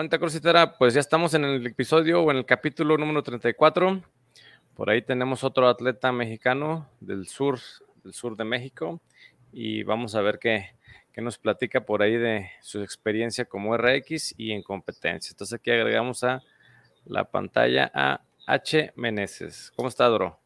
¿Qué 0.00 0.04
tal, 0.04 0.08
bonita 0.08 0.18
crossfitera? 0.18 0.78
Pues 0.78 0.94
ya 0.94 1.00
estamos 1.00 1.34
en 1.34 1.44
el 1.44 1.66
episodio 1.66 2.22
o 2.22 2.30
en 2.30 2.38
el 2.38 2.46
capítulo 2.46 2.96
número 2.96 3.22
34. 3.22 4.02
Por 4.74 4.88
ahí 4.88 5.02
tenemos 5.02 5.44
otro 5.44 5.68
atleta 5.68 6.10
mexicano 6.10 6.88
del 7.00 7.26
sur, 7.28 7.58
del 8.02 8.14
sur 8.14 8.34
de 8.34 8.44
México. 8.44 8.98
Y 9.52 9.82
vamos 9.82 10.14
a 10.14 10.22
ver 10.22 10.38
qué, 10.38 10.70
qué 11.12 11.20
nos 11.20 11.36
platica 11.36 11.82
por 11.82 12.00
ahí 12.00 12.16
de 12.16 12.50
su 12.62 12.80
experiencia 12.80 13.44
como 13.44 13.76
RX 13.76 14.36
y 14.38 14.52
en 14.52 14.62
competencia. 14.62 15.34
Entonces 15.34 15.60
aquí 15.60 15.70
agregamos 15.70 16.24
a 16.24 16.42
la 17.04 17.24
pantalla 17.24 17.92
a 17.92 18.22
H. 18.46 18.94
Meneses. 18.96 19.70
¿Cómo 19.76 19.90
está, 19.90 20.06
Dro? 20.06 20.40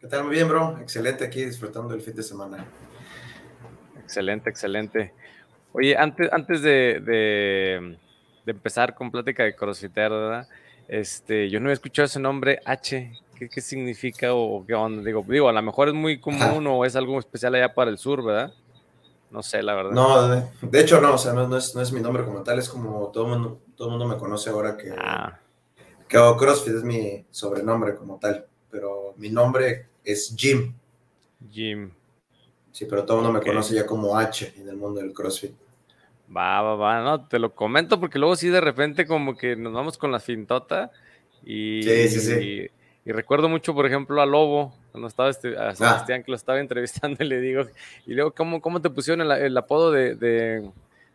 ¿Qué 0.00 0.06
tal? 0.06 0.22
Muy 0.22 0.34
bien, 0.34 0.46
bro. 0.46 0.78
Excelente 0.78 1.24
aquí 1.24 1.44
disfrutando 1.44 1.92
el 1.92 2.02
fin 2.02 2.14
de 2.14 2.22
semana. 2.22 2.64
Excelente, 3.98 4.48
excelente. 4.48 5.12
Oye, 5.72 5.96
antes, 5.96 6.32
antes 6.32 6.62
de, 6.62 7.00
de 7.00 7.98
de 8.44 8.52
empezar 8.52 8.94
con 8.94 9.10
plática 9.10 9.42
de 9.44 9.54
crossfiter, 9.54 10.10
¿verdad? 10.10 10.48
Este, 10.88 11.48
yo 11.50 11.60
no 11.60 11.66
había 11.66 11.74
escuchado 11.74 12.06
ese 12.06 12.20
nombre 12.20 12.60
H. 12.64 13.12
¿Qué, 13.36 13.48
qué 13.48 13.60
significa 13.60 14.34
o 14.34 14.64
qué 14.66 14.74
onda? 14.74 15.02
Digo, 15.02 15.24
digo, 15.26 15.48
a 15.48 15.52
lo 15.52 15.62
mejor 15.62 15.88
es 15.88 15.94
muy 15.94 16.18
común 16.20 16.66
o 16.66 16.84
es 16.84 16.96
algo 16.96 17.18
especial 17.18 17.54
allá 17.54 17.72
para 17.72 17.90
el 17.90 17.98
sur, 17.98 18.24
¿verdad? 18.24 18.52
No 19.30 19.42
sé, 19.42 19.62
la 19.62 19.74
verdad. 19.74 19.92
No, 19.92 20.28
de, 20.28 20.44
de 20.62 20.80
hecho 20.80 21.00
no, 21.00 21.14
o 21.14 21.18
sea, 21.18 21.32
no, 21.32 21.46
no, 21.46 21.56
es, 21.56 21.74
no, 21.74 21.80
es, 21.80 21.92
mi 21.92 22.00
nombre 22.00 22.24
como 22.24 22.42
tal, 22.42 22.58
es 22.58 22.68
como 22.68 23.08
todo 23.08 23.26
el 23.26 23.30
mundo, 23.30 23.60
todo 23.76 23.90
mundo 23.90 24.06
me 24.06 24.16
conoce 24.16 24.50
ahora 24.50 24.76
que, 24.76 24.92
ah. 24.98 25.38
que 26.08 26.16
hago 26.16 26.36
CrossFit, 26.36 26.74
es 26.74 26.82
mi 26.82 27.24
sobrenombre 27.30 27.94
como 27.94 28.18
tal, 28.18 28.46
pero 28.70 29.14
mi 29.16 29.30
nombre 29.30 29.86
es 30.04 30.34
Jim. 30.36 30.74
Jim. 31.50 31.92
Sí, 32.72 32.86
pero 32.86 33.04
todo 33.04 33.18
el 33.18 33.24
mundo 33.24 33.38
okay. 33.38 33.50
me 33.50 33.54
conoce 33.54 33.74
ya 33.74 33.86
como 33.86 34.18
H 34.18 34.54
en 34.56 34.68
el 34.68 34.76
mundo 34.76 35.00
del 35.00 35.12
CrossFit. 35.12 35.52
Va, 36.34 36.62
va, 36.62 36.76
va, 36.76 37.02
no, 37.02 37.26
te 37.26 37.38
lo 37.38 37.54
comento 37.54 37.98
porque 37.98 38.18
luego 38.18 38.36
sí 38.36 38.48
de 38.48 38.60
repente 38.60 39.06
como 39.06 39.36
que 39.36 39.56
nos 39.56 39.72
vamos 39.72 39.98
con 39.98 40.12
la 40.12 40.20
fintota 40.20 40.92
y, 41.44 41.82
sí, 41.82 42.08
sí, 42.08 42.20
sí. 42.20 42.70
y, 43.04 43.08
y 43.08 43.12
recuerdo 43.12 43.48
mucho, 43.48 43.74
por 43.74 43.86
ejemplo, 43.86 44.20
a 44.20 44.26
Lobo, 44.26 44.74
cuando 44.92 45.08
estaba 45.08 45.30
este, 45.30 45.56
a 45.56 45.74
Sebastián 45.74 46.20
ah. 46.20 46.24
que 46.24 46.30
lo 46.30 46.36
estaba 46.36 46.60
entrevistando 46.60 47.24
y 47.24 47.26
le 47.26 47.40
digo, 47.40 47.64
y 48.06 48.14
luego, 48.14 48.32
¿cómo, 48.32 48.60
cómo 48.60 48.80
te 48.80 48.90
pusieron 48.90 49.20
el, 49.22 49.32
el 49.42 49.56
apodo 49.56 49.90
de, 49.90 50.14
de, 50.14 50.70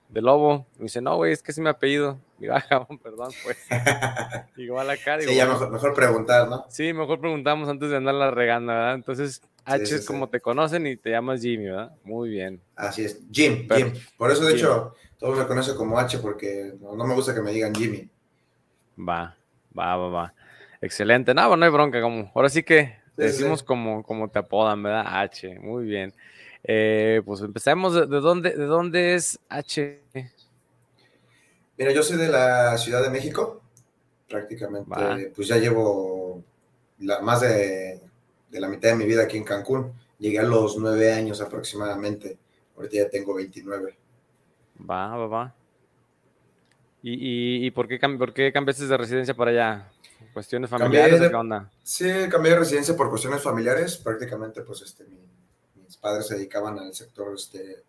de, 0.09 0.21
Lobo? 0.21 0.65
Y 0.75 0.79
me 0.79 0.83
dice, 0.83 1.01
no, 1.01 1.15
güey, 1.17 1.33
es 1.33 1.41
que 1.41 1.51
es 1.51 1.59
mi 1.59 1.69
apellido. 1.69 2.19
Digo, 2.39 2.53
ah, 2.55 2.87
perdón, 3.01 3.31
pues. 3.43 3.57
Igual 4.57 4.89
acá. 4.89 5.17
Digo, 5.17 5.31
sí, 5.31 5.37
ya 5.37 5.47
mejor, 5.47 5.71
mejor, 5.71 5.93
preguntar, 5.93 6.47
¿no? 6.47 6.65
Sí, 6.69 6.93
mejor 6.93 7.19
preguntamos 7.19 7.69
antes 7.69 7.89
de 7.89 7.97
andarla 7.97 8.31
regando, 8.31 8.73
¿verdad? 8.73 8.95
Entonces, 8.95 9.41
H 9.65 9.85
sí, 9.85 9.95
es 9.95 10.05
como 10.05 10.29
te 10.29 10.39
conocen 10.39 10.85
y 10.85 10.95
te 10.95 11.09
llamas 11.09 11.41
Jimmy, 11.41 11.65
¿verdad? 11.65 11.91
Muy 12.03 12.29
bien. 12.29 12.61
Así 12.75 13.03
es, 13.03 13.21
Jim, 13.31 13.65
Pero, 13.67 13.91
Jim. 13.91 14.01
Por 14.17 14.31
eso, 14.31 14.43
de 14.45 14.51
Jim. 14.51 14.59
hecho, 14.59 14.93
todos 15.17 15.37
me 15.37 15.47
conocen 15.47 15.75
como 15.75 15.97
H 15.97 16.19
porque 16.19 16.73
no, 16.79 16.95
no, 16.95 17.05
me 17.05 17.15
gusta 17.15 17.33
que 17.33 17.41
me 17.41 17.51
digan 17.51 17.73
Jimmy. 17.73 18.09
Va, 18.97 19.35
va, 19.77 19.97
va, 19.97 20.09
va. 20.09 20.33
Excelente. 20.81 21.33
No, 21.33 21.47
bueno, 21.47 21.57
no 21.57 21.65
hay 21.65 21.71
bronca. 21.71 21.99
Como, 21.99 22.31
ahora 22.35 22.49
sí 22.49 22.61
que 22.63 22.95
decimos. 23.17 23.63
Como, 23.63 24.03
como 24.03 24.29
te 24.29 24.39
apodan, 24.39 24.83
¿verdad? 24.83 25.05
H. 25.07 25.57
Muy 25.59 25.85
bien. 25.85 26.13
Eh, 26.67 27.21
pues 27.23 27.41
empecemos. 27.41 27.93
De, 27.93 28.07
¿De 28.07 28.19
dónde, 28.19 28.51
¿De 28.51 28.65
dónde 28.65 29.15
es 29.15 29.39
H? 29.49 30.01
Mira, 31.77 31.91
yo 31.91 32.01
soy 32.01 32.17
de 32.17 32.29
la 32.29 32.77
Ciudad 32.77 33.03
de 33.03 33.09
México. 33.09 33.61
Prácticamente, 34.27 34.89
Va. 34.89 35.17
pues 35.35 35.47
ya 35.47 35.57
llevo 35.57 36.43
la, 36.99 37.21
más 37.21 37.41
de, 37.41 38.01
de 38.49 38.59
la 38.59 38.67
mitad 38.67 38.89
de 38.89 38.95
mi 38.95 39.05
vida 39.05 39.23
aquí 39.23 39.37
en 39.37 39.43
Cancún. 39.43 39.93
Llegué 40.17 40.39
a 40.39 40.43
los 40.43 40.77
nueve 40.77 41.13
años 41.13 41.41
aproximadamente. 41.41 42.37
Ahorita 42.75 42.95
ya 42.95 43.09
tengo 43.09 43.35
29. 43.35 43.95
Va, 44.89 45.15
va, 45.15 45.27
va. 45.27 45.55
¿Y, 47.03 47.13
y, 47.13 47.65
y 47.67 47.71
por, 47.71 47.87
qué, 47.87 47.99
por 47.99 48.33
qué 48.33 48.51
cambiaste 48.51 48.87
de 48.87 48.97
residencia 48.97 49.35
para 49.35 49.51
allá? 49.51 49.91
¿Cuestiones 50.33 50.69
familiares? 50.69 51.19
De, 51.19 51.29
¿Qué 51.29 51.35
onda? 51.35 51.69
Sí, 51.83 52.09
cambié 52.29 52.53
de 52.53 52.59
residencia 52.59 52.95
por 52.95 53.09
cuestiones 53.09 53.43
familiares. 53.43 53.97
Prácticamente, 53.97 54.61
pues, 54.63 54.81
este, 54.81 55.03
mi, 55.03 55.19
padres 56.05 56.27
se 56.27 56.35
dedicaban 56.35 56.77
al 56.77 56.93
sector 56.93 57.33
este, 57.33 57.83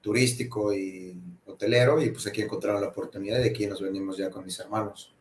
turístico 0.00 0.74
y 0.74 1.16
hotelero 1.46 2.02
y 2.02 2.10
pues 2.10 2.26
aquí 2.26 2.42
encontraron 2.42 2.80
la 2.80 2.88
oportunidad 2.88 3.38
y 3.38 3.50
aquí 3.50 3.68
nos 3.68 3.80
venimos 3.80 4.16
ya 4.16 4.30
con 4.30 4.44
mis 4.44 4.58
hermanos. 4.58 5.14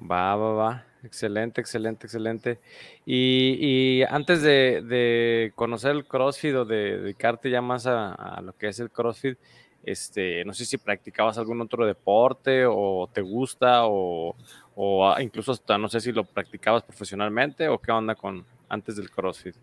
Va, 0.00 0.34
va, 0.34 0.52
va. 0.54 0.86
Excelente, 1.02 1.60
excelente, 1.60 2.06
excelente. 2.06 2.58
Y, 3.04 3.58
y 3.60 4.02
antes 4.04 4.40
de, 4.40 4.82
de, 4.82 5.52
conocer 5.54 5.90
el 5.90 6.06
CrossFit 6.06 6.54
o 6.54 6.64
de 6.64 6.98
dedicarte 7.00 7.50
ya 7.50 7.60
más 7.60 7.86
a, 7.86 8.14
a 8.14 8.40
lo 8.40 8.56
que 8.56 8.68
es 8.68 8.80
el 8.80 8.90
CrossFit, 8.90 9.38
este, 9.82 10.42
no 10.46 10.54
sé 10.54 10.64
si 10.64 10.78
practicabas 10.78 11.36
algún 11.36 11.60
otro 11.60 11.84
deporte 11.84 12.64
o 12.66 13.10
te 13.12 13.20
gusta 13.20 13.86
o, 13.86 14.34
o 14.74 15.20
incluso 15.20 15.52
hasta 15.52 15.76
no 15.76 15.88
sé 15.88 16.00
si 16.00 16.12
lo 16.12 16.24
practicabas 16.24 16.82
profesionalmente 16.82 17.68
o 17.68 17.78
qué 17.78 17.92
onda 17.92 18.14
con 18.14 18.42
antes 18.70 18.96
del 18.96 19.10
CrossFit. 19.10 19.56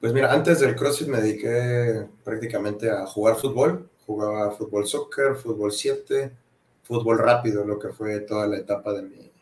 Pues 0.00 0.12
mira, 0.12 0.32
antes 0.32 0.60
del 0.60 0.76
CrossFit 0.76 1.08
me 1.08 1.20
dediqué 1.20 2.06
prácticamente 2.22 2.90
a 2.90 3.06
jugar 3.06 3.36
fútbol, 3.36 3.88
jugaba 4.06 4.50
fútbol 4.52 4.86
soccer, 4.86 5.34
fútbol 5.34 5.72
7, 5.72 6.32
fútbol 6.82 7.18
rápido, 7.18 7.64
lo 7.64 7.78
que 7.78 7.88
fue 7.88 8.20
toda 8.20 8.46
la 8.46 8.58
etapa 8.58 8.92
de 8.92 9.02
mi 9.02 9.32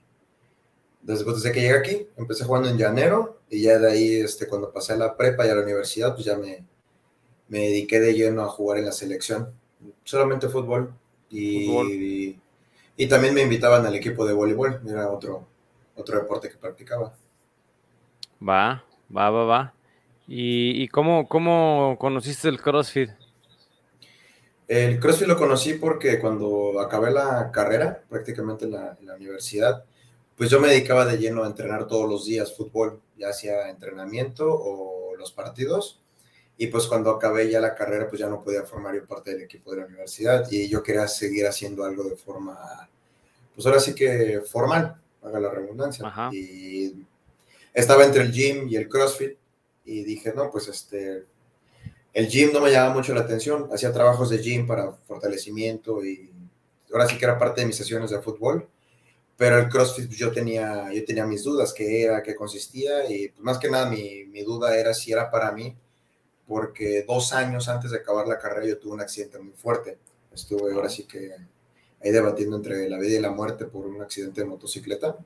después 1.03 1.43
de 1.43 1.53
que 1.53 1.61
llegué 1.61 1.77
aquí, 1.77 2.09
empecé 2.17 2.45
jugando 2.45 2.69
en 2.71 2.79
llanero 2.79 3.41
y 3.51 3.63
ya 3.63 3.79
de 3.79 3.93
ahí 3.93 4.15
este 4.21 4.49
cuando 4.49 4.73
pasé 4.73 4.95
a 4.95 4.97
la 4.97 5.17
prepa 5.17 5.47
y 5.47 5.51
a 5.51 5.55
la 5.55 5.63
universidad, 5.63 6.15
pues 6.15 6.25
ya 6.25 6.37
me 6.39 6.65
me 7.49 7.59
dediqué 7.59 8.01
de 8.01 8.15
lleno 8.15 8.43
a 8.43 8.49
jugar 8.49 8.79
en 8.79 8.87
la 8.87 8.93
selección 8.93 9.53
solamente 10.03 10.49
fútbol. 10.49 10.95
Y, 11.31 11.67
fútbol. 11.67 11.91
y, 11.91 12.41
y, 12.97 13.09
también 13.09 13.35
me 13.35 13.43
invitaban 13.43 13.85
al 13.87 13.95
equipo 13.95 14.27
de 14.27 14.33
voleibol, 14.33 14.81
era 14.89 15.11
otro, 15.11 15.47
otro 15.97 16.19
deporte 16.19 16.49
que 16.49 16.57
practicaba. 16.57 17.15
Va, 18.47 18.85
va, 19.15 19.31
va, 19.31 19.45
va. 19.45 19.74
¿Y, 20.27 20.83
y 20.83 20.89
cómo, 20.89 21.29
cómo 21.29 21.97
conociste 21.99 22.49
el 22.49 22.61
CrossFit? 22.61 23.11
El 24.67 24.99
CrossFit 24.99 25.29
lo 25.29 25.37
conocí 25.37 25.75
porque 25.75 26.19
cuando 26.19 26.81
acabé 26.81 27.11
la 27.11 27.51
carrera, 27.53 28.03
prácticamente 28.09 28.65
en 28.65 28.73
la, 28.73 28.97
en 28.99 29.07
la 29.07 29.15
universidad, 29.15 29.85
pues 30.37 30.51
yo 30.51 30.61
me 30.61 30.69
dedicaba 30.69 31.05
de 31.05 31.19
lleno 31.19 31.45
a 31.45 31.47
entrenar 31.47 31.87
todos 31.87 32.09
los 32.09 32.25
días 32.25 32.57
fútbol, 32.57 33.01
ya 33.17 33.33
sea 33.33 33.69
entrenamiento 33.69 34.47
o 34.49 35.15
los 35.17 35.33
partidos 35.33 36.01
y 36.57 36.69
pues 36.69 36.87
cuando 36.87 37.11
acabé 37.11 37.51
ya 37.51 37.61
la 37.61 37.75
carrera, 37.75 38.09
pues 38.09 38.21
ya 38.21 38.29
no 38.29 38.43
podía 38.43 38.63
formar 38.63 38.95
yo 38.95 39.07
parte 39.07 39.33
del 39.33 39.43
equipo 39.43 39.73
de 39.73 39.79
la 39.79 39.87
universidad 39.87 40.47
y 40.51 40.69
yo 40.69 40.83
quería 40.83 41.09
seguir 41.09 41.47
haciendo 41.47 41.85
algo 41.85 42.05
de 42.05 42.17
forma, 42.17 42.89
pues 43.55 43.67
ahora 43.67 43.81
sí 43.81 43.95
que 43.95 44.41
formal, 44.41 44.97
haga 45.23 45.41
la 45.41 45.51
redundancia. 45.51 46.07
Ajá. 46.07 46.31
Y 46.33 47.05
estaba 47.73 48.05
entre 48.05 48.23
el 48.23 48.33
gym 48.33 48.69
y 48.69 48.77
el 48.77 48.89
CrossFit 48.89 49.37
y 49.85 50.05
dije, 50.05 50.33
no, 50.35 50.51
pues 50.51 50.69
este, 50.69 51.25
el 52.13 52.29
gym 52.29 52.53
no 52.53 52.61
me 52.61 52.71
llamaba 52.71 52.95
mucho 52.95 53.15
la 53.15 53.23
atención, 53.23 53.69
hacía 53.73 53.93
trabajos 53.93 54.31
de 54.31 54.39
gym 54.39 54.67
para 54.67 54.93
fortalecimiento 54.93 56.05
y 56.05 56.31
ahora 56.93 57.09
sí 57.09 57.19
que 57.19 57.25
era 57.25 57.39
parte 57.39 57.61
de 57.61 57.67
mis 57.67 57.77
sesiones 57.77 58.11
de 58.11 58.21
fútbol, 58.21 58.69
pero 59.37 59.59
el 59.59 59.69
CrossFit 59.69 60.11
yo 60.11 60.31
tenía, 60.33 60.93
yo 60.93 61.05
tenía 61.05 61.27
mis 61.27 61.43
dudas, 61.43 61.73
qué 61.73 62.05
era, 62.05 62.23
qué 62.23 62.35
consistía 62.35 63.11
y 63.11 63.29
pues 63.29 63.43
más 63.43 63.59
que 63.59 63.71
nada 63.71 63.91
mi, 63.91 64.25
mi 64.27 64.43
duda 64.43 64.77
era 64.77 64.95
si 64.95 65.13
era 65.13 65.31
para 65.31 65.53
mí 65.53 65.77
porque 66.47 67.05
dos 67.07 67.33
años 67.33 67.69
antes 67.69 67.91
de 67.91 67.99
acabar 67.99 68.27
la 68.27 68.39
carrera 68.39 68.67
yo 68.67 68.79
tuve 68.79 68.95
un 68.95 69.01
accidente 69.01 69.39
muy 69.39 69.55
fuerte. 69.55 69.99
Estuve 70.33 70.73
ahora 70.73 70.89
sí 70.89 71.05
que 71.05 71.33
ahí 72.03 72.11
debatiendo 72.11 72.57
entre 72.57 72.89
la 72.89 72.99
vida 72.99 73.19
y 73.19 73.21
la 73.21 73.31
muerte 73.31 73.67
por 73.67 73.87
un 73.87 74.03
accidente 74.03 74.43
de 74.43 74.47
motocicleta. 74.47 75.17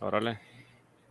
Órale. 0.00 0.40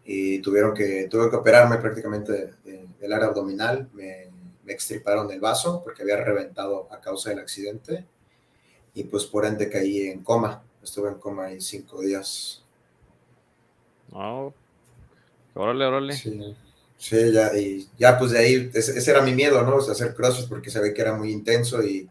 Y 0.05 0.39
tuvieron 0.39 0.73
que, 0.73 1.07
tuve 1.09 1.29
que 1.29 1.35
operarme 1.35 1.77
prácticamente 1.77 2.31
de, 2.31 2.53
de, 2.63 2.87
del 2.99 3.13
área 3.13 3.27
abdominal. 3.27 3.89
Me, 3.93 4.29
me 4.63 4.73
extirparon 4.73 5.31
el 5.31 5.39
vaso 5.39 5.81
porque 5.83 6.03
había 6.03 6.17
reventado 6.17 6.87
a 6.91 6.99
causa 7.01 7.29
del 7.29 7.39
accidente. 7.39 8.05
Y 8.93 9.05
pues 9.05 9.25
por 9.25 9.45
ende 9.45 9.69
caí 9.69 10.07
en 10.07 10.23
coma. 10.23 10.63
Estuve 10.83 11.09
en 11.09 11.15
coma 11.15 11.45
ahí 11.45 11.61
cinco 11.61 12.01
días. 12.01 12.63
Oh. 14.11 14.53
Órale, 15.53 15.85
órale. 15.85 16.13
Sí. 16.13 16.55
Sí, 16.97 17.31
ya, 17.33 17.55
y 17.57 17.87
ya 17.97 18.17
pues 18.17 18.31
de 18.31 18.39
ahí, 18.39 18.71
ese, 18.73 18.97
ese 18.97 19.11
era 19.11 19.21
mi 19.21 19.33
miedo, 19.33 19.61
¿no? 19.63 19.75
O 19.75 19.81
sea, 19.81 19.91
hacer 19.93 20.15
crossfit 20.15 20.47
porque 20.47 20.69
sabía 20.69 20.93
que 20.93 21.01
era 21.01 21.13
muy 21.15 21.31
intenso 21.31 21.83
y 21.83 22.09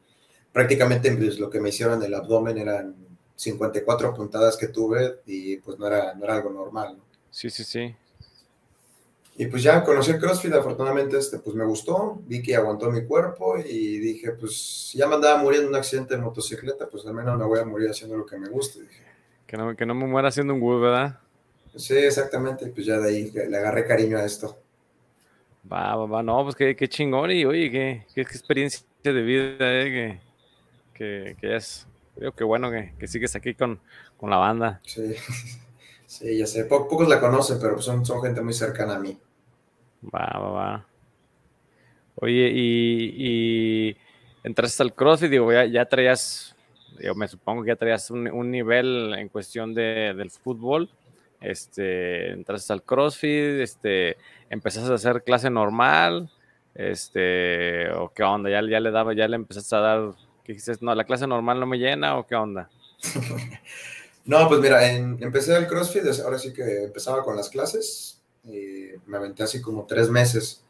prácticamente 0.52 1.10
pues, 1.16 1.38
lo 1.38 1.50
que 1.50 1.60
me 1.60 1.70
hicieron 1.70 2.00
en 2.00 2.06
el 2.06 2.14
abdomen 2.14 2.58
eran 2.58 2.94
54 3.34 4.14
puntadas 4.14 4.56
que 4.56 4.68
tuve 4.68 5.20
y 5.26 5.56
pues 5.56 5.78
no 5.78 5.86
era, 5.86 6.14
no 6.14 6.24
era 6.24 6.36
algo 6.36 6.50
normal, 6.50 6.98
¿no? 6.98 7.03
Sí, 7.34 7.50
sí, 7.50 7.64
sí. 7.64 7.96
Y 9.36 9.46
pues 9.46 9.64
ya 9.64 9.82
conocí 9.82 10.12
el 10.12 10.20
CrossFit, 10.20 10.52
afortunadamente 10.52 11.18
este, 11.18 11.40
pues 11.40 11.56
me 11.56 11.64
gustó, 11.64 12.20
vi 12.26 12.40
que 12.40 12.54
aguantó 12.54 12.92
mi 12.92 13.04
cuerpo 13.04 13.58
y 13.58 13.98
dije, 13.98 14.30
pues 14.30 14.92
ya 14.94 15.08
me 15.08 15.16
andaba 15.16 15.42
muriendo 15.42 15.66
en 15.66 15.74
un 15.74 15.80
accidente 15.80 16.14
de 16.14 16.22
motocicleta, 16.22 16.88
pues 16.88 17.04
al 17.06 17.14
menos 17.14 17.36
me 17.36 17.44
voy 17.44 17.58
a 17.58 17.64
morir 17.64 17.90
haciendo 17.90 18.16
lo 18.16 18.24
que 18.24 18.38
me 18.38 18.48
guste. 18.48 18.82
Dije. 18.82 19.02
Que 19.48 19.56
no, 19.56 19.74
que 19.74 19.84
no 19.84 19.96
me 19.96 20.06
muera 20.06 20.28
haciendo 20.28 20.54
un 20.54 20.62
Wood, 20.62 20.82
¿verdad? 20.82 21.18
Sí, 21.74 21.96
exactamente, 21.96 22.68
pues 22.68 22.86
ya 22.86 23.00
de 23.00 23.08
ahí 23.08 23.32
le 23.32 23.56
agarré 23.56 23.84
cariño 23.84 24.16
a 24.16 24.24
esto. 24.24 24.56
Va, 25.70 25.96
va, 25.96 26.06
va, 26.06 26.22
no, 26.22 26.44
pues 26.44 26.54
qué, 26.54 26.76
qué 26.76 26.88
chingón 26.88 27.32
y 27.32 27.44
oye, 27.44 27.68
qué, 27.68 28.06
qué, 28.14 28.24
qué, 28.24 28.30
experiencia 28.30 28.86
de 29.02 29.22
vida, 29.22 29.56
eh, 29.60 30.20
que, 30.94 31.34
que, 31.34 31.36
que 31.40 31.56
es 31.56 31.88
Creo 32.16 32.32
que 32.32 32.44
bueno 32.44 32.70
que, 32.70 33.08
sigues 33.08 33.34
aquí 33.34 33.54
con, 33.54 33.80
la 34.22 34.36
banda. 34.36 34.80
Sí, 34.84 35.14
sí, 36.06 36.38
ya 36.38 36.46
sé. 36.46 36.64
pocos 36.64 37.08
la 37.08 37.20
conocen, 37.20 37.58
pero 37.60 37.80
son, 37.80 38.04
son 38.04 38.22
gente 38.22 38.40
muy 38.40 38.54
cercana 38.54 38.96
a 38.96 38.98
mí. 38.98 39.18
Va, 40.12 40.38
va, 40.38 40.50
va. 40.50 40.86
Oye, 42.16 42.50
y, 42.54 43.96
entraste 44.44 44.82
al 44.82 44.94
CrossFit, 44.94 45.30
digo, 45.30 45.52
ya, 45.52 45.84
traías, 45.86 46.54
yo 47.00 47.14
me 47.14 47.26
supongo 47.26 47.62
que 47.62 47.68
ya 47.68 47.76
traías 47.76 48.10
un, 48.10 48.50
nivel 48.50 49.14
en 49.18 49.28
cuestión 49.28 49.74
de, 49.74 50.14
del 50.16 50.30
fútbol. 50.30 50.90
Este, 51.40 52.30
entraste 52.30 52.72
al 52.72 52.82
CrossFit, 52.82 53.60
este, 53.60 54.16
empezaste 54.48 54.92
a 54.92 54.94
hacer 54.94 55.22
clase 55.24 55.50
normal, 55.50 56.30
este, 56.74 57.90
o 57.92 58.12
qué 58.14 58.22
onda, 58.22 58.48
ya, 58.48 58.62
ya 58.66 58.80
le 58.80 58.90
daba, 58.90 59.12
ya 59.12 59.28
le 59.28 59.36
empezaste 59.36 59.76
a 59.76 59.80
dar, 59.80 60.10
¿qué 60.44 60.54
dices? 60.54 60.80
No, 60.80 60.94
la 60.94 61.04
clase 61.04 61.26
normal 61.26 61.60
no 61.60 61.66
me 61.66 61.78
llena, 61.78 62.16
o 62.16 62.26
qué 62.26 62.34
onda. 62.36 62.70
no, 64.24 64.48
pues 64.48 64.60
mira, 64.60 64.86
empecé 64.90 65.54
al 65.54 65.66
CrossFit, 65.66 66.04
ahora 66.24 66.38
sí 66.38 66.52
que 66.52 66.84
empezaba 66.84 67.22
con 67.22 67.36
las 67.36 67.48
clases, 67.48 68.22
y 68.44 68.88
me 69.06 69.16
aventé 69.16 69.42
así 69.42 69.60
como 69.60 69.86
tres 69.86 70.10
meses 70.10 70.64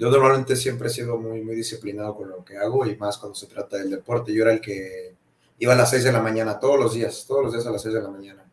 yo 0.00 0.10
normalmente 0.10 0.56
siempre 0.56 0.88
he 0.88 0.90
sido 0.90 1.18
muy, 1.18 1.42
muy 1.42 1.54
disciplinado 1.54 2.16
con 2.16 2.30
lo 2.30 2.42
que 2.42 2.56
hago 2.56 2.86
y 2.86 2.96
más 2.96 3.18
cuando 3.18 3.36
se 3.36 3.46
trata 3.46 3.76
del 3.76 3.90
deporte. 3.90 4.32
Yo 4.32 4.44
era 4.44 4.52
el 4.54 4.62
que 4.62 5.14
iba 5.58 5.74
a 5.74 5.76
las 5.76 5.90
6 5.90 6.04
de 6.04 6.12
la 6.12 6.22
mañana 6.22 6.58
todos 6.58 6.80
los 6.80 6.94
días, 6.94 7.26
todos 7.28 7.44
los 7.44 7.52
días 7.52 7.66
a 7.66 7.70
las 7.70 7.82
6 7.82 7.94
de 7.96 8.02
la 8.02 8.08
mañana. 8.08 8.50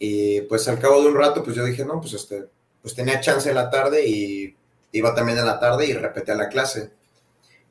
Y 0.00 0.40
pues 0.40 0.66
al 0.66 0.80
cabo 0.80 1.00
de 1.00 1.06
un 1.06 1.14
rato, 1.14 1.44
pues 1.44 1.54
yo 1.54 1.64
dije, 1.64 1.84
no, 1.84 2.00
pues 2.00 2.14
este, 2.14 2.48
pues 2.82 2.92
tenía 2.92 3.20
chance 3.20 3.48
en 3.48 3.54
la 3.54 3.70
tarde 3.70 4.04
y 4.04 4.56
iba 4.90 5.14
también 5.14 5.38
en 5.38 5.46
la 5.46 5.60
tarde 5.60 5.86
y 5.86 5.92
repetía 5.92 6.34
la 6.34 6.48
clase. 6.48 6.90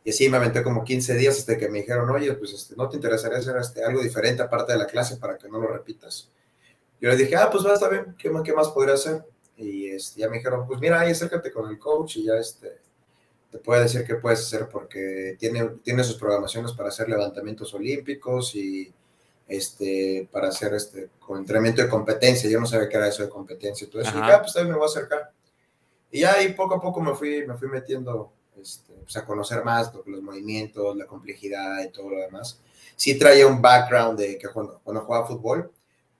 Y 0.04 0.10
así 0.10 0.30
me 0.30 0.38
aventé 0.38 0.64
como 0.64 0.84
15 0.84 1.16
días 1.16 1.38
hasta 1.38 1.58
que 1.58 1.70
me 1.70 1.80
dijeron, 1.80 2.10
oye, 2.10 2.34
pues 2.34 2.54
este, 2.54 2.76
¿no 2.76 2.90
te 2.90 2.96
interesaría 2.96 3.38
hacer 3.38 3.56
este, 3.58 3.84
algo 3.84 4.02
diferente 4.02 4.42
aparte 4.42 4.74
de 4.74 4.80
la 4.80 4.88
clase 4.88 5.18
para 5.18 5.38
que 5.38 5.48
no 5.48 5.60
lo 5.60 5.68
repitas? 5.68 6.30
Yo 7.00 7.10
le 7.10 7.16
dije, 7.16 7.36
ah, 7.36 7.50
pues 7.52 7.66
va, 7.66 7.74
está 7.74 7.88
bien, 7.88 8.16
¿qué, 8.18 8.32
qué 8.44 8.54
más 8.54 8.70
podría 8.70 8.96
hacer? 8.96 9.24
Y 9.58 9.90
este, 9.90 10.22
ya 10.22 10.30
me 10.30 10.38
dijeron, 10.38 10.66
pues 10.68 10.80
mira, 10.80 11.00
ahí 11.00 11.12
acércate 11.12 11.52
con 11.52 11.70
el 11.70 11.78
coach 11.78 12.18
y 12.18 12.26
ya 12.26 12.36
este, 12.36 12.80
te 13.52 13.58
puede 13.60 13.84
decir 13.84 14.04
qué 14.06 14.16
puedes 14.16 14.40
hacer 14.40 14.68
porque 14.70 15.36
tiene, 15.38 15.70
tiene 15.84 16.04
sus 16.04 16.18
programaciones 16.18 16.72
para 16.72 16.90
hacer 16.90 17.08
levantamientos 17.08 17.74
olímpicos 17.74 18.56
y 18.56 18.92
este, 19.48 20.28
para 20.32 20.48
hacer 20.48 20.74
este, 20.74 21.10
con 21.20 21.40
entrenamiento 21.40 21.82
de 21.82 21.90
competencia. 21.90 22.50
Yo 22.50 22.60
no 22.60 22.66
sabía 22.66 22.90
qué 22.90 22.98
era 22.98 23.08
eso 23.08 23.22
de 23.22 23.30
competencia. 23.30 23.86
Entonces 23.86 24.14
dije, 24.14 24.32
ah, 24.32 24.42
pues 24.42 24.56
ahí 24.56 24.66
me 24.66 24.74
voy 24.74 24.84
a 24.84 24.86
acercar. 24.86 25.32
Y 26.10 26.22
ya 26.22 26.34
ahí 26.34 26.54
poco 26.54 26.76
a 26.76 26.82
poco 26.82 27.02
me 27.02 27.14
fui, 27.14 27.46
me 27.46 27.56
fui 27.56 27.68
metiendo 27.68 28.32
este, 28.60 28.94
pues 28.94 29.16
a 29.18 29.26
conocer 29.26 29.64
más 29.64 29.92
los 30.06 30.22
movimientos, 30.22 30.96
la 30.96 31.06
complejidad 31.06 31.84
y 31.84 31.90
todo 31.90 32.10
lo 32.10 32.18
demás. 32.18 32.60
Sí 32.96 33.18
traía 33.18 33.48
un 33.48 33.62
background 33.62 34.20
de 34.20 34.38
que 34.38 34.48
cuando, 34.50 34.80
cuando 34.84 35.02
jugaba 35.04 35.28
fútbol, 35.28 35.72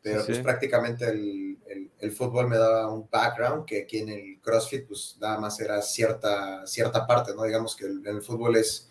pero 0.02 0.26
pues 0.26 0.40
prácticamente 0.40 1.06
el, 1.06 1.58
el, 2.00 2.12
fútbol 2.12 2.48
me 2.48 2.58
daba 2.58 2.92
un 2.92 3.08
background 3.10 3.66
que 3.66 3.84
aquí 3.84 4.00
en 4.00 4.10
el 4.10 4.40
CrossFit 4.42 4.88
pues 4.88 5.16
nada 5.20 5.40
más 5.40 5.60
era 5.60 5.80
cierta, 5.82 6.66
cierta 6.66 7.06
parte, 7.06 7.36
¿no? 7.36 7.44
Digamos 7.44 7.76
que 7.76 7.86
el, 7.86 8.06
el 8.08 8.22
fútbol 8.24 8.56
es 8.56 8.90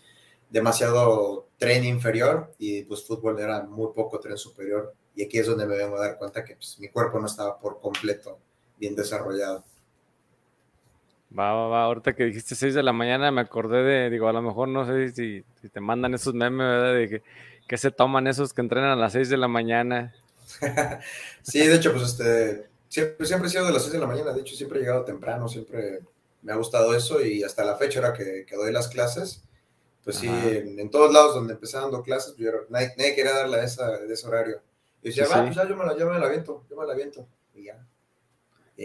demasiado 0.49 1.49
tren 1.57 1.83
inferior 1.83 2.53
y 2.57 2.83
pues 2.83 3.05
fútbol 3.05 3.39
era 3.39 3.63
muy 3.63 3.89
poco 3.93 4.19
tren 4.19 4.37
superior 4.37 4.93
y 5.15 5.23
aquí 5.23 5.39
es 5.39 5.47
donde 5.47 5.65
me 5.65 5.75
vengo 5.75 5.97
a 5.97 6.07
dar 6.07 6.17
cuenta 6.17 6.43
que 6.43 6.55
pues, 6.55 6.79
mi 6.79 6.87
cuerpo 6.89 7.19
no 7.19 7.27
estaba 7.27 7.57
por 7.57 7.79
completo 7.79 8.39
bien 8.77 8.95
desarrollado. 8.95 9.63
Va, 11.37 11.53
va, 11.53 11.67
va. 11.67 11.83
Ahorita 11.85 12.13
que 12.13 12.25
dijiste 12.25 12.55
6 12.55 12.73
de 12.73 12.83
la 12.83 12.93
mañana 12.93 13.31
me 13.31 13.41
acordé 13.41 13.83
de, 13.83 14.09
digo, 14.09 14.27
a 14.27 14.33
lo 14.33 14.41
mejor 14.41 14.67
no 14.67 14.85
sé 14.85 15.11
si, 15.11 15.43
si 15.61 15.69
te 15.69 15.79
mandan 15.79 16.13
esos 16.13 16.33
memes, 16.33 16.67
¿verdad? 16.67 16.93
De 16.93 17.09
que, 17.09 17.23
que 17.67 17.77
se 17.77 17.91
toman 17.91 18.27
esos 18.27 18.53
que 18.53 18.61
entrenan 18.61 18.91
a 18.91 18.95
las 18.95 19.13
6 19.13 19.29
de 19.29 19.37
la 19.37 19.47
mañana 19.47 20.13
sí, 21.41 21.59
de 21.59 21.75
hecho, 21.75 21.91
pues 21.91 22.03
este, 22.09 22.69
siempre, 22.87 23.25
siempre 23.25 23.47
he 23.47 23.51
sido 23.51 23.65
de 23.65 23.73
las 23.73 23.83
6 23.83 23.93
de 23.93 23.99
la 23.99 24.07
mañana, 24.07 24.33
de 24.33 24.41
hecho 24.41 24.55
siempre 24.55 24.79
he 24.79 24.81
llegado 24.81 25.03
temprano, 25.03 25.47
siempre 25.47 26.01
me 26.41 26.51
ha 26.51 26.55
gustado 26.55 26.95
eso 26.95 27.23
y 27.23 27.43
hasta 27.43 27.63
la 27.63 27.75
fecha 27.75 27.99
era 27.99 28.13
que, 28.13 28.45
que 28.47 28.55
doy 28.55 28.71
las 28.71 28.87
clases, 28.87 29.43
pues 30.03 30.17
sí, 30.17 30.27
en, 30.27 30.89
todos 30.89 31.13
lados 31.13 31.35
donde 31.35 31.53
empecé 31.53 31.77
dando 31.77 32.01
clases, 32.01 32.35
yo, 32.35 32.51
nadie, 32.69 32.93
quería 33.15 33.33
darle 33.33 33.57
a 33.57 33.63
esa, 33.63 33.99
de 33.99 34.11
ese 34.11 34.27
horario. 34.27 34.59
Y 35.03 35.09
decía, 35.09 35.27
va, 35.27 35.43
pues 35.43 35.55
ya 35.55 35.67
yo 35.67 35.75
me, 35.75 35.85
la, 35.85 35.95
yo 35.95 36.09
me 36.09 36.17
la 36.17 36.25
aviento, 36.25 36.63
yo 36.69 36.75
me 36.75 36.85
la 36.85 36.93
aviento. 36.93 37.27
Y 37.53 37.65
ya. 37.65 37.85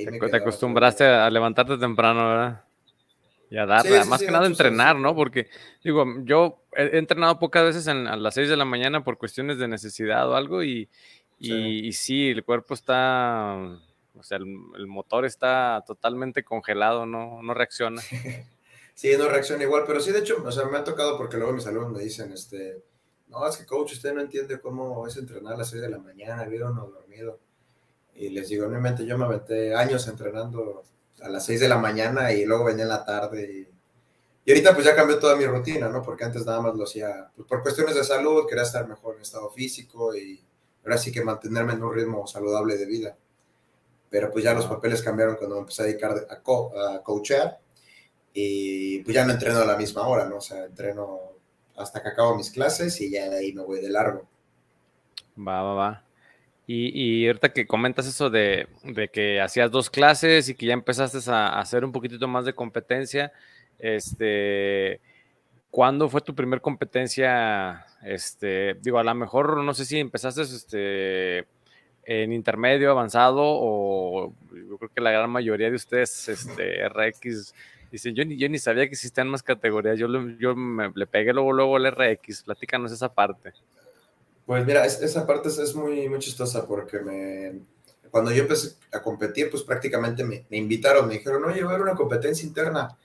Te, 0.05 0.37
acostumbraste 0.37 1.05
a 1.05 1.31
levantarte 1.31 1.79
temprano, 1.79 2.29
¿verdad? 2.29 2.65
Y 3.49 3.59
a 3.59 3.67
darle, 3.67 4.05
más 4.05 4.21
que 4.21 4.31
nada 4.31 4.47
entrenar, 4.47 4.97
¿no? 4.97 5.15
Porque, 5.15 5.49
digo, 5.85 6.05
yo 6.25 6.65
he, 6.73 6.99
entrenado 6.99 7.39
pocas 7.39 7.65
veces 7.65 7.87
en, 7.87 8.09
a 8.09 8.17
las 8.17 8.35
6 8.35 8.49
de 8.49 8.57
la 8.57 8.65
mañana 8.65 9.05
por 9.05 9.19
cuestiones 9.19 9.59
de 9.59 9.69
necesidad 9.69 10.29
o 10.29 10.35
algo 10.35 10.65
y, 10.65 10.89
y 11.39 11.93
sí. 11.93 12.31
el 12.31 12.45
cuerpo 12.45 12.75
está, 12.75 13.57
o 14.19 14.23
sea, 14.23 14.39
el, 14.39 14.87
motor 14.87 15.25
está 15.25 15.85
totalmente 15.87 16.43
congelado, 16.45 17.07
no, 17.07 17.43
no 17.43 17.55
reacciona. 17.55 18.03
sí, 18.95 19.13
no 19.17 19.29
reacciona 19.29 19.63
igual, 19.63 19.85
pero 19.87 20.01
sí, 20.01 20.11
de 20.11 20.21
hecho, 20.21 20.43
o 20.45 20.51
sea, 20.51 20.65
me 20.67 20.79
ha 20.79 20.85
tocado 20.85 21.17
porque 21.17 21.37
luego 21.37 21.53
mis 21.53 21.67
alumnos 21.67 21.93
me 21.93 22.03
dicen, 22.03 22.33
este, 22.33 22.83
no, 23.29 23.47
es 23.47 23.57
que 23.57 23.67
coach, 23.67 23.93
usted 23.93 24.15
no 24.15 24.21
entiende 24.21 24.61
cómo 24.61 25.07
es 25.07 25.17
entrenar 25.17 25.55
a 25.55 25.59
las 25.59 25.71
6 25.71 25.83
de 25.83 25.91
la 25.91 25.99
mañana, 25.99 26.45
vieron 26.45 26.75
no 26.75 26.87
dormido. 26.87 27.41
Y 28.17 28.31
les 28.31 28.49
digo, 28.49 28.69
mente 28.69 29.05
yo 29.07 29.19
me 29.19 29.25
aventé 29.25 29.75
años 29.75 30.07
entrenando 30.09 30.85
a 31.21 31.29
las 31.29 31.45
6 31.47 31.61
de 31.61 31.69
la 31.69 31.79
mañana 31.79 32.33
y 32.33 32.45
luego 32.45 32.65
venía 32.65 32.85
en 32.85 32.89
la 32.89 33.05
tarde. 33.05 33.43
Y, 33.43 33.69
y, 34.45 34.51
ahorita 34.51 34.75
pues 34.75 34.87
ya 34.87 34.95
cambió 34.95 35.19
toda 35.19 35.37
mi 35.37 35.47
rutina, 35.47 35.89
¿no? 35.89 36.03
Porque 36.03 36.25
antes 36.25 36.47
nada 36.47 36.61
más 36.61 36.75
lo 36.75 36.85
hacía 36.85 37.31
pues, 37.35 37.47
por 37.47 37.63
cuestiones 37.63 37.95
de 37.95 38.05
salud, 38.05 38.47
quería 38.49 38.65
estar 38.65 38.89
mejor 38.89 39.17
en 39.17 39.23
estado 39.23 39.51
físico 39.51 40.15
y 40.15 40.43
ahora 40.85 40.99
sí 40.99 41.13
que 41.13 41.23
mantenerme 41.25 41.75
en 41.75 41.83
un 41.83 41.95
ritmo 41.95 42.27
saludable 42.27 42.77
de 42.79 42.87
vida. 42.87 43.17
Pero 44.09 44.31
pues 44.31 44.45
ya 44.45 44.55
los 44.55 44.67
papeles 44.67 45.03
cambiaron 45.03 45.37
cuando 45.37 45.57
me 45.57 45.61
empecé 45.63 45.83
a 45.83 45.87
dedicar 45.87 46.27
a, 46.31 46.95
a 46.95 47.03
coachear 47.03 47.59
y 48.33 49.01
pues 49.01 49.15
ya 49.15 49.25
no 49.25 49.33
entreno 49.33 49.61
a 49.61 49.65
la 49.65 49.77
misma 49.77 50.07
hora, 50.07 50.27
¿no? 50.27 50.37
O 50.37 50.41
sea, 50.41 50.65
entreno 50.65 51.33
hasta 51.77 52.03
que 52.03 52.09
acabo 52.09 52.37
mis 52.37 52.51
clases 52.51 53.01
y 53.01 53.11
ya 53.11 53.29
de 53.29 53.39
ahí 53.39 53.53
me 53.53 53.63
voy 53.63 53.81
de 53.81 53.91
largo. 53.91 54.27
Va, 55.39 55.63
va, 55.63 55.75
va. 55.75 56.06
Y, 56.67 57.23
y 57.23 57.27
ahorita 57.29 57.53
que 57.53 57.67
comentas 57.67 58.07
eso 58.07 58.29
de, 58.29 58.69
que 59.13 59.41
hacías 59.41 59.71
dos 59.71 59.89
clases 59.89 60.49
y 60.49 60.55
que 60.55 60.67
ya 60.67 60.73
empezaste 60.73 61.19
a, 61.31 61.61
hacer 61.61 61.85
un 61.85 61.93
poquitito 61.93 62.27
más 62.27 62.45
de 62.45 62.55
competencia, 62.55 63.33
este, 63.79 65.01
¿cuándo 65.71 66.09
fue 66.09 66.23
tu 66.23 66.35
primer 66.35 66.61
competencia 66.61 67.87
este, 68.07 68.75
digo, 68.75 68.99
a 68.99 69.05
lo 69.05 69.15
mejor 69.17 69.65
no 69.65 69.75
sé 69.75 69.85
si 69.85 69.99
empezaste 69.99 70.43
este, 70.43 71.47
en 72.05 72.33
intermedio, 72.33 72.93
avanzado, 72.93 73.43
o 73.43 74.33
yo 74.53 74.79
creo 74.79 74.91
que 74.95 75.01
la 75.01 75.11
gran 75.11 75.29
mayoría 75.29 75.69
de 75.69 75.75
ustedes, 75.75 76.29
este, 76.29 76.89
RX, 76.89 77.53
dicen, 77.91 78.15
yo 78.15 78.25
ni, 78.25 78.37
yo 78.37 78.49
ni 78.49 78.59
sabía 78.59 78.87
que 78.87 78.93
existían 78.93 79.29
más 79.29 79.43
categorías, 79.43 79.99
yo, 79.99 80.09
me, 80.09 80.93
le 80.95 81.07
pegué 81.09 81.33
luego, 81.33 81.53
luego 81.53 81.77
el 81.79 81.91
RX, 81.91 82.45
platícanos 82.45 82.93
esa 82.93 83.13
parte. 83.13 83.53
Pues 84.47 84.65
mira, 84.65 84.87
esa 84.87 85.27
parte 85.27 85.49
es, 85.49 85.75
muy, 85.75 86.09
muy 86.09 86.21
chistosa 86.21 86.67
porque 86.67 87.01
me, 87.01 87.61
cuando 88.11 88.31
yo 88.31 88.43
empecé 88.43 88.77
a 88.93 89.03
competir, 89.03 89.51
pues 89.51 89.65
prácticamente 89.65 90.25
me, 90.25 90.47
me 90.49 90.57
invitaron, 90.57 91.09
me 91.09 91.15
dijeron, 91.15 91.45
oye, 91.45 91.63
va 91.63 91.73
a 91.73 91.75
haber 91.75 91.83
una 91.83 91.97
competencia 91.97 92.47
interna, 92.47 92.97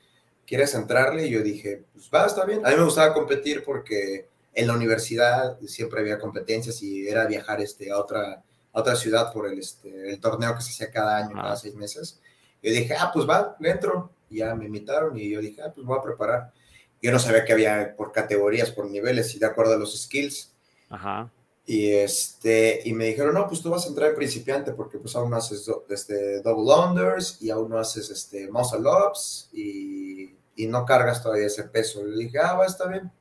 ¿quieres 0.46 0.76
entrarle? 0.76 1.26
Y 1.26 1.32
yo 1.32 1.42
dije, 1.42 1.84
pues 1.94 2.10
va, 2.14 2.28
está 2.28 2.46
bien. 2.46 2.66
A 2.66 2.70
mí 2.70 2.76
me 2.76 2.84
gustaba 2.84 3.14
competir 3.14 3.64
porque 3.64 4.28
en 4.54 4.68
la 4.68 4.74
universidad 4.74 5.58
siempre 5.62 6.02
había 6.02 6.20
competencias 6.20 6.82
y 6.84 7.08
era 7.08 7.26
viajar 7.26 7.62
este, 7.62 7.92
a, 7.92 7.98
otra, 7.98 8.44
otra 8.72 8.96
ciudad 8.96 9.32
por 9.34 9.48
el, 9.48 9.60
este, 9.60 10.12
el 10.12 10.20
torneo 10.20 10.56
que 10.56 10.62
se 10.62 10.72
hacía 10.72 10.92
cada 10.92 11.18
año, 11.18 11.36
cada 11.36 11.56
seis 11.56 11.74
meses. 11.74 12.20
Yo 12.62 12.72
dije, 12.72 12.96
ah, 12.98 13.12
pues 13.14 13.28
va, 13.28 13.56
entro. 13.62 14.12
Y 14.30 14.38
ya 14.38 14.54
me 14.56 14.66
invitaron 14.66 15.18
y 15.18 15.30
yo 15.30 15.42
dije, 15.42 15.62
ah, 15.62 15.72
pues 15.74 15.86
voy 15.86 15.98
a 15.98 16.02
preparar. 16.04 16.54
Yo 17.02 17.12
no 17.12 17.20
sabía 17.20 17.44
que 17.44 17.54
había 17.54 17.96
por 17.96 18.12
categorías, 18.12 18.72
por 18.72 18.90
niveles 18.90 19.34
y 19.36 19.40
de 19.40 19.48
acuerdo 19.48 19.74
a 19.74 19.78
los 19.78 20.00
skills. 20.00 20.51
Ajá. 20.92 21.32
Y, 21.66 21.92
este, 21.92 22.82
y 22.86 22.94
me 22.94 23.06
dijeron, 23.06 23.34
no, 23.34 23.48
pues 23.48 23.62
tú 23.62 23.70
vas 23.70 23.86
a 23.86 23.90
entrar 23.90 24.10
en 24.10 24.16
principiante 24.16 24.74
porque 24.74 25.00
pues 25.00 25.16
aún 25.16 25.30
no 25.30 25.38
haces 25.38 25.70
este, 25.90 26.42
double 26.42 26.74
unders 26.74 27.42
y 27.42 27.50
aún 27.50 27.70
no 27.70 27.80
haces 27.80 28.10
este, 28.10 28.52
muscle 28.52 28.82
ups 28.82 29.50
y, 29.54 30.36
y 30.56 30.68
no 30.68 30.86
cargas 30.86 31.24
todavía 31.24 31.48
ese 31.48 31.64
peso. 31.64 32.06
Y 32.08 32.26
dije, 32.26 32.38
ah, 32.40 32.54
va, 32.54 32.66
está 32.66 32.88
bien 32.88 33.12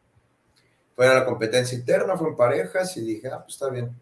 fue 1.00 1.08
a 1.08 1.14
la 1.14 1.24
competencia 1.24 1.78
interna, 1.78 2.14
fue 2.14 2.28
en 2.28 2.36
parejas 2.36 2.94
y 2.98 3.00
dije, 3.00 3.28
ah, 3.28 3.42
pues 3.42 3.54
está 3.54 3.70
bien. 3.70 3.98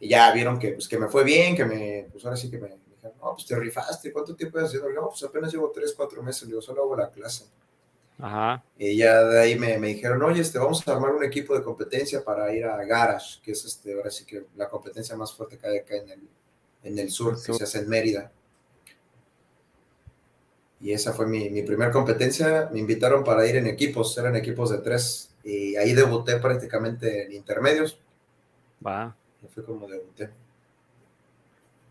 Y 0.00 0.08
ya 0.08 0.32
vieron 0.32 0.58
que, 0.58 0.72
pues, 0.72 0.88
que 0.88 0.98
me 0.98 1.06
fue 1.06 1.22
bien, 1.22 1.54
que 1.54 1.64
me, 1.64 2.08
pues 2.10 2.24
ahora 2.24 2.36
sí 2.36 2.50
que 2.50 2.58
me, 2.58 2.66
dijeron, 2.66 3.16
no, 3.22 3.32
pues 3.34 3.46
te 3.46 3.54
rifaste, 3.54 4.12
¿cuánto 4.12 4.34
tiempo 4.34 4.58
has 4.58 4.64
haciendo? 4.64 4.90
No, 4.90 5.08
pues 5.08 5.22
apenas 5.22 5.52
llevo 5.52 5.70
3, 5.70 5.94
4 5.96 6.24
meses, 6.24 6.48
digo, 6.48 6.60
solo 6.60 6.82
hago 6.82 6.96
la 6.96 7.12
clase. 7.12 7.44
Ajá. 8.18 8.64
Y 8.78 8.96
ya 8.96 9.22
de 9.24 9.40
ahí 9.40 9.58
me, 9.58 9.78
me, 9.78 9.88
dijeron, 9.88 10.22
oye, 10.22 10.40
este, 10.40 10.58
vamos 10.58 10.86
a 10.86 10.92
armar 10.92 11.12
un 11.12 11.24
equipo 11.24 11.54
de 11.54 11.62
competencia 11.62 12.24
para 12.24 12.52
ir 12.54 12.64
a 12.64 12.82
Garage, 12.84 13.40
que 13.42 13.52
es 13.52 13.64
este, 13.64 13.94
ahora 13.94 14.10
sí 14.10 14.24
que 14.24 14.46
la 14.56 14.68
competencia 14.68 15.16
más 15.16 15.34
fuerte 15.34 15.58
que 15.58 15.66
hay 15.66 15.78
acá 15.78 15.96
en 15.96 16.10
el, 16.10 16.28
en 16.84 16.98
el 16.98 17.10
sur, 17.10 17.36
que 17.42 17.52
se 17.52 17.64
hace 17.64 17.78
en 17.80 17.88
Mérida. 17.88 18.32
Y 20.80 20.92
esa 20.92 21.12
fue 21.12 21.26
mi, 21.26 21.50
mi 21.50 21.62
primera 21.62 21.90
competencia. 21.90 22.68
Me 22.72 22.80
invitaron 22.80 23.24
para 23.24 23.46
ir 23.46 23.56
en 23.56 23.66
equipos, 23.66 24.16
eran 24.18 24.36
equipos 24.36 24.70
de 24.70 24.78
tres. 24.78 25.34
Y 25.42 25.76
ahí 25.76 25.94
debuté 25.94 26.36
prácticamente 26.36 27.24
en 27.24 27.32
intermedios. 27.32 27.98
Va. 28.86 29.16
Fue 29.54 29.64
como 29.64 29.86
debuté. 29.86 30.30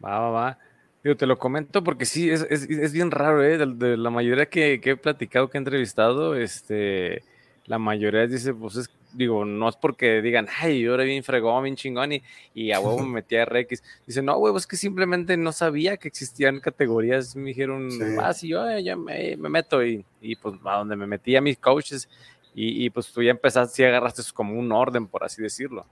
Va, 0.03 0.19
va, 0.19 0.29
va. 0.29 0.59
Digo, 1.05 1.17
te 1.17 1.27
lo 1.27 1.37
comento 1.37 1.83
porque 1.83 2.03
sí, 2.03 2.31
es, 2.31 2.47
es, 2.49 2.67
es 2.67 2.91
bien 2.91 3.11
raro, 3.11 3.43
¿eh? 3.43 3.59
De, 3.59 3.95
la 3.95 4.09
mayoría 4.09 4.47
que, 4.47 4.81
que, 4.81 4.89
he 4.89 4.97
platicado, 4.97 5.51
que 5.51 5.59
he 5.59 5.59
entrevistado, 5.59 6.33
este, 6.33 7.21
la 7.67 7.77
mayoría 7.77 8.25
dice, 8.25 8.55
pues 8.55 8.75
es, 8.75 8.89
digo, 9.13 9.45
no 9.45 9.69
es 9.69 9.75
porque 9.75 10.23
digan, 10.23 10.47
ay, 10.59 10.79
yo 10.81 10.95
era 10.95 11.03
bien 11.03 11.23
fregón, 11.23 11.63
bien 11.63 11.75
chingón 11.75 12.13
y, 12.13 12.23
y 12.55 12.71
a 12.71 12.79
huevo 12.79 13.03
me 13.03 13.13
metí 13.21 13.35
a 13.35 13.45
RX. 13.45 13.83
Dice, 14.07 14.23
no, 14.23 14.35
huevo, 14.39 14.57
es 14.57 14.65
que 14.65 14.77
simplemente 14.77 15.37
no 15.37 15.51
sabía 15.51 15.97
que 15.97 16.07
existían 16.07 16.59
categorías. 16.59 17.35
Me 17.35 17.49
dijeron, 17.49 17.87
ah, 18.19 18.33
sí, 18.33 18.47
yo 18.47 18.67
ya 18.79 18.95
me, 18.95 19.37
me, 19.37 19.49
meto 19.49 19.85
y, 19.85 20.03
y, 20.21 20.35
pues 20.37 20.55
a 20.65 20.77
donde 20.77 20.95
me 20.95 21.05
metí 21.05 21.35
a 21.35 21.41
mis 21.41 21.59
coaches 21.59 22.09
y, 22.55 22.83
y 22.83 22.89
pues 22.89 23.13
tú 23.13 23.21
ya 23.21 23.29
empezaste, 23.29 23.75
sí 23.75 23.83
agarraste 23.83 24.23
como 24.33 24.57
un 24.57 24.71
orden, 24.71 25.05
por 25.05 25.23
así 25.23 25.39
decirlo. 25.39 25.85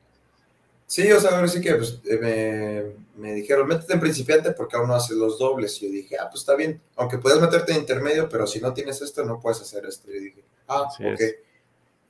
Sí, 0.94 1.12
o 1.12 1.20
sea, 1.20 1.32
ahora 1.32 1.48
sí 1.48 1.60
que 1.60 1.74
pues, 1.74 2.00
eh, 2.06 2.94
me, 3.18 3.24
me, 3.28 3.34
dijeron, 3.34 3.68
métete 3.68 3.94
en 3.94 4.00
principiante 4.00 4.52
porque 4.52 4.76
aún 4.76 4.88
no 4.88 4.94
haces 4.94 5.18
los 5.18 5.40
dobles. 5.40 5.82
Y 5.82 5.88
yo 5.88 5.92
dije, 5.92 6.18
ah, 6.20 6.30
pues 6.30 6.42
está 6.42 6.54
bien, 6.54 6.80
aunque 6.98 7.18
puedes 7.18 7.42
meterte 7.42 7.72
en 7.72 7.80
intermedio, 7.80 8.30
pero 8.30 8.46
si 8.46 8.62
no 8.62 8.76
tienes 8.76 9.02
esto, 9.02 9.26
no 9.26 9.40
puedes 9.40 9.60
hacer 9.60 9.88
esto. 9.88 10.12
Y 10.12 10.14
yo 10.14 10.20
dije, 10.22 10.44
ah, 10.68 10.84
ok. 10.84 11.22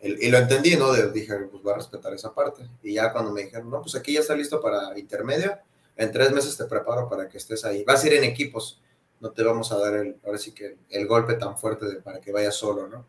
y 0.02 0.30
lo 0.30 0.38
entendí, 0.38 0.76
¿no? 0.76 0.92
dije, 0.92 1.34
pues 1.50 1.64
voy 1.64 1.72
a 1.72 1.78
respetar 1.78 2.14
esa 2.14 2.34
parte. 2.34 2.68
Y 2.82 2.96
ya 2.96 3.14
cuando 3.14 3.32
me 3.32 3.44
dijeron, 3.44 3.70
no, 3.70 3.82
pues 3.82 3.96
aquí 3.96 4.16
ya 4.16 4.20
está 4.20 4.36
listo 4.36 4.60
para 4.60 5.00
intermedio, 5.00 5.58
en 5.96 6.12
tres 6.12 6.34
meses 6.34 6.58
te 6.58 6.66
preparo 6.66 7.08
para 7.08 7.30
que 7.30 7.38
estés 7.38 7.64
ahí. 7.64 7.86
Vas 7.86 8.04
a 8.04 8.08
ir 8.08 8.16
en 8.16 8.26
equipos, 8.26 8.82
no 9.22 9.32
te 9.32 9.44
vamos 9.44 9.72
a 9.72 9.78
dar 9.78 9.94
el, 9.94 10.18
ahora 10.26 10.38
sí 10.38 10.52
que 10.52 10.76
el 10.90 11.08
golpe 11.08 11.36
tan 11.36 11.58
fuerte 11.58 11.86
de, 11.86 12.02
para 12.02 12.20
que 12.20 12.34
vayas 12.34 12.56
solo, 12.58 12.90
¿no? 12.90 13.06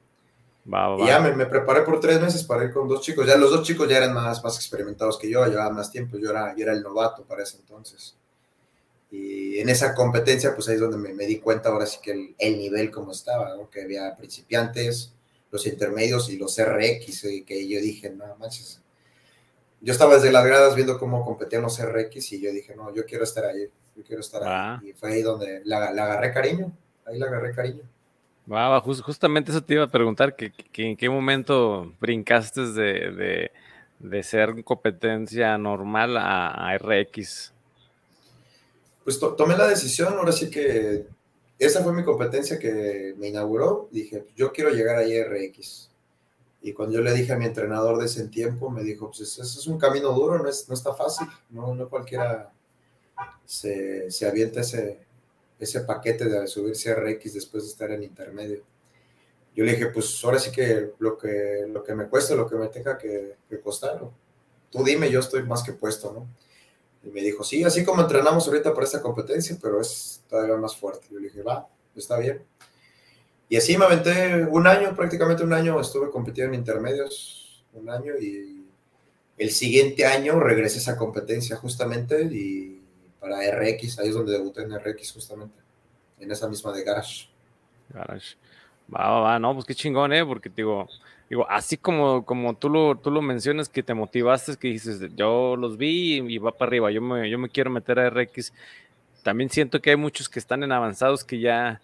Y 0.67 1.07
ya 1.07 1.21
me, 1.21 1.45
preparé 1.47 1.83
por 1.83 2.01
tres 2.01 2.21
meses 2.21 2.43
para 2.43 2.65
ir 2.65 2.73
con 2.73 2.89
dos 2.89 3.03
chicos. 3.03 3.27
Ya 3.27 3.37
los 3.37 3.51
dos 3.51 3.67
chicos 3.67 3.89
ya 3.89 3.99
eran 3.99 4.15
más, 4.15 4.43
más 4.43 4.57
experimentados 4.57 5.19
que 5.19 5.29
yo, 5.29 5.45
llevaban 5.47 5.75
más 5.75 5.91
tiempo. 5.91 6.17
Yo 6.17 6.31
era, 6.31 6.55
yo 6.57 6.63
era 6.63 6.73
el 6.73 6.83
novato 6.83 7.25
para 7.25 7.43
ese 7.43 7.59
entonces. 7.59 8.17
Y 9.11 9.59
en 9.59 9.69
esa 9.69 9.95
competencia, 9.95 10.55
pues 10.55 10.69
ahí 10.69 10.75
es 10.75 10.81
donde 10.81 10.97
me, 10.97 11.13
me 11.13 11.27
di 11.27 11.39
cuenta 11.39 11.69
ahora 11.69 11.87
sí 11.87 11.99
que 12.03 12.13
el, 12.13 12.35
el 12.39 12.59
nivel 12.59 12.91
como 12.91 13.13
estaba, 13.13 13.55
¿no? 13.57 13.71
que 13.71 13.83
había 13.83 14.17
principiantes, 14.17 15.13
los 15.51 15.67
intermedios 15.67 16.31
y 16.31 16.39
los 16.39 16.61
RX, 16.61 17.25
y 17.25 17.45
que 17.45 17.69
yo 17.69 17.81
dije, 17.81 18.11
no 18.11 18.25
manches. 18.37 18.81
Yo 19.81 19.93
estaba 19.93 20.15
desde 20.15 20.33
las 20.33 20.45
gradas 20.45 20.75
viendo 20.75 20.99
cómo 20.99 21.25
competían 21.25 21.63
los 21.63 21.79
RX 21.81 22.33
y 22.33 22.41
yo 22.41 22.51
dije, 22.51 22.75
no, 22.75 22.93
yo 22.93 23.05
quiero 23.05 23.23
estar 23.23 23.45
ahí, 23.45 23.69
yo 23.95 24.03
quiero 24.03 24.21
estar 24.21 24.43
ahí. 24.43 24.49
Ah. 24.51 24.81
Y 24.83 24.95
fue 24.95 25.13
ahí 25.13 25.23
donde 25.23 25.61
la, 25.65 25.93
la 25.93 26.05
agarré 26.05 26.33
cariño, 26.33 26.73
ahí 27.05 27.19
la 27.19 27.27
agarré 27.27 27.55
cariño. 27.55 27.83
Wow, 28.47 28.81
justamente 28.81 29.51
eso 29.51 29.63
te 29.63 29.75
iba 29.75 29.85
a 29.85 29.91
preguntar, 29.91 30.37
que, 30.37 30.53
en 30.75 30.97
qué 30.97 31.09
momento 31.09 31.93
brincaste 31.99 32.61
de, 32.73 33.51
de, 33.99 34.23
ser 34.23 34.63
competencia 34.65 35.57
normal 35.57 36.17
a, 36.19 36.77
RX. 36.79 37.53
Pues 39.03 39.19
tomé 39.19 39.57
la 39.57 39.67
decisión, 39.67 40.15
ahora 40.15 40.33
sí 40.33 40.51
que 40.51 41.07
esa 41.59 41.83
fue 41.83 41.95
mi 41.95 42.05
competencia 42.05 42.59
que 42.59 43.15
me 43.19 43.29
inauguró. 43.29 43.89
Dije, 43.91 44.27
yo 44.37 44.53
quiero 44.53 44.71
llegar 44.71 44.97
a 44.97 45.03
RX. 45.03 45.91
Y 46.61 46.73
cuando 46.73 46.97
yo 46.97 47.03
le 47.03 47.13
dije 47.13 47.33
a 47.33 47.37
mi 47.37 47.45
entrenador 47.45 47.99
de 47.99 48.07
ese 48.07 48.29
tiempo, 48.29 48.71
me 48.71 48.83
dijo, 48.83 49.09
pues 49.09 49.21
eso 49.21 49.43
es 49.43 49.67
un 49.67 49.79
camino 49.79 50.13
duro, 50.13 50.39
no, 50.39 50.49
es, 50.49 50.67
no 50.69 50.75
está 50.75 50.95
fácil, 50.95 51.27
no, 51.51 51.75
no 51.75 51.89
cualquiera 51.89 52.51
se, 53.45 54.11
se 54.11 54.27
avienta 54.27 54.61
ese, 54.61 55.04
ese 55.59 55.81
paquete 55.81 56.27
de 56.27 56.47
subirse 56.47 56.95
RX 56.95 57.35
después 57.35 57.65
de 57.65 57.71
estar 57.71 57.91
en 57.91 58.03
intermedio. 58.03 58.63
Yo 59.55 59.65
le 59.65 59.73
dije, 59.73 59.87
pues 59.87 60.23
ahora 60.25 60.39
sí 60.39 60.51
que 60.51 60.91
lo 60.99 61.17
que, 61.17 61.67
lo 61.69 61.83
que 61.85 61.95
me 61.95 62.09
cuesta, 62.09 62.35
lo 62.35 62.49
que 62.49 62.57
me 62.57 62.69
tenga 62.69 62.99
que, 62.99 63.37
costar, 63.63 64.01
tú 64.71 64.83
dime, 64.83 65.11
yo 65.11 65.21
estoy 65.21 65.45
más 65.45 65.63
que 65.63 65.73
puesto, 65.73 66.13
¿no? 66.13 66.29
Y 67.09 67.13
me 67.13 67.21
dijo, 67.21 67.45
sí, 67.45 67.63
así 67.63 67.85
como 67.85 68.03
entrenamos 68.03 68.49
ahorita 68.49 68.75
para 68.75 68.85
esta 68.85 69.01
competencia, 69.01 69.57
pero 69.63 69.81
es 69.81 70.23
todavía 70.29 70.57
más 70.57 70.75
fuerte. 70.77 71.07
Yo 71.11 71.19
le 71.19 71.29
dije, 71.29 71.43
va, 71.43 71.69
está 71.95 72.19
bien. 72.19 72.43
Y 73.49 73.57
así 73.57 73.77
me 73.77 73.85
aventé 73.85 74.45
un 74.51 74.67
año, 74.67 74.97
prácticamente 74.97 75.45
un 75.45 75.53
año, 75.53 75.81
estuve 75.81 76.11
compitiendo 76.11 76.55
en 76.55 76.61
intermedios, 76.61 77.65
un 77.75 77.91
año, 77.91 78.17
y 78.19 78.67
el 79.37 79.51
siguiente 79.51 80.07
año 80.07 80.41
regresé 80.41 80.79
a 80.79 80.81
esa 80.81 80.97
competencia 80.97 81.57
justamente 81.57 82.23
y 82.25 82.84
para 83.25 83.41
RX, 83.41 83.99
ahí 83.99 84.09
es 84.09 84.15
donde 84.15 84.33
debuté 84.33 84.63
en 84.63 84.79
RX 84.79 85.13
justamente, 85.13 85.55
en 86.21 86.31
esa 86.31 86.47
misma 86.47 86.73
de 86.73 86.85
Garage. 86.85 87.29
Garage. 87.89 88.37
Va, 88.95 89.21
va, 89.21 89.39
no, 89.39 89.55
pues 89.55 89.65
qué 89.65 89.75
chingón, 89.75 90.13
¿eh? 90.13 90.27
Porque 90.27 90.51
digo, 90.55 90.87
digo 91.31 91.47
así 91.49 91.79
como, 91.79 92.27
como 92.27 92.55
tú, 92.55 92.69
lo, 92.69 92.97
tú 92.97 93.11
lo 93.11 93.23
mencionas, 93.23 93.71
que 93.71 93.83
te 93.83 93.95
motivaste, 93.95 94.57
que 94.57 94.69
dices, 94.69 95.01
yo 95.17 95.57
los 95.57 95.79
vi 95.79 96.17
y, 96.19 96.37
va 96.37 96.53
para 96.53 96.69
arriba, 96.69 96.91
yo 96.91 97.01
me, 97.01 97.31
yo 97.31 97.39
me 97.39 97.49
quiero 97.49 97.71
meter 97.71 97.99
a 97.99 98.11
RX. 98.11 98.53
También 99.23 99.49
siento 99.49 99.81
que 99.81 99.89
hay 99.89 99.97
muchos 99.97 100.29
que 100.29 100.39
están 100.39 100.63
en 100.63 100.73
avanzados 100.73 101.25
que 101.25 101.41
ya, 101.41 101.81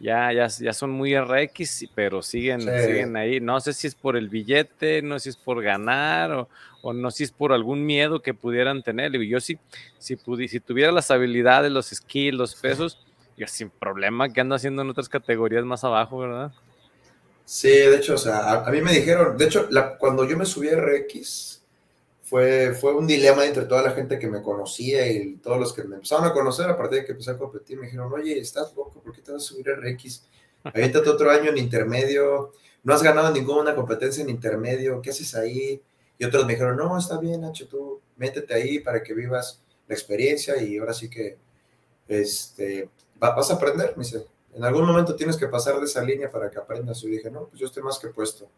ya, 0.00 0.32
ya, 0.32 0.48
ya 0.48 0.72
son 0.72 0.90
muy 0.90 1.18
RX, 1.18 1.86
pero 1.94 2.22
siguen, 2.22 2.60
siguen 2.60 3.16
ahí. 3.16 3.40
No 3.40 3.60
sé 3.60 3.72
si 3.72 3.86
es 3.86 3.94
por 3.94 4.16
el 4.16 4.28
billete, 4.28 5.02
no 5.02 5.18
sé 5.18 5.24
si 5.24 5.28
es 5.30 5.36
por 5.36 5.62
ganar 5.62 6.32
o, 6.32 6.48
o 6.82 6.92
no 6.92 7.10
sé 7.10 7.18
si 7.18 7.24
es 7.24 7.32
por 7.32 7.52
algún 7.52 7.86
miedo 7.86 8.20
que 8.20 8.34
pudieran 8.34 8.82
tener. 8.82 9.14
Y 9.14 9.28
yo 9.28 9.40
sí, 9.40 9.58
si, 9.98 10.16
si 10.48 10.60
tuviera 10.60 10.92
las 10.92 11.10
habilidades, 11.10 11.72
los 11.72 11.86
skills, 11.86 12.36
los 12.36 12.54
pesos, 12.54 12.98
yo 13.36 13.46
sin 13.46 13.70
problema 13.70 14.32
que 14.32 14.40
ando 14.40 14.54
haciendo 14.54 14.82
en 14.82 14.90
otras 14.90 15.08
categorías 15.08 15.64
más 15.64 15.84
abajo, 15.84 16.18
¿verdad? 16.18 16.52
Sí, 17.44 17.68
de 17.68 17.96
hecho, 17.96 18.14
o 18.14 18.18
sea, 18.18 18.64
a, 18.64 18.70
mí 18.70 18.80
me 18.80 18.92
dijeron, 18.92 19.36
de 19.36 19.44
hecho, 19.44 19.66
la, 19.70 19.96
cuando 19.96 20.28
yo 20.28 20.36
me 20.36 20.46
subí 20.46 20.68
a 20.68 20.76
RX, 20.76 21.62
fue, 22.34 22.74
fue 22.74 22.92
un 22.96 23.06
dilema 23.06 23.46
entre 23.46 23.64
toda 23.64 23.80
la 23.80 23.92
gente 23.92 24.18
que 24.18 24.26
me 24.26 24.42
conocía 24.42 25.06
y 25.06 25.36
todos 25.36 25.56
los 25.56 25.72
que 25.72 25.84
me 25.84 25.94
empezaron 25.94 26.24
a 26.24 26.32
conocer 26.32 26.68
a 26.68 26.76
partir 26.76 26.98
de 26.98 27.04
que 27.04 27.12
empecé 27.12 27.30
a 27.30 27.38
competir. 27.38 27.78
Me 27.78 27.86
dijeron, 27.86 28.12
oye, 28.12 28.40
estás 28.40 28.74
loco, 28.74 29.00
¿por 29.00 29.14
qué 29.14 29.22
te 29.22 29.30
vas 29.30 29.44
a 29.44 29.46
subir 29.46 29.70
a 29.70 29.76
RX? 29.76 30.24
Ahorita 30.64 30.98
otro 31.08 31.30
año 31.30 31.50
en 31.50 31.58
intermedio, 31.58 32.50
no 32.82 32.92
has 32.92 33.04
ganado 33.04 33.30
ninguna 33.32 33.76
competencia 33.76 34.20
en 34.20 34.30
intermedio, 34.30 35.00
¿qué 35.00 35.10
haces 35.10 35.32
ahí? 35.36 35.80
Y 36.18 36.24
otros 36.24 36.44
me 36.44 36.54
dijeron, 36.54 36.76
no, 36.76 36.98
está 36.98 37.20
bien, 37.20 37.42
Nacho, 37.42 37.68
tú 37.68 38.00
métete 38.16 38.52
ahí 38.52 38.80
para 38.80 39.00
que 39.00 39.14
vivas 39.14 39.62
la 39.86 39.94
experiencia 39.94 40.60
y 40.60 40.78
ahora 40.78 40.92
sí 40.92 41.08
que 41.08 41.38
este, 42.08 42.90
vas 43.16 43.48
a 43.52 43.54
aprender, 43.54 43.96
me 43.96 44.02
dice. 44.02 44.26
En 44.54 44.64
algún 44.64 44.84
momento 44.84 45.14
tienes 45.14 45.36
que 45.36 45.46
pasar 45.46 45.78
de 45.78 45.84
esa 45.84 46.02
línea 46.02 46.28
para 46.28 46.50
que 46.50 46.58
aprendas. 46.58 47.00
Y 47.04 47.10
dije, 47.10 47.30
no, 47.30 47.44
pues 47.44 47.60
yo 47.60 47.66
estoy 47.66 47.84
más 47.84 48.00
que 48.00 48.08
puesto. 48.08 48.48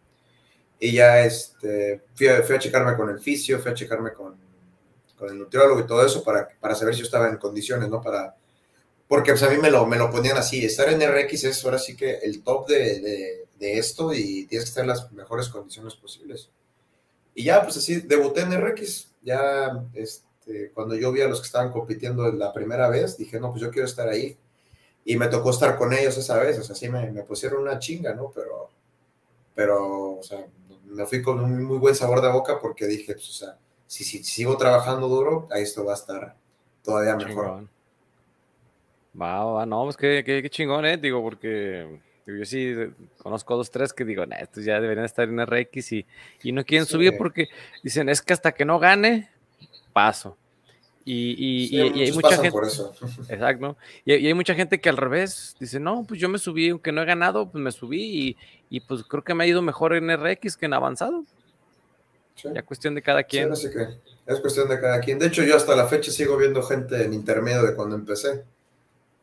Y 0.79 0.93
ya 0.93 1.25
este, 1.25 2.03
fui, 2.15 2.29
a, 2.29 2.59
checarme 2.59 2.97
con 2.97 3.09
el 3.09 3.19
fisio, 3.19 3.59
fui 3.59 3.71
a 3.71 3.75
checarme 3.75 4.13
con, 4.13 4.37
con, 5.17 5.31
el 5.31 5.39
nutriólogo 5.39 5.81
y 5.81 5.87
todo 5.87 6.05
eso 6.05 6.23
para, 6.23 6.49
para 6.61 6.75
saber 6.75 6.95
si 6.95 7.01
yo 7.01 7.07
estaba 7.07 7.29
en 7.29 7.39
condiciones, 7.39 7.89
¿no? 7.89 8.03
Para, 8.03 8.37
porque 9.09 9.33
pues 9.33 9.43
a 9.43 9.51
mí 9.51 9.57
me 9.57 9.71
lo, 9.71 9.87
me 9.87 9.97
lo 9.97 10.11
ponían 10.11 10.37
así. 10.37 10.65
Estar 10.65 10.89
en 10.91 11.01
RX 11.01 11.45
es 11.45 11.65
ahora 11.65 11.79
sí 11.79 11.97
que 11.97 12.19
el 12.19 12.43
top 12.43 12.69
de, 12.69 13.01
de, 13.01 13.47
de 13.59 13.79
esto 13.79 14.13
y 14.13 14.47
tienes 14.47 14.65
que 14.65 14.69
estar 14.71 14.83
en 14.83 14.89
las 14.89 15.11
mejores 15.13 15.49
condiciones 15.49 15.95
posibles. 15.95 16.51
Y 17.35 17.45
ya, 17.45 17.63
pues 17.63 17.77
así, 17.77 18.01
debuté 18.01 18.41
en 18.41 18.61
RX. 18.61 19.13
Ya, 19.23 19.87
este, 19.95 20.71
cuando 20.73 20.95
yo 20.95 21.13
vi 21.13 21.21
a 21.21 21.29
los 21.29 21.41
que 21.41 21.47
estaban 21.47 21.71
compitiendo 21.71 22.31
la 22.33 22.53
primera 22.53 22.89
vez, 22.89 23.17
dije, 23.17 23.39
no, 23.39 23.51
pues 23.51 23.63
yo 23.63 23.71
quiero 23.71 23.87
estar 23.87 24.09
ahí. 24.09 24.37
Y 25.05 25.17
me 25.17 25.29
tocó 25.29 25.51
estar 25.51 25.77
con 25.77 25.93
ellos 25.93 26.17
esa 26.17 26.39
vez, 26.39 26.59
o 26.59 26.65
sea, 26.65 26.75
sí 26.75 26.89
me, 26.89 27.13
me 27.13 27.23
pusieron 27.23 27.63
una 27.63 27.79
chinga, 27.79 28.15
¿no? 28.15 28.33
Pero, 28.35 28.71
pero, 29.55 30.19
o 30.19 30.23
sea, 30.23 30.47
me 30.87 31.07
fui 31.07 31.23
con 31.23 31.41
un 31.41 31.65
muy 31.65 31.79
buen 31.79 31.95
sabor 31.95 32.21
de 32.21 32.31
boca 32.31 32.59
porque 32.61 32.87
dije, 32.87 33.15
pues, 33.15 33.29
o 33.29 33.33
sea, 33.33 33.59
si, 33.87 34.05
si, 34.05 34.23
sigo 34.25 34.57
trabajando 34.57 35.09
duro, 35.09 35.49
ahí 35.51 35.63
esto 35.63 35.85
va 35.85 35.93
a 35.93 35.97
estar 35.97 36.37
todavía 36.83 37.17
mejor. 37.17 37.69
Va, 39.21 39.45
va, 39.45 39.67
no, 39.67 39.85
pues 39.85 39.97
qué, 39.97 40.23
qué, 40.25 40.43
qué 40.43 40.51
chingón, 40.51 40.85
¿eh? 40.85 40.97
Digo, 40.97 41.23
porque 41.23 42.01
yo 42.27 42.45
sí 42.45 42.75
conozco 43.23 43.57
dos, 43.57 43.71
tres 43.71 43.93
que 43.93 44.05
digo, 44.05 44.25
estos 44.39 44.65
ya 44.65 44.81
deberían 44.81 45.07
estar 45.07 45.29
en 45.29 45.45
RX 45.45 45.93
y, 45.93 46.07
y 46.43 46.53
no 46.53 46.65
quieren 46.65 46.87
subir 46.87 47.17
porque 47.17 47.49
dicen, 47.83 48.09
es 48.09 48.21
que 48.21 48.33
hasta 48.33 48.53
que 48.53 48.65
no 48.65 48.79
gane, 48.79 49.31
paso. 49.93 50.37
Y, 51.09 51.77
y, 51.77 52.03
hay 52.03 52.11
mucha 52.11 52.35
gente. 52.35 52.51
Por 52.51 52.67
eso. 52.67 52.93
Exacto. 53.29 53.77
Y, 54.05 54.13
hay 54.13 54.35
mucha 54.35 54.55
gente 54.57 54.81
que 54.81 54.89
al 54.89 54.97
revés 54.97 55.55
dice, 55.61 55.79
no, 55.79 56.05
pues 56.07 56.21
yo 56.21 56.29
me 56.29 56.39
subí, 56.39 56.71
aunque 56.71 56.91
no 56.91 57.01
he 57.01 57.05
ganado, 57.05 57.49
pues 57.49 57.63
me 57.63 57.71
subí 57.71 58.37
y, 58.69 58.81
pues 58.81 59.05
creo 59.05 59.23
que 59.23 59.33
me 59.33 59.45
ha 59.45 59.47
ido 59.47 59.63
mejor 59.63 59.95
en 59.95 60.11
RX 60.11 60.57
que 60.57 60.67
en 60.67 60.75
avanzado. 60.75 61.25
Ya 62.43 62.63
cuestión 62.63 62.95
de 62.97 63.03
cada 63.03 63.23
quien. 63.23 63.55
Sí, 63.55 63.69
es 64.27 64.41
cuestión 64.41 64.69
de 64.69 64.81
cada 64.81 65.01
quien. 65.01 65.19
De 65.21 65.27
hecho, 65.27 65.45
yo 65.45 65.57
hasta 65.57 65.77
la 65.77 65.87
fecha 65.87 66.11
sigo 66.11 66.37
viendo 66.37 66.61
gente 66.63 67.03
en 67.03 67.15
intermedio 67.15 67.63
de 67.63 67.75
cuando 67.75 67.95
empecé. 67.95 68.45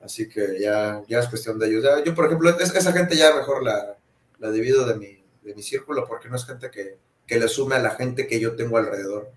Así 0.02 0.28
que 0.30 0.60
ya, 0.60 1.04
ya 1.08 1.20
es 1.20 1.28
cuestión 1.28 1.60
de 1.60 1.68
ellos. 1.68 1.84
yo, 2.06 2.16
por 2.16 2.26
ejemplo, 2.26 2.50
esa 2.50 2.94
gente 2.94 3.18
ya 3.18 3.36
mejor 3.36 3.62
la, 3.62 3.98
la 4.40 4.52
divido 4.52 4.86
de 4.86 4.96
mi, 4.96 5.24
de 5.44 5.54
mi 5.54 5.62
círculo 5.62 6.06
porque 6.08 6.30
no 6.30 6.38
es 6.38 6.46
gente 6.46 6.72
que, 6.72 6.98
que, 7.28 7.40
le 7.40 7.48
sume 7.48 7.76
a 7.76 7.80
la 7.80 7.92
gente 7.92 8.26
que 8.26 8.40
yo 8.40 8.56
tengo 8.56 8.78
alrededor. 8.78 9.32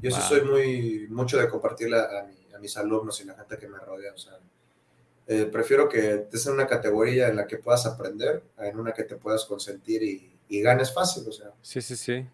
Yo 0.00 0.10
sí 0.10 0.20
soy 0.20 0.42
muy 0.42 1.06
mucho 1.08 1.38
de 1.38 1.48
compartir 1.48 1.94
a, 1.94 2.28
a, 2.54 2.58
mis 2.58 2.76
alumnos 2.76 3.20
y 3.20 3.24
la 3.24 3.34
gente 3.34 3.58
que 3.58 3.68
me 3.68 3.78
rodea. 3.78 4.12
O 4.14 4.18
sea, 4.18 4.38
eh, 5.26 5.44
prefiero 5.44 5.88
que 5.88 6.14
estés 6.14 6.46
en 6.46 6.54
una 6.54 6.66
categoría 6.66 7.28
en 7.28 7.36
la 7.36 7.46
que 7.46 7.58
puedas 7.58 7.84
aprender, 7.86 8.42
en 8.58 8.78
una 8.78 8.92
que 8.92 9.04
te 9.04 9.16
puedas 9.16 9.44
consentir 9.44 10.02
y, 10.02 10.38
y 10.48 10.60
ganes 10.60 10.92
fácil. 10.92 11.28
O 11.28 11.32
sea, 11.32 11.50
sí, 11.62 11.82
sí, 11.82 11.96
sí. 11.96 12.26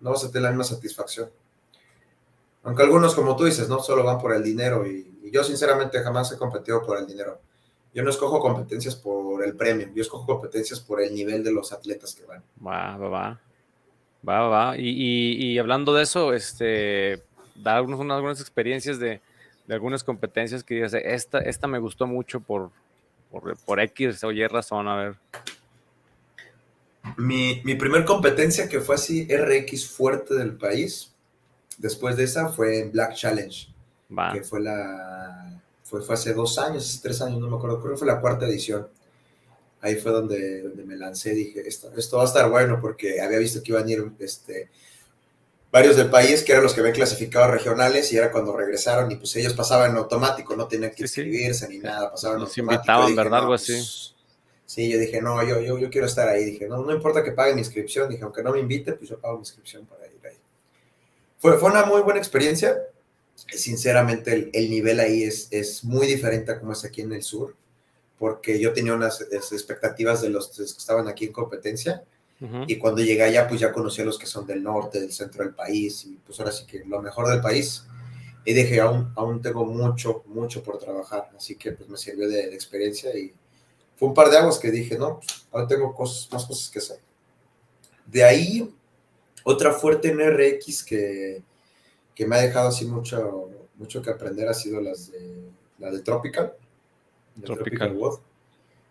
No 0.00 0.10
vas 0.10 0.24
a 0.24 0.28
tener 0.28 0.42
la 0.42 0.50
misma 0.50 0.64
satisfacción. 0.64 1.30
Aunque 2.64 2.82
algunos, 2.82 3.14
como 3.14 3.34
tú 3.36 3.44
dices, 3.44 3.68
no 3.68 3.80
solo 3.80 4.04
van 4.04 4.18
por 4.18 4.32
el 4.32 4.42
dinero 4.42 4.86
y, 4.86 5.08
yo 5.32 5.42
sinceramente 5.42 6.02
jamás 6.02 6.30
he 6.32 6.36
competido 6.36 6.82
por 6.84 6.98
el 6.98 7.06
dinero. 7.06 7.40
Yo 7.94 8.02
no 8.02 8.10
escojo 8.10 8.38
competencias 8.38 8.96
por 8.96 9.42
el 9.42 9.56
premio, 9.56 9.88
yo 9.94 10.02
escojo 10.02 10.26
competencias 10.26 10.80
por 10.80 11.00
el 11.00 11.14
nivel 11.14 11.42
de 11.42 11.52
los 11.52 11.72
atletas 11.72 12.14
que 12.14 12.26
van. 12.26 12.42
Va, 12.64 12.98
va, 12.98 13.08
va. 13.08 13.40
Va, 14.26 14.48
va. 14.48 14.76
Y, 14.78 15.58
hablando 15.58 15.94
de 15.94 16.04
eso, 16.04 16.32
este, 16.32 17.22
da 17.56 17.76
algunas, 17.76 18.00
algunas 18.00 18.40
experiencias 18.40 18.98
de, 18.98 19.20
algunas 19.68 20.04
competencias 20.04 20.62
que 20.62 20.74
digas, 20.74 20.94
esta, 20.94 21.38
esta 21.38 21.66
me 21.66 21.78
gustó 21.78 22.06
mucho 22.06 22.40
por, 22.40 22.70
por, 23.30 23.56
por 23.58 23.80
X 23.80 24.22
o 24.24 24.32
Y 24.32 24.46
razón, 24.46 24.88
a 24.88 24.96
ver. 24.96 25.14
Mi, 27.16 27.60
mi 27.64 27.74
primer 27.74 28.04
competencia 28.04 28.68
que 28.68 28.80
fue 28.80 28.94
así 28.94 29.26
RX 29.26 29.88
fuerte 29.88 30.34
del 30.34 30.52
país, 30.52 31.12
después 31.78 32.16
de 32.16 32.24
esa 32.24 32.48
fue 32.48 32.84
Black 32.84 33.14
Challenge, 33.14 33.68
que 34.32 34.42
fue 34.42 34.60
la 34.60 35.60
fue, 35.82 36.00
fue 36.00 36.14
hace 36.14 36.32
dos 36.32 36.58
años, 36.58 37.00
tres 37.02 37.20
años, 37.22 37.40
no 37.40 37.48
me 37.48 37.56
acuerdo, 37.56 37.80
creo 37.80 37.94
que 37.94 37.98
fue 37.98 38.06
la 38.06 38.20
cuarta 38.20 38.46
edición. 38.46 38.86
Ahí 39.82 39.96
fue 39.96 40.12
donde, 40.12 40.62
donde 40.62 40.84
me 40.84 40.96
lancé, 40.96 41.34
dije, 41.34 41.62
esto, 41.66 41.92
esto 41.96 42.16
va 42.16 42.22
a 42.22 42.26
estar 42.26 42.48
bueno 42.48 42.80
porque 42.80 43.20
había 43.20 43.38
visto 43.38 43.62
que 43.62 43.72
iban 43.72 43.86
a 43.86 43.90
ir 43.90 44.12
este, 44.20 44.70
varios 45.70 45.96
del 45.96 46.08
país 46.08 46.42
que 46.42 46.52
eran 46.52 46.64
los 46.64 46.72
que 46.72 46.80
habían 46.80 46.94
clasificado 46.94 47.50
regionales 47.50 48.10
y 48.12 48.16
era 48.16 48.30
cuando 48.30 48.56
regresaron 48.56 49.10
y 49.10 49.16
pues 49.16 49.36
ellos 49.36 49.52
pasaban 49.52 49.90
en 49.90 49.96
automático, 49.98 50.56
no 50.56 50.68
tenían 50.68 50.92
que 50.92 51.02
inscribirse 51.02 51.68
ni 51.68 51.78
nada, 51.78 52.10
pasaban 52.10 52.38
en 52.38 52.44
automático. 52.44 52.74
invitaban, 52.74 53.16
¿verdad? 53.16 53.40
Algo 53.40 53.54
así. 53.54 53.72
Pues, 53.72 54.12
Sí, 54.72 54.90
yo 54.90 54.98
dije, 54.98 55.20
no, 55.20 55.46
yo, 55.46 55.60
yo, 55.60 55.76
yo 55.76 55.90
quiero 55.90 56.06
estar 56.06 56.26
ahí. 56.30 56.46
Dije, 56.46 56.66
no, 56.66 56.82
no 56.82 56.94
importa 56.94 57.22
que 57.22 57.32
pague 57.32 57.52
mi 57.52 57.60
inscripción. 57.60 58.08
Dije, 58.08 58.22
aunque 58.22 58.42
no 58.42 58.52
me 58.52 58.58
invite, 58.58 58.94
pues 58.94 59.10
yo 59.10 59.18
pago 59.20 59.34
mi 59.34 59.40
inscripción 59.42 59.84
para 59.84 60.06
ir 60.06 60.18
ahí. 60.24 60.38
Fue, 61.36 61.58
fue 61.58 61.70
una 61.70 61.84
muy 61.84 62.00
buena 62.00 62.18
experiencia. 62.18 62.78
Sinceramente, 63.34 64.32
el, 64.32 64.50
el 64.54 64.70
nivel 64.70 64.98
ahí 65.00 65.24
es, 65.24 65.48
es 65.50 65.84
muy 65.84 66.06
diferente 66.06 66.52
a 66.52 66.58
como 66.58 66.72
es 66.72 66.86
aquí 66.86 67.02
en 67.02 67.12
el 67.12 67.22
sur, 67.22 67.54
porque 68.22 68.60
yo 68.60 68.72
tenía 68.72 68.94
unas 68.94 69.20
expectativas 69.20 70.22
de 70.22 70.28
los 70.28 70.50
que 70.50 70.62
estaban 70.62 71.08
aquí 71.08 71.24
en 71.24 71.32
competencia. 71.32 72.04
Y 72.68 72.76
cuando 72.76 73.02
llegué 73.02 73.24
allá, 73.24 73.48
pues 73.48 73.60
ya 73.60 73.72
conocí 73.72 74.00
a 74.00 74.04
los 74.04 74.16
que 74.16 74.26
son 74.26 74.46
del 74.46 74.62
norte, 74.62 75.00
del 75.00 75.10
centro 75.10 75.42
del 75.42 75.54
país, 75.54 76.04
y 76.04 76.20
pues 76.24 76.38
ahora 76.38 76.52
sí 76.52 76.64
que 76.64 76.84
lo 76.84 77.02
mejor 77.02 77.26
del 77.28 77.40
país. 77.40 77.84
Y 78.44 78.52
dije, 78.52 78.80
aún, 78.80 79.12
aún 79.16 79.42
tengo 79.42 79.64
mucho, 79.64 80.22
mucho 80.26 80.62
por 80.62 80.78
trabajar, 80.78 81.30
así 81.36 81.56
que 81.56 81.72
pues 81.72 81.88
me 81.88 81.96
sirvió 81.96 82.28
de, 82.28 82.48
de 82.48 82.54
experiencia 82.54 83.12
y, 83.16 83.32
fue 83.96 84.08
un 84.08 84.14
par 84.14 84.30
de 84.30 84.38
aguas 84.38 84.60
que 84.60 84.70
dije, 84.70 84.96
no, 84.96 85.18
pues, 85.18 85.48
ahora 85.50 85.66
tengo 85.66 85.92
cosas, 85.92 86.30
más 86.30 86.46
cosas 86.46 86.70
que 86.70 86.78
hacer. 86.78 87.00
De 88.06 88.22
ahí, 88.22 88.72
otra 89.42 89.72
fuerte 89.72 90.10
en 90.10 90.20
RX 90.20 90.84
que, 90.84 91.42
que 92.14 92.24
me 92.24 92.36
ha 92.36 92.42
dejado 92.42 92.68
así 92.68 92.84
mucho, 92.84 93.50
mucho 93.74 94.00
que 94.00 94.10
aprender 94.10 94.48
ha 94.48 94.54
sido 94.54 94.80
las 94.80 95.10
de, 95.10 95.42
la 95.80 95.90
de 95.90 96.02
Tropical. 96.02 96.52
Tropical, 97.44 97.92
Wood. 97.96 98.18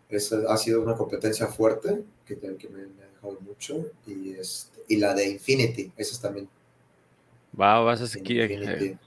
Esa 0.10 0.42
ha 0.50 0.58
sido 0.58 0.82
una 0.82 0.96
competencia 0.96 1.48
fuerte 1.48 2.04
que, 2.26 2.38
que 2.38 2.70
me, 2.70 2.82
ha 2.82 3.14
dejado 3.14 3.40
mucho. 3.42 3.86
Y, 4.06 4.34
este, 4.34 4.80
y 4.88 4.98
la 4.98 5.14
de 5.14 5.30
Infinity, 5.30 5.92
esas 5.96 6.22
también. 6.22 6.50
Va, 7.60 7.80
vas 7.80 8.02
a 8.02 8.20
aquí, 8.20 8.40
eh, 8.40 8.98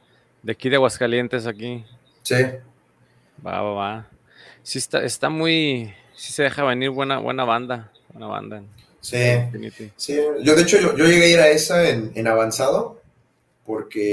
de 0.42 0.52
aquí 0.52 0.68
de 0.68 0.76
Aguascalientes, 0.76 1.46
aquí. 1.46 1.84
Sí. 2.22 2.36
Va, 3.44 3.60
va, 3.60 3.72
va 3.72 4.08
sí 4.64 4.78
está, 4.78 5.04
está 5.04 5.28
muy, 5.28 5.94
sí 6.16 6.32
se 6.32 6.42
deja 6.42 6.64
venir 6.64 6.90
buena, 6.90 7.18
buena 7.18 7.44
banda, 7.44 7.92
buena 8.10 8.26
banda. 8.26 8.62
Sí, 9.00 9.18
sí. 9.96 10.16
Yo 10.42 10.56
de 10.56 10.62
hecho 10.62 10.80
yo, 10.80 11.06
llegué 11.06 11.24
a 11.24 11.28
ir 11.28 11.38
a 11.38 11.50
esa 11.50 11.88
en, 11.88 12.26
avanzado 12.26 13.02
porque 13.64 14.12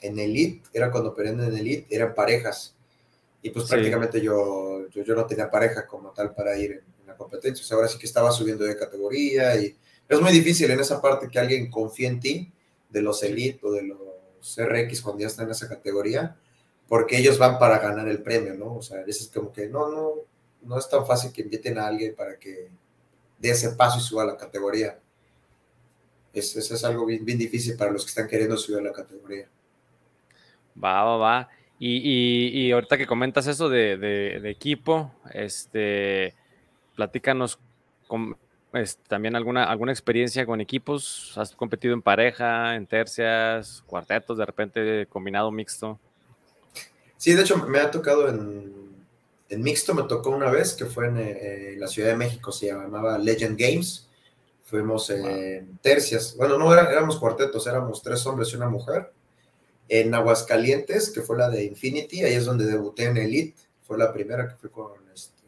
en, 0.00 0.18
Elite, 0.18 0.62
era 0.72 0.90
cuando 0.90 1.10
operé 1.10 1.30
en 1.30 1.40
Elite, 1.40 1.86
eran 1.94 2.14
parejas. 2.14 2.74
Y 3.42 3.50
pues 3.50 3.66
prácticamente 3.66 4.20
yo, 4.20 4.88
yo, 4.88 5.14
no 5.14 5.26
tenía 5.26 5.50
pareja 5.50 5.86
como 5.86 6.10
tal 6.10 6.34
para 6.34 6.58
ir 6.58 6.72
en, 6.72 7.06
la 7.06 7.16
competencia. 7.16 7.64
O 7.64 7.66
sea, 7.66 7.76
ahora 7.76 7.88
sí 7.88 7.98
que 7.98 8.06
estaba 8.06 8.30
subiendo 8.30 8.64
de 8.64 8.76
categoría 8.76 9.56
y 9.56 9.74
es 10.08 10.20
muy 10.20 10.32
difícil 10.32 10.70
en 10.70 10.80
esa 10.80 11.00
parte 11.00 11.28
que 11.28 11.38
alguien 11.38 11.70
confíe 11.70 12.06
en 12.06 12.20
ti, 12.20 12.52
de 12.90 13.02
los 13.02 13.22
Elite 13.22 13.60
o 13.62 13.72
de 13.72 13.82
los 13.82 14.56
RX 14.56 15.00
cuando 15.02 15.20
ya 15.20 15.26
está 15.28 15.42
en 15.42 15.50
esa 15.50 15.68
categoría 15.68 16.36
porque 16.88 17.18
ellos 17.18 17.38
van 17.38 17.58
para 17.58 17.78
ganar 17.78 18.08
el 18.08 18.22
premio, 18.22 18.54
¿no? 18.54 18.76
O 18.76 18.82
sea, 18.82 19.02
es 19.06 19.30
como 19.32 19.52
que 19.52 19.68
no, 19.68 19.90
no, 19.90 20.12
no 20.62 20.78
es 20.78 20.88
tan 20.88 21.06
fácil 21.06 21.32
que 21.32 21.42
inviten 21.42 21.78
a 21.78 21.86
alguien 21.86 22.14
para 22.16 22.38
que 22.38 22.70
dé 23.38 23.50
ese 23.50 23.70
paso 23.70 23.98
y 23.98 24.00
suba 24.02 24.22
a 24.22 24.26
la 24.26 24.36
categoría. 24.36 24.98
Eso, 26.32 26.58
es 26.58 26.84
algo 26.84 27.04
bien, 27.04 27.24
bien, 27.24 27.38
difícil 27.38 27.76
para 27.76 27.90
los 27.90 28.04
que 28.04 28.08
están 28.08 28.26
queriendo 28.26 28.56
subir 28.56 28.78
a 28.78 28.82
la 28.82 28.92
categoría. 28.92 29.48
Va, 30.82 31.04
va, 31.04 31.16
va. 31.16 31.48
Y, 31.80 32.66
y, 32.66 32.72
ahorita 32.72 32.98
que 32.98 33.06
comentas 33.06 33.46
eso 33.46 33.68
de, 33.68 33.96
de, 33.96 34.50
equipo, 34.50 35.12
este, 35.32 36.34
platícanos 36.96 37.60
con, 38.08 38.36
también 39.06 39.36
alguna, 39.36 39.64
alguna 39.64 39.92
experiencia 39.92 40.44
con 40.44 40.60
equipos. 40.60 41.34
¿Has 41.36 41.52
competido 41.52 41.94
en 41.94 42.02
pareja, 42.02 42.74
en 42.74 42.86
tercias, 42.86 43.84
cuartetos, 43.86 44.38
de 44.38 44.46
repente 44.46 45.06
combinado 45.06 45.52
mixto? 45.52 46.00
Sí, 47.16 47.32
de 47.34 47.42
hecho 47.42 47.56
me 47.68 47.78
ha 47.78 47.90
tocado 47.92 48.28
en, 48.28 48.72
en 49.48 49.62
mixto, 49.62 49.94
me 49.94 50.02
tocó 50.02 50.30
una 50.30 50.50
vez 50.50 50.74
que 50.74 50.84
fue 50.84 51.06
en, 51.06 51.16
eh, 51.18 51.74
la 51.78 51.86
Ciudad 51.86 52.08
de 52.08 52.16
México, 52.16 52.50
se 52.50 52.66
llamaba 52.66 53.18
Legend 53.18 53.56
Games. 53.56 54.08
Fuimos 54.64 55.08
en 55.08 55.78
tercias, 55.78 56.36
bueno, 56.36 56.58
no 56.58 56.74
éramos 56.74 57.18
cuartetos, 57.18 57.66
éramos 57.66 58.02
tres 58.02 58.26
hombres 58.26 58.52
y 58.52 58.56
una 58.56 58.68
mujer. 58.68 59.12
En 59.88 60.14
Aguascalientes, 60.14 61.10
que 61.10 61.22
fue 61.22 61.38
la 61.38 61.48
de 61.48 61.64
Infinity, 61.64 62.24
ahí 62.24 62.34
es 62.34 62.44
donde 62.44 62.66
debuté 62.66 63.04
en 63.04 63.16
Elite, 63.16 63.60
fue 63.82 63.96
la 63.98 64.12
primera 64.12 64.48
que 64.48 64.54
fue 64.54 64.70
con, 64.70 64.92
este, 65.14 65.42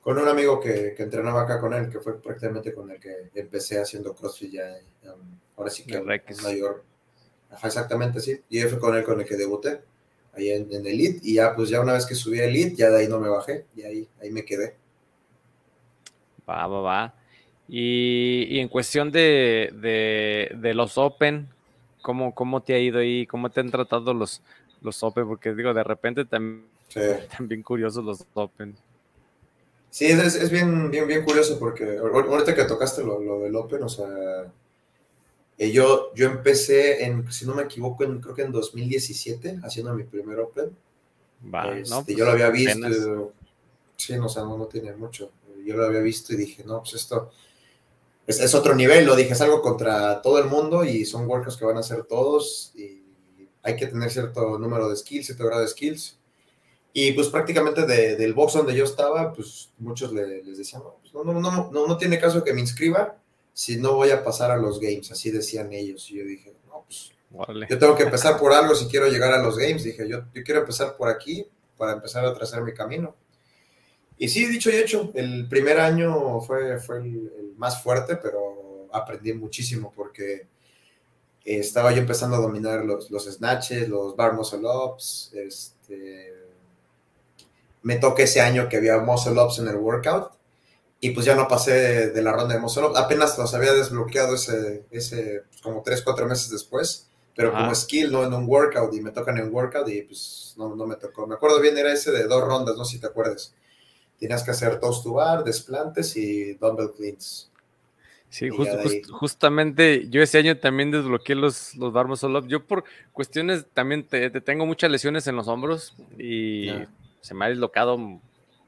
con 0.00 0.18
un 0.18 0.26
amigo 0.26 0.58
que, 0.58 0.94
que, 0.96 1.02
entrenaba 1.02 1.42
acá 1.42 1.60
con 1.60 1.74
él, 1.74 1.90
que 1.90 2.00
fue 2.00 2.20
prácticamente 2.20 2.72
con 2.72 2.90
el 2.90 2.98
que 2.98 3.30
empecé 3.34 3.78
haciendo 3.78 4.14
CrossFit 4.14 4.52
ya, 4.52 4.74
um, 5.04 5.38
ahora 5.56 5.70
sí 5.70 5.84
que 5.84 6.00
mayor. 6.00 6.84
Ajá, 7.50 7.66
exactamente, 7.68 8.20
sí. 8.20 8.40
Y 8.48 8.60
fue 8.62 8.78
con 8.78 8.96
él 8.96 9.04
con 9.04 9.20
el 9.20 9.26
que 9.26 9.36
debuté 9.36 9.80
ahí 10.32 10.50
en, 10.50 10.86
Elite, 10.86 11.20
y 11.22 11.34
ya 11.34 11.54
pues 11.54 11.68
ya 11.68 11.80
una 11.80 11.94
vez 11.94 12.06
que 12.06 12.14
subí 12.14 12.40
a 12.40 12.44
Elite, 12.44 12.76
ya 12.76 12.90
de 12.90 13.00
ahí 13.00 13.08
no 13.08 13.18
me 13.18 13.28
bajé, 13.28 13.66
y 13.74 13.82
ahí, 13.82 14.08
ahí 14.20 14.30
me 14.30 14.44
quedé. 14.44 14.76
Va, 16.48 16.66
va, 16.66 16.80
va. 16.80 17.14
Y, 17.68 18.60
en 18.60 18.68
cuestión 18.68 19.10
de, 19.10 19.70
de, 19.74 20.74
los 20.74 20.96
Open, 20.98 21.48
¿cómo, 22.06 22.32
¿cómo 22.32 22.62
te 22.62 22.72
ha 22.72 22.78
ido 22.78 23.00
ahí? 23.00 23.26
¿Cómo 23.26 23.50
te 23.50 23.58
han 23.58 23.72
tratado 23.72 24.14
los, 24.14 24.40
los 24.80 25.02
Open? 25.02 25.26
Porque 25.26 25.52
digo, 25.52 25.74
de 25.74 25.82
repente 25.82 26.24
también, 26.24 26.64
también 27.36 27.64
curiosos 27.64 28.04
los 28.04 28.24
Open. 28.34 28.76
Sí, 29.90 30.06
es, 30.06 30.36
es, 30.36 30.50
bien, 30.52 30.88
bien, 30.88 31.08
bien 31.08 31.24
curioso 31.24 31.58
porque 31.58 31.98
ahorita 31.98 32.54
que 32.54 32.62
tocaste 32.62 33.02
lo, 33.02 33.18
lo 33.18 33.40
del 33.40 33.56
Open, 33.56 33.82
o 33.82 33.88
sea, 33.88 34.06
eh, 35.58 35.72
yo, 35.72 36.14
yo 36.14 36.26
empecé, 36.26 37.04
en, 37.04 37.32
si 37.32 37.44
no 37.44 37.56
me 37.56 37.64
equivoco, 37.64 38.04
en, 38.04 38.20
creo 38.20 38.36
que 38.36 38.42
en 38.42 38.52
2017, 38.52 39.58
haciendo 39.64 39.92
mi 39.92 40.04
primer 40.04 40.38
Open. 40.38 40.66
Este, 40.66 41.94
pues, 42.04 42.06
yo 42.16 42.24
lo 42.24 42.30
había 42.30 42.50
visto. 42.50 43.32
Sí, 43.96 44.16
no, 44.16 44.26
o 44.26 44.58
no, 44.58 44.66
tiene 44.66 44.92
mucho. 44.92 45.32
Yo 45.64 45.76
lo 45.76 45.86
había 45.86 46.00
visto 46.00 46.32
y 46.34 46.36
dije, 46.36 46.62
no, 46.64 46.78
pues 46.82 46.94
esto 46.94 47.32
es, 48.26 48.40
es, 48.40 48.54
otro 48.54 48.74
nivel. 48.74 49.06
Lo 49.06 49.16
dije, 49.16 49.32
es 49.32 49.40
algo 49.40 49.62
contra 49.62 50.22
todo 50.22 50.38
el 50.38 50.46
mundo 50.46 50.84
y 50.84 51.04
son 51.04 51.26
workouts 51.28 51.56
que 51.56 51.64
van 51.64 51.76
a 51.76 51.80
hacer 51.80 52.04
todos 52.04 52.72
y 52.74 53.02
hay 53.62 53.76
que 53.76 53.86
tener 53.86 54.10
cierto 54.10 54.58
número 54.58 54.88
de 54.88 54.96
skills, 54.96 55.26
cierto 55.26 55.44
grado 55.44 55.62
de 55.62 55.68
skills. 55.68 56.18
Y 56.92 57.12
pues 57.12 57.28
prácticamente 57.28 57.84
del 57.84 58.32
box 58.32 58.54
donde 58.54 58.74
yo 58.74 58.84
estaba, 58.84 59.32
pues 59.32 59.70
muchos 59.78 60.12
les 60.12 60.56
decían, 60.56 60.82
pues, 61.02 61.12
no, 61.12 61.24
no, 61.24 61.40
no, 61.40 61.70
no, 61.70 61.86
no 61.86 61.98
tiene 61.98 62.18
caso 62.18 62.42
que 62.42 62.54
me 62.54 62.60
inscriba 62.60 63.18
si 63.52 63.76
no 63.76 63.94
voy 63.94 64.10
a 64.10 64.24
pasar 64.24 64.50
a 64.50 64.56
los 64.56 64.80
games, 64.80 65.10
así 65.10 65.30
decían 65.30 65.72
ellos. 65.72 66.10
Y 66.10 66.18
yo 66.18 66.24
dije, 66.24 66.54
no, 66.66 66.84
pues 66.86 67.12
yo 67.68 67.78
tengo 67.78 67.94
que 67.96 68.04
empezar 68.04 68.38
por 68.38 68.52
algo 68.52 68.74
si 68.74 68.86
quiero 68.86 69.08
llegar 69.08 69.32
a 69.32 69.42
los 69.42 69.58
games. 69.58 69.84
Dije, 69.84 70.08
yo, 70.08 70.24
yo 70.32 70.42
quiero 70.42 70.60
empezar 70.60 70.96
por 70.96 71.08
aquí 71.08 71.46
para 71.76 71.92
empezar 71.92 72.24
a 72.24 72.34
trazar 72.34 72.62
mi 72.62 72.72
camino. 72.72 73.14
Y 74.18 74.28
sí, 74.28 74.46
dicho 74.46 74.70
y 74.70 74.76
hecho, 74.76 75.10
el 75.14 75.48
primer 75.48 75.78
año 75.78 76.40
fue, 76.40 76.78
fue 76.78 76.98
el, 76.98 77.54
más 77.56 77.82
fuerte, 77.82 78.16
pero 78.16 78.88
aprendí 78.92 79.32
muchísimo 79.32 79.92
porque 79.94 80.46
estaba 81.44 81.92
yo 81.92 81.98
empezando 81.98 82.36
a 82.36 82.40
dominar 82.40 82.84
los, 82.84 83.10
los 83.10 83.24
snatches, 83.26 83.88
los 83.88 84.16
bar 84.16 84.34
muscle 84.34 84.60
ups. 84.66 85.32
Este, 85.34 86.32
me 87.82 87.96
toca 87.96 88.22
ese 88.22 88.40
año 88.40 88.68
que 88.68 88.78
había 88.78 88.98
muscle 88.98 89.40
ups 89.40 89.58
en 89.58 89.68
el 89.68 89.76
workout 89.76 90.32
y 90.98 91.10
pues 91.10 91.26
ya 91.26 91.34
no 91.34 91.46
pasé 91.46 92.10
de, 92.10 92.22
la 92.22 92.32
ronda 92.32 92.54
de 92.54 92.60
muscle 92.60 92.88
Apenas 92.96 93.36
los 93.38 93.52
había 93.54 93.74
desbloqueado 93.74 94.34
ese, 94.34 94.86
ese 94.90 95.42
pues, 95.48 95.60
como 95.60 95.82
tres, 95.82 96.02
cuatro 96.02 96.26
meses 96.26 96.50
después, 96.50 97.06
pero 97.34 97.52
como 97.52 97.74
skill, 97.74 98.10
no 98.10 98.24
en 98.24 98.32
un 98.32 98.48
workout, 98.48 98.94
y 98.94 99.00
me 99.02 99.10
tocan 99.10 99.36
en 99.36 99.54
workout 99.54 99.88
y 99.88 100.02
pues 100.02 100.54
no, 100.56 100.74
no 100.74 100.86
me 100.86 100.96
tocó. 100.96 101.26
Me 101.26 101.34
acuerdo 101.34 101.60
bien, 101.60 101.76
era 101.76 101.92
ese 101.92 102.10
de 102.10 102.24
dos 102.24 102.42
rondas, 102.42 102.76
no 102.76 102.84
sé 102.84 102.92
si 102.92 103.00
te 103.00 103.08
acuerdas. 103.08 103.54
Tenías 104.18 104.42
que 104.42 104.50
hacer 104.50 104.80
toast 104.80 105.04
to 105.04 105.14
bar, 105.14 105.44
desplantes 105.44 106.16
y 106.16 106.54
dumbbell 106.54 106.92
cleans. 106.96 107.50
Sí, 108.28 108.50
justamente 109.10 110.08
yo 110.10 110.20
ese 110.20 110.38
año 110.38 110.58
también 110.58 110.90
desbloqueé 110.90 111.36
los, 111.36 111.74
los 111.76 111.92
Bar 111.92 112.06
Up. 112.10 112.48
Yo 112.48 112.64
por 112.64 112.84
cuestiones 113.12 113.66
también 113.72 114.04
te, 114.04 114.28
tengo 114.42 114.66
muchas 114.66 114.90
lesiones 114.90 115.26
en 115.26 115.36
los 115.36 115.48
hombros 115.48 115.94
y 116.18 116.70
se 117.20 117.34
me 117.34 117.44
ha 117.44 117.48
dislocado, 117.48 117.98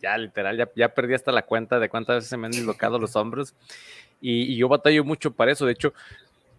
ya 0.01 0.17
literal, 0.17 0.57
ya, 0.57 0.71
ya, 0.75 0.95
perdí 0.95 1.15
hasta 1.15 1.33
la 1.33 1.43
cuenta 1.43 1.79
de 1.81 1.89
cuántas 1.89 2.17
veces 2.17 2.31
se 2.31 2.37
me 2.37 2.47
han 2.47 2.53
dislocado 2.53 2.99
los 2.99 3.15
hombros. 3.17 3.55
Y, 4.21 4.57
yo 4.57 4.69
batallo 4.69 5.05
mucho 5.05 5.33
para 5.33 5.53
eso. 5.53 5.67
De 5.67 5.73
hecho, 5.73 5.93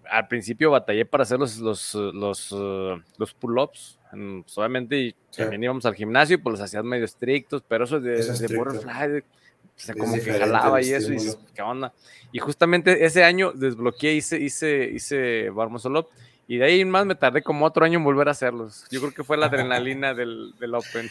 al 0.09 0.27
principio 0.27 0.71
batallé 0.71 1.05
para 1.05 1.23
hacer 1.23 1.39
los, 1.39 1.57
los, 1.57 1.93
los, 1.95 2.51
uh, 2.51 3.01
los 3.17 3.33
pull-ups. 3.33 3.99
Pues, 4.11 4.57
obviamente, 4.57 4.97
y 4.97 5.15
también 5.35 5.63
íbamos 5.63 5.85
al 5.85 5.93
gimnasio 5.95 6.35
y 6.35 6.37
pues 6.37 6.53
los 6.53 6.61
hacías 6.61 6.83
medio 6.83 7.05
estrictos, 7.05 7.63
pero 7.67 7.83
eso 7.83 7.99
de, 7.99 8.23
de 8.23 8.57
butterfly, 8.57 9.19
o 9.19 9.23
sea, 9.75 9.95
como 9.95 10.13
que 10.15 10.33
jalaba 10.33 10.81
y 10.81 10.91
eso, 10.91 11.13
y 11.13 11.19
qué 11.53 11.61
onda. 11.61 11.93
Y 12.31 12.39
justamente 12.39 13.05
ese 13.05 13.23
año 13.23 13.51
desbloqueé, 13.53 14.13
hice, 14.13 14.39
hice, 14.39 14.89
hice 14.91 15.49
Barmosolop, 15.51 16.09
y 16.47 16.57
de 16.57 16.65
ahí 16.65 16.83
más 16.85 17.05
me 17.05 17.13
tardé 17.13 17.43
como 17.43 17.65
otro 17.65 17.85
año 17.85 17.99
en 17.99 18.03
volver 18.03 18.27
a 18.27 18.31
hacerlos. 18.31 18.85
Yo 18.89 18.99
creo 18.99 19.13
que 19.13 19.23
fue 19.23 19.37
la 19.37 19.45
adrenalina 19.45 20.13
del, 20.15 20.55
del, 20.59 20.73
Open. 20.73 21.09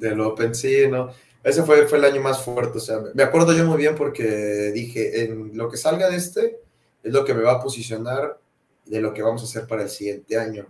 Del 0.00 0.20
Open, 0.20 0.54
sí, 0.54 0.88
¿no? 0.90 1.10
Ese 1.44 1.62
fue, 1.62 1.86
fue 1.86 1.98
el 1.98 2.04
año 2.04 2.20
más 2.20 2.42
fuerte, 2.42 2.78
o 2.78 2.80
sea, 2.80 3.00
me 3.14 3.22
acuerdo 3.22 3.52
yo 3.52 3.64
muy 3.64 3.76
bien 3.76 3.94
porque 3.94 4.72
dije, 4.72 5.24
en 5.24 5.56
lo 5.56 5.68
que 5.68 5.76
salga 5.76 6.08
de 6.08 6.16
este, 6.16 6.58
es 7.04 7.12
lo 7.12 7.24
que 7.24 7.34
me 7.34 7.42
va 7.42 7.52
a 7.52 7.62
posicionar 7.62 8.40
de 8.86 9.00
lo 9.00 9.14
que 9.14 9.22
vamos 9.22 9.42
a 9.42 9.44
hacer 9.44 9.68
para 9.68 9.82
el 9.82 9.90
siguiente 9.90 10.36
año. 10.36 10.66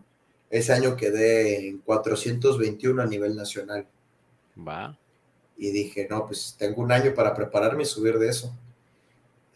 Ese 0.51 0.73
año 0.75 0.97
quedé 0.97 1.68
en 1.68 1.79
421 1.79 3.01
a 3.01 3.07
nivel 3.07 3.35
nacional. 3.35 3.87
Va 4.57 4.99
y 5.57 5.70
dije, 5.70 6.07
no, 6.11 6.27
pues 6.27 6.57
tengo 6.59 6.83
un 6.83 6.92
año 6.92 7.14
para 7.14 7.35
prepararme 7.35 7.83
y 7.83 7.87
subir 7.87 8.18
de 8.18 8.29
eso. 8.29 8.53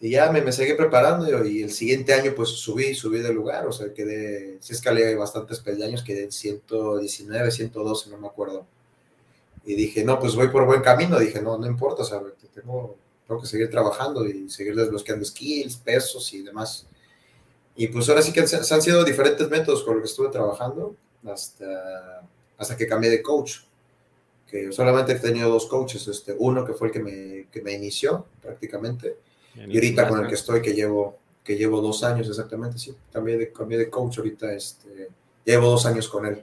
Y 0.00 0.10
ya 0.10 0.30
me, 0.30 0.40
me 0.42 0.52
seguí 0.52 0.74
preparando 0.74 1.44
y, 1.44 1.62
el 1.62 1.72
siguiente 1.72 2.14
año 2.14 2.32
pues 2.36 2.50
subí, 2.50 2.94
subí 2.94 3.18
de 3.18 3.32
lugar, 3.32 3.66
o 3.66 3.72
sea, 3.72 3.92
quedé, 3.92 4.58
sí 4.60 4.72
escalé 4.72 5.16
bastantes 5.16 5.58
peldaños, 5.58 6.04
quedé 6.04 6.24
en 6.24 6.32
119, 6.32 7.50
112, 7.50 8.10
no 8.10 8.18
me 8.18 8.28
acuerdo. 8.28 8.64
Y 9.64 9.74
dije, 9.74 10.04
no, 10.04 10.20
pues 10.20 10.36
voy 10.36 10.48
por 10.48 10.66
buen 10.66 10.82
camino, 10.82 11.18
dije, 11.18 11.42
no, 11.42 11.58
no 11.58 11.66
importa, 11.66 12.02
o 12.02 12.04
sea, 12.04 12.22
tengo, 12.54 12.96
tengo 13.28 13.40
que 13.42 13.46
seguir 13.46 13.70
trabajando 13.70 14.26
y 14.26 14.48
seguir 14.48 14.74
desbloqueando 14.74 15.24
skills, 15.24 15.76
pesos 15.76 16.32
y 16.32 16.42
demás. 16.42 16.86
Y 17.76 17.86
pues 17.88 18.08
ahora 18.08 18.22
sí 18.22 18.32
que 18.32 18.46
se, 18.46 18.74
han 18.74 18.82
sido 18.82 19.04
diferentes 19.04 19.48
métodos 19.50 19.84
con 19.84 19.94
los 19.94 20.02
que 20.02 20.10
estuve 20.10 20.30
trabajando 20.30 20.96
hasta, 21.24 22.22
hasta 22.56 22.76
que 22.76 22.86
cambié 22.86 23.10
de 23.10 23.22
coach 23.22 23.58
que 24.48 24.72
solamente 24.72 25.12
he 25.12 25.18
tenido 25.18 25.50
dos 25.50 25.66
coaches, 25.66 26.08
este, 26.08 26.34
uno 26.38 26.64
que 26.64 26.72
fue 26.72 26.88
el 26.88 26.92
que 26.92 27.00
me, 27.00 27.46
que 27.52 27.60
me 27.60 27.74
inició 27.74 28.24
prácticamente, 28.40 29.18
y 29.54 29.74
ahorita 29.74 30.08
con 30.08 30.22
el 30.22 30.26
que 30.26 30.36
estoy, 30.36 30.62
que 30.62 30.72
llevo, 30.72 31.18
que 31.44 31.56
llevo 31.56 31.82
dos 31.82 32.02
años 32.02 32.26
exactamente, 32.28 32.78
sí, 32.78 32.94
cambié 33.12 33.36
de, 33.36 33.52
cambié 33.52 33.76
de 33.76 33.90
coach 33.90 34.18
ahorita, 34.18 34.50
este, 34.54 35.10
llevo 35.44 35.68
dos 35.68 35.84
años 35.84 36.08
con 36.08 36.24
él. 36.24 36.42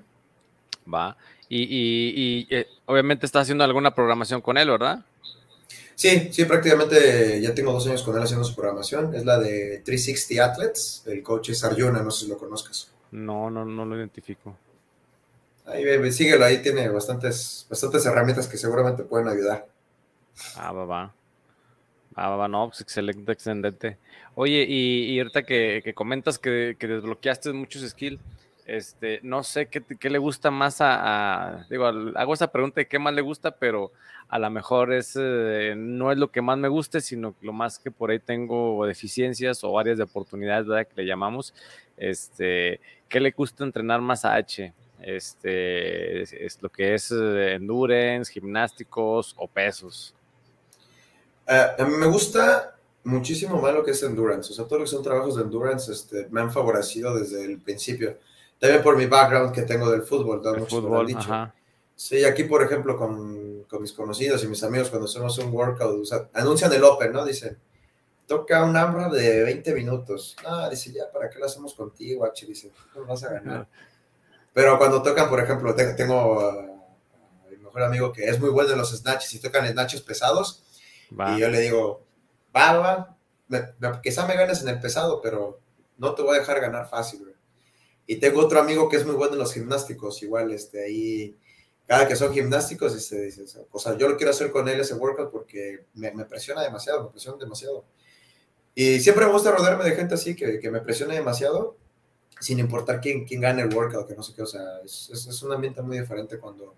Va, 0.93 1.17
y, 1.50 1.63
y, 1.63 2.13
y 2.15 2.56
eh, 2.56 2.67
obviamente 2.86 3.26
estás 3.26 3.43
haciendo 3.43 3.63
alguna 3.63 3.95
programación 3.95 4.39
con 4.39 4.58
él, 4.58 4.69
¿verdad? 4.69 5.04
Sí, 5.96 6.30
sí, 6.32 6.46
prácticamente 6.46 7.42
ya 7.42 7.56
tengo 7.56 7.72
dos 7.72 7.88
años 7.88 8.04
con 8.04 8.16
él 8.18 8.24
haciendo 8.24 8.44
su 8.44 8.54
programación. 8.54 9.16
Es 9.16 9.26
la 9.26 9.40
de 9.40 9.82
360 9.84 10.46
Athletes. 10.46 11.04
El 11.06 11.24
coach 11.24 11.50
es 11.50 11.64
Arjuna, 11.64 12.04
no 12.04 12.12
sé 12.12 12.26
si 12.26 12.32
lo 12.32 12.38
conozcas. 12.38 12.92
No, 13.12 13.50
no, 13.50 13.64
no 13.64 13.86
lo 13.86 13.98
identifico. 13.98 14.58
Ahí 15.66 16.12
síguelo, 16.12 16.46
ahí 16.46 16.62
tiene 16.62 16.90
bastantes, 16.90 17.66
bastantes 17.70 18.06
herramientas 18.06 18.48
que 18.48 18.58
seguramente 18.58 19.04
pueden 19.04 19.28
ayudar. 19.28 19.66
Ah, 20.58 20.72
va, 20.72 20.86
va. 20.86 21.14
Ah, 22.16 22.30
va, 22.30 22.48
no, 22.48 22.68
pues 22.68 22.82
excelente, 22.82 23.32
excelente. 23.32 23.98
Oye, 24.36 24.66
y, 24.68 25.18
ahorita 25.18 25.44
que, 25.44 25.94
comentas 25.96 26.38
que, 26.38 26.76
desbloqueaste 26.80 27.52
muchos 27.54 27.88
skills, 27.90 28.20
este, 28.65 29.19
no 29.23 29.43
sé 29.43 29.67
qué, 29.67 30.10
le 30.10 30.17
gusta 30.17 30.51
más 30.51 30.78
a, 30.80 31.65
digo, 31.69 31.86
hago 31.86 32.34
esa 32.34 32.51
pregunta 32.51 32.82
de 32.82 32.88
qué 32.88 32.99
más 32.99 33.13
le 33.13 33.21
gusta, 33.21 33.51
pero 33.51 33.91
a 34.28 34.39
lo 34.39 34.49
mejor 34.49 34.93
es, 34.93 35.15
eh, 35.19 35.75
no 35.78 36.12
es 36.12 36.17
lo 36.17 36.32
que 36.32 36.41
más 36.41 36.58
me 36.58 36.67
guste, 36.67 37.01
sino 37.01 37.36
lo 37.41 37.54
más 37.54 37.80
que 37.80 37.91
por 37.91 38.12
ahí 38.12 38.19
tengo 38.19 38.86
deficiencias 38.86 39.63
o 39.63 39.78
áreas 39.78 39.97
de 39.97 40.04
oportunidades, 40.04 40.67
¿verdad? 40.67 40.88
Que 40.88 41.01
le 41.01 41.08
llamamos, 41.08 41.54
este, 41.97 42.80
¿qué 43.08 43.19
le 43.19 43.32
gusta 43.32 43.63
entrenar 43.63 44.01
más 44.01 44.25
a 44.25 44.36
H? 44.36 44.73
este, 45.06 46.21
es, 46.45 46.62
lo 46.62 46.69
que 46.69 46.95
es 46.95 47.12
eh, 47.12 47.54
endurance, 47.54 48.32
gimnásticos 48.32 49.36
o 49.38 49.47
pesos? 49.47 50.15
Eh, 51.47 51.67
a 51.78 51.86
mí 51.86 51.95
me 51.95 52.08
gusta 52.08 52.75
muchísimo 53.04 53.62
más 53.62 53.73
lo 53.73 53.84
que 53.84 53.91
es 53.91 54.01
endurance. 54.04 54.51
O 54.51 54.56
sea, 54.56 54.65
todo 54.65 54.80
lo 54.80 54.86
que 54.86 54.91
son 54.91 55.04
trabajos 55.04 55.36
de 55.36 55.43
endurance 55.43 55.91
este, 55.91 56.28
me 56.32 56.41
han 56.41 56.51
favorecido 56.51 57.15
desde 57.15 57.45
el 57.45 57.60
principio. 57.60 58.17
También 58.60 58.82
por 58.82 58.98
mi 58.98 59.06
background 59.06 59.54
que 59.54 59.63
tengo 59.63 59.89
del 59.89 60.04
fútbol, 60.04 60.41
el 60.56 60.65
fútbol, 60.65 61.08
dicho. 61.08 61.52
Sí, 61.96 62.26
aquí, 62.26 62.44
por 62.44 62.62
ejemplo, 62.62 62.98
con, 62.98 63.63
con, 63.63 63.82
mis 63.82 63.94
conocidos 63.94 64.44
y 64.44 64.48
mis 64.48 64.63
amigos, 64.63 64.89
cuando 64.89 65.08
hacemos 65.08 65.38
un 65.38 65.54
workout, 65.54 66.06
anuncian 66.34 66.72
el 66.74 66.84
Open, 66.84 67.13
¿no? 67.13 67.24
Dicen, 67.24 67.58
toca 68.28 68.63
un 68.63 68.76
AMRA 68.76 69.10
de 69.10 69.44
20 69.44 69.74
minutos. 69.74 70.36
Ah, 70.46 70.68
dice, 70.70 70.91
ya, 70.91 71.10
¿para 71.12 71.30
qué 71.30 71.39
lo 71.39 71.46
hacemos 71.46 71.74
contigo, 71.74 72.26
H? 72.26 72.46
Dice, 72.46 72.72
no 72.96 73.06
vas 73.06 73.24
a 73.24 73.34
ganar. 73.34 73.68
Pero 74.54 74.78
cuando 74.78 75.02
tocan, 75.02 75.30
por 75.30 75.39
ejemplo, 75.39 75.76
tengo, 75.76 76.39
a 76.39 77.50
mi 77.50 77.58
mejor 77.58 77.84
amigo 77.84 78.12
que 78.12 78.26
es 78.26 78.39
muy 78.39 78.50
bueno 78.50 78.72
en 78.72 78.78
los 78.78 78.91
snatches 78.96 79.34
y 79.34 79.39
tocan 79.39 79.68
snatches 79.68 80.02
pesados. 80.02 80.63
Y 81.12 81.39
yo 81.39 81.50
le 81.50 81.60
digo, 81.60 82.04
va, 82.56 83.18
va, 83.50 84.02
quizá 84.02 84.26
me 84.26 84.36
ganes 84.36 84.62
en 84.62 84.70
el 84.70 84.80
pesado, 84.80 85.22
pero 85.22 85.60
no 85.98 86.15
te 86.15 86.22
voy 86.22 86.36
a 86.36 86.39
dejar 86.39 86.60
ganar 86.60 86.89
fácil, 86.89 87.35
Y 88.08 88.18
tengo 88.18 88.41
otro 88.41 88.60
amigo 88.60 88.88
que 88.89 88.98
es 88.98 89.06
muy 89.06 89.15
bueno 89.15 89.34
en 89.34 89.39
los 89.39 89.54
gimnásticos, 89.54 90.22
igual, 90.22 90.52
este, 90.52 90.84
ahí, 90.84 91.36
cada 91.88 92.08
que 92.08 92.15
son 92.15 92.34
gimnásticos, 92.34 92.96
este, 92.96 93.22
dices, 93.22 93.60
o 93.72 93.80
sea, 93.80 93.98
yo 93.98 94.08
lo 94.08 94.18
quiero 94.18 94.32
hacer 94.32 94.52
con 94.52 94.68
él 94.70 94.80
ese 94.80 94.94
workout 94.96 95.32
porque 95.32 95.86
me, 95.96 96.12
presiona 96.26 96.62
demasiado, 96.62 97.06
me 97.06 97.10
presiona 97.10 97.38
demasiado. 97.38 97.84
Y 98.76 99.00
siempre 99.00 99.26
me 99.26 99.32
gusta 99.32 99.52
rodearme 99.52 99.86
de 99.86 99.96
gente 99.96 100.15
así 100.15 100.36
que, 100.36 100.60
que 100.60 100.70
me 100.70 100.82
presiona 100.82 101.13
demasiado 101.13 101.78
sin 102.39 102.60
importar 102.60 103.02
quién, 103.02 103.26
quién 103.26 103.41
gane 103.41 103.62
el 103.62 103.74
workout, 103.74 104.08
que 104.08 104.15
no 104.15 104.24
sé 104.24 104.34
qué, 104.34 104.41
o 104.41 104.48
sea, 104.48 104.62
es, 104.84 105.10
es, 105.10 105.44
un 105.44 105.54
ambiente 105.54 105.82
muy 105.82 105.98
diferente 105.98 106.38
cuando 106.38 106.76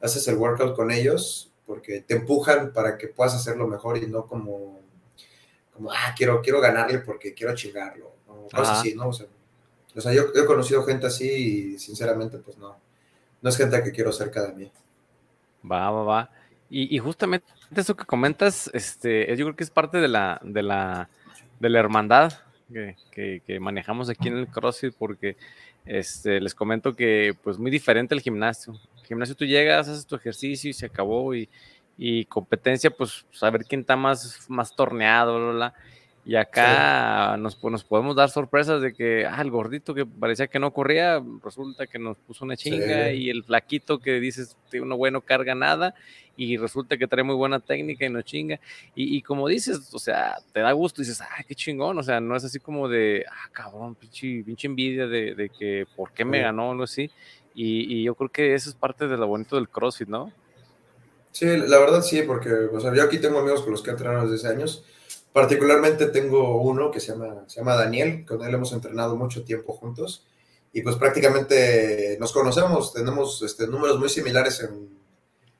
haces 0.00 0.26
el 0.28 0.36
workout 0.36 0.74
con 0.74 0.90
ellos, 0.90 1.52
porque 1.66 2.00
te 2.00 2.14
empujan 2.14 2.72
para 2.72 2.98
que 2.98 3.08
puedas 3.08 3.34
hacerlo 3.34 3.66
mejor 3.68 3.98
y 3.98 4.06
no 4.06 4.26
como, 4.26 4.80
como 5.72 5.92
ah, 5.92 6.14
quiero, 6.16 6.42
quiero 6.42 6.60
ganarle 6.60 6.98
porque 6.98 7.32
quiero 7.32 7.54
chingarlo, 7.54 8.12
o 8.26 8.48
cosas 8.48 8.80
así, 8.80 8.94
¿no? 8.94 9.08
O 9.08 9.12
sea, 9.12 9.26
o 9.98 10.00
sea 10.00 10.14
yo, 10.14 10.26
he 10.32 10.46
conocido 10.46 10.84
gente 10.84 11.08
así 11.08 11.28
y 11.28 11.78
sinceramente, 11.78 12.38
pues 12.38 12.56
no, 12.56 12.78
no 13.42 13.50
es 13.50 13.56
gente 13.56 13.82
que 13.82 13.90
quiero 13.90 14.12
cerca 14.12 14.46
de 14.46 14.54
mí. 14.54 14.72
Va, 15.68 15.90
va, 15.90 16.04
va. 16.04 16.30
Y, 16.70 16.98
justamente 16.98 17.46
eso 17.74 17.96
que 17.96 18.04
comentas, 18.04 18.70
este, 18.74 19.26
yo 19.36 19.46
creo 19.46 19.56
que 19.56 19.64
es 19.64 19.70
parte 19.70 19.98
de 19.98 20.06
la, 20.06 20.38
de 20.44 20.62
la, 20.62 21.08
de 21.58 21.68
la 21.68 21.80
hermandad, 21.80 22.32
que, 23.10 23.42
manejamos 23.60 24.08
aquí 24.08 24.28
en 24.28 24.36
el 24.36 24.48
CrossFit 24.48 24.94
porque 24.96 25.36
este, 25.84 26.40
les 26.40 26.54
comento 26.54 26.94
que 26.94 27.34
pues 27.42 27.58
muy 27.58 27.70
diferente 27.70 28.14
el 28.14 28.20
gimnasio. 28.20 28.78
El 29.00 29.06
gimnasio 29.06 29.34
tú 29.34 29.46
llegas, 29.46 29.88
haces 29.88 30.06
tu 30.06 30.14
ejercicio 30.14 30.70
y 30.70 30.74
se 30.74 30.86
acabó 30.86 31.34
y, 31.34 31.48
y 31.96 32.24
competencia 32.26 32.90
pues 32.90 33.26
saber 33.32 33.64
quién 33.64 33.80
está 33.80 33.96
más, 33.96 34.46
más 34.48 34.76
torneado, 34.76 35.54
bla, 35.54 35.74
y 36.28 36.36
acá 36.36 37.38
nos, 37.38 37.56
nos, 37.64 37.84
podemos 37.84 38.14
dar 38.14 38.28
sorpresas 38.28 38.82
de 38.82 38.92
que 38.92 39.24
ah, 39.24 39.40
el 39.40 39.50
gordito 39.50 39.94
que 39.94 40.04
parecía 40.04 40.46
que 40.46 40.58
no 40.58 40.74
corría, 40.74 41.22
resulta 41.42 41.86
que 41.86 41.98
nos 41.98 42.18
puso 42.18 42.44
una 42.44 42.54
chinga, 42.54 43.10
y 43.12 43.30
el 43.30 43.44
flaquito 43.44 43.98
que 43.98 44.20
dices, 44.20 44.54
uno 44.74 44.98
bueno 44.98 45.22
carga 45.22 45.54
nada, 45.54 45.94
y 46.36 46.58
resulta 46.58 46.98
que 46.98 47.06
trae 47.06 47.24
muy 47.24 47.34
buena 47.34 47.60
técnica 47.60 48.04
y 48.04 48.10
no 48.10 48.20
chinga. 48.20 48.60
Y, 48.94 49.22
como 49.22 49.48
dices, 49.48 49.88
o 49.94 49.98
sea, 49.98 50.36
te 50.52 50.60
da 50.60 50.72
gusto, 50.72 51.00
dices, 51.00 51.18
ah, 51.22 51.42
qué 51.48 51.54
chingón, 51.54 51.98
o 51.98 52.02
sea, 52.02 52.20
no 52.20 52.36
es 52.36 52.44
así 52.44 52.60
como 52.60 52.90
de, 52.90 53.24
ah, 53.26 53.48
cabrón, 53.50 53.94
pinche, 53.94 54.42
pinche 54.44 54.66
envidia 54.66 55.06
de, 55.06 55.34
de, 55.34 55.48
que 55.48 55.86
por 55.96 56.12
qué 56.12 56.26
me 56.26 56.42
ganó, 56.42 56.74
no 56.74 56.82
así. 56.82 57.10
Y, 57.54 58.00
y, 58.00 58.02
yo 58.02 58.14
creo 58.14 58.28
que 58.28 58.52
eso 58.52 58.68
es 58.68 58.76
parte 58.76 59.08
de 59.08 59.16
lo 59.16 59.26
bonito 59.26 59.56
del 59.56 59.70
CrossFit, 59.70 60.08
¿no? 60.08 60.30
Sí, 61.32 61.46
la 61.46 61.78
verdad 61.78 62.02
sí, 62.02 62.20
porque 62.20 62.50
o 62.50 62.80
sea, 62.80 62.94
yo 62.94 63.02
aquí 63.02 63.16
tengo 63.16 63.38
amigos 63.38 63.62
con 63.62 63.70
los 63.70 63.80
que 63.80 63.88
he 63.88 63.92
entrenado 63.92 64.30
desde 64.30 64.46
hace 64.46 64.54
años 64.54 64.84
Particularmente 65.38 66.06
tengo 66.06 66.60
uno 66.60 66.90
que 66.90 66.98
se 66.98 67.12
llama, 67.12 67.44
se 67.46 67.60
llama 67.60 67.76
Daniel, 67.76 68.26
con 68.26 68.42
él 68.42 68.52
hemos 68.52 68.72
entrenado 68.72 69.14
mucho 69.14 69.44
tiempo 69.44 69.72
juntos 69.72 70.26
y 70.72 70.82
pues 70.82 70.96
prácticamente 70.96 72.16
nos 72.18 72.32
conocemos, 72.32 72.92
tenemos 72.92 73.40
este, 73.42 73.68
números 73.68 74.00
muy 74.00 74.08
similares 74.08 74.60
en, 74.64 74.88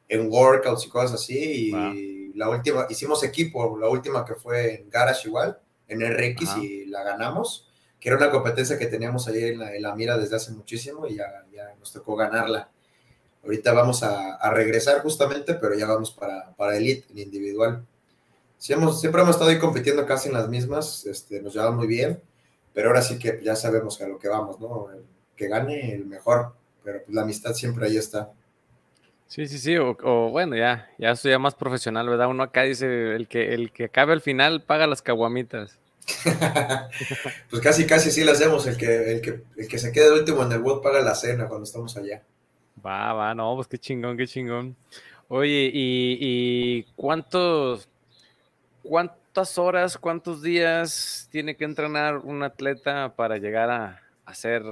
en 0.09 0.29
workouts 0.29 0.85
y 0.85 0.88
cosas 0.88 1.12
así 1.14 1.71
y 1.71 2.33
la 2.35 2.49
última, 2.49 2.88
hicimos 2.91 3.23
equipo, 3.23 3.79
la 3.79 3.88
última 3.88 4.25
que 4.25 4.35
fue 4.35 4.75
en 4.75 4.91
Garage 4.91 5.29
igual, 5.29 5.61
en 5.87 6.01
RX 6.01 6.57
y 6.57 6.87
la 6.87 7.05
ganamos, 7.05 7.71
que 8.01 8.09
era 8.09 8.19
una 8.19 8.33
competencia 8.33 8.81
que 8.81 8.87
teníamos 8.87 9.29
ahí 9.29 9.45
en 9.45 9.81
la, 9.81 9.95
mira 9.95 10.19
desde 10.19 10.35
hace 10.35 10.51
muchísimo 10.51 11.07
y 11.07 11.14
ya, 11.14 11.47
ya, 11.53 11.73
nos 11.79 11.93
tocó 11.93 12.17
ganarla. 12.17 12.69
Ahorita 13.45 13.73
vamos 13.73 14.03
a, 14.03 14.35
a, 14.35 14.51
regresar 14.51 15.03
justamente, 15.03 15.55
pero 15.55 15.77
ya 15.77 15.87
vamos 15.87 16.11
para, 16.11 16.53
para 16.57 16.77
Elite, 16.77 17.07
en 17.12 17.19
individual. 17.21 17.87
Siempre 18.59 19.23
hemos 19.23 19.31
estado 19.31 19.51
ahí 19.51 19.59
compitiendo 19.59 20.05
casi 20.07 20.29
en 20.29 20.35
las 20.35 20.49
mismas, 20.49 21.07
este, 21.07 21.40
nos 21.40 21.55
llevamos 21.55 21.77
muy 21.77 21.87
bien, 21.87 22.21
pero 22.75 22.88
ahora 22.88 23.03
sí 23.03 23.18
que 23.18 23.40
ya 23.42 23.57
sabemos 23.57 24.01
a 24.01 24.09
lo 24.09 24.18
que 24.18 24.29
vamos, 24.29 24.61
¿no? 24.61 24.90
El 24.90 25.05
que 25.37 25.49
gane 25.49 25.94
el 25.94 26.07
mejor, 26.07 26.53
pero 26.85 27.03
pues 27.03 27.14
la 27.14 27.23
amistad 27.23 27.55
siempre 27.55 27.87
ahí 27.87 27.97
está. 27.97 28.31
Sí, 29.29 29.47
sí, 29.47 29.59
sí, 29.59 29.77
o, 29.77 30.31
bueno, 30.31 30.57
ya, 30.57 30.88
ya 30.99 31.14
soy 31.14 31.33
ya 31.33 31.38
más 31.38 31.55
profesional, 31.55 32.09
¿verdad? 32.09 32.29
Uno 32.29 32.42
acá 32.42 32.62
dice, 32.62 33.14
el 33.14 33.29
que, 33.29 33.53
el 33.53 33.73
que 33.73 33.85
acabe 33.85 34.14
al 34.14 34.23
final 34.23 34.62
paga 34.62 34.87
las 34.87 35.03
caguamitas. 35.03 35.79
pues 37.51 37.62
casi, 37.62 37.87
casi 37.87 38.11
sí 38.11 38.25
lo 38.25 38.33
hacemos, 38.33 38.66
el 38.66 38.79
que, 38.79 39.12
el 39.12 39.21
que, 39.21 39.42
el 39.59 39.68
que 39.68 39.79
se 39.79 39.92
quede 39.92 40.18
último 40.18 40.42
en 40.42 40.53
el 40.53 40.61
bot 40.61 40.83
paga 40.83 41.03
la 41.03 41.14
cena 41.14 41.47
cuando 41.47 41.64
estamos 41.64 41.94
allá. 41.99 42.23
Va, 42.85 43.12
va, 43.12 43.35
no, 43.35 43.55
pues 43.55 43.68
qué 43.68 43.77
chingón, 43.77 44.16
qué 44.16 44.27
chingón. 44.27 44.75
Oye, 45.29 45.71
¿y, 45.75 46.85
cuántos, 46.97 47.87
cuántas 48.88 49.59
horas, 49.59 49.98
cuántos 49.98 50.42
días 50.42 51.29
tiene 51.31 51.57
que 51.57 51.64
entrenar 51.64 52.18
un 52.18 52.42
atleta 52.42 53.14
para 53.14 53.37
llegar 53.37 53.70
a, 53.70 54.03
a 54.24 54.35
ser 54.35 54.62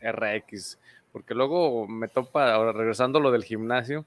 RX? 0.00 0.78
porque 1.12 1.34
luego 1.34 1.86
me 1.86 2.08
topa, 2.08 2.52
ahora 2.54 2.72
regresando 2.72 3.20
lo 3.20 3.30
del 3.30 3.44
gimnasio, 3.44 4.06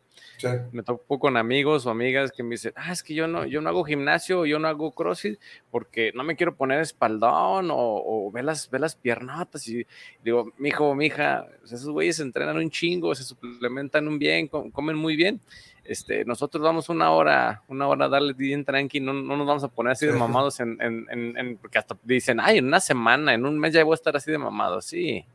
me 0.71 0.81
topo 0.81 1.19
con 1.19 1.37
amigos 1.37 1.85
o 1.85 1.91
amigas 1.91 2.31
que 2.31 2.41
me 2.41 2.51
dicen, 2.51 2.73
ah, 2.75 2.91
es 2.91 3.03
que 3.03 3.13
yo 3.13 3.27
no, 3.27 3.45
yo 3.45 3.61
no 3.61 3.69
hago 3.69 3.83
gimnasio, 3.83 4.45
yo 4.47 4.57
no 4.57 4.67
hago 4.67 4.91
crossfit 4.91 5.39
porque 5.69 6.11
no 6.15 6.23
me 6.23 6.35
quiero 6.35 6.55
poner 6.55 6.81
espaldón 6.81 7.69
o, 7.69 7.77
o 7.77 8.31
ve, 8.31 8.41
las, 8.41 8.69
ve 8.71 8.79
las 8.79 8.95
piernotas 8.95 9.67
y 9.67 9.85
digo, 10.23 10.51
mi 10.57 10.69
hijo, 10.69 10.95
mi 10.95 11.05
hija, 11.05 11.47
esos 11.63 11.89
güeyes 11.89 12.19
entrenan 12.19 12.57
un 12.57 12.71
chingo, 12.71 13.13
se 13.13 13.23
suplementan 13.23 14.07
un 14.07 14.17
bien, 14.17 14.47
comen 14.47 14.95
muy 14.95 15.15
bien. 15.15 15.39
Este, 15.85 16.25
nosotros 16.25 16.63
vamos 16.63 16.89
una 16.89 17.11
hora, 17.11 17.63
una 17.67 17.87
hora 17.87 18.05
a 18.05 18.09
darle 18.09 18.33
bien 18.33 18.65
tranqui, 18.65 18.99
no, 18.99 19.13
no 19.13 19.37
nos 19.37 19.45
vamos 19.45 19.63
a 19.63 19.67
poner 19.67 19.93
así 19.93 20.07
de 20.07 20.13
mamados 20.13 20.59
en, 20.59 20.81
en, 20.81 21.07
en, 21.11 21.57
porque 21.57 21.77
hasta 21.77 21.95
dicen, 22.03 22.39
ay, 22.41 22.57
en 22.57 22.65
una 22.65 22.79
semana, 22.79 23.33
en 23.33 23.45
un 23.45 23.59
mes 23.59 23.73
ya 23.73 23.83
voy 23.83 23.93
a 23.93 23.95
estar 23.95 24.15
así 24.17 24.31
de 24.31 24.39
mamado, 24.39 24.81
sí, 24.81 25.25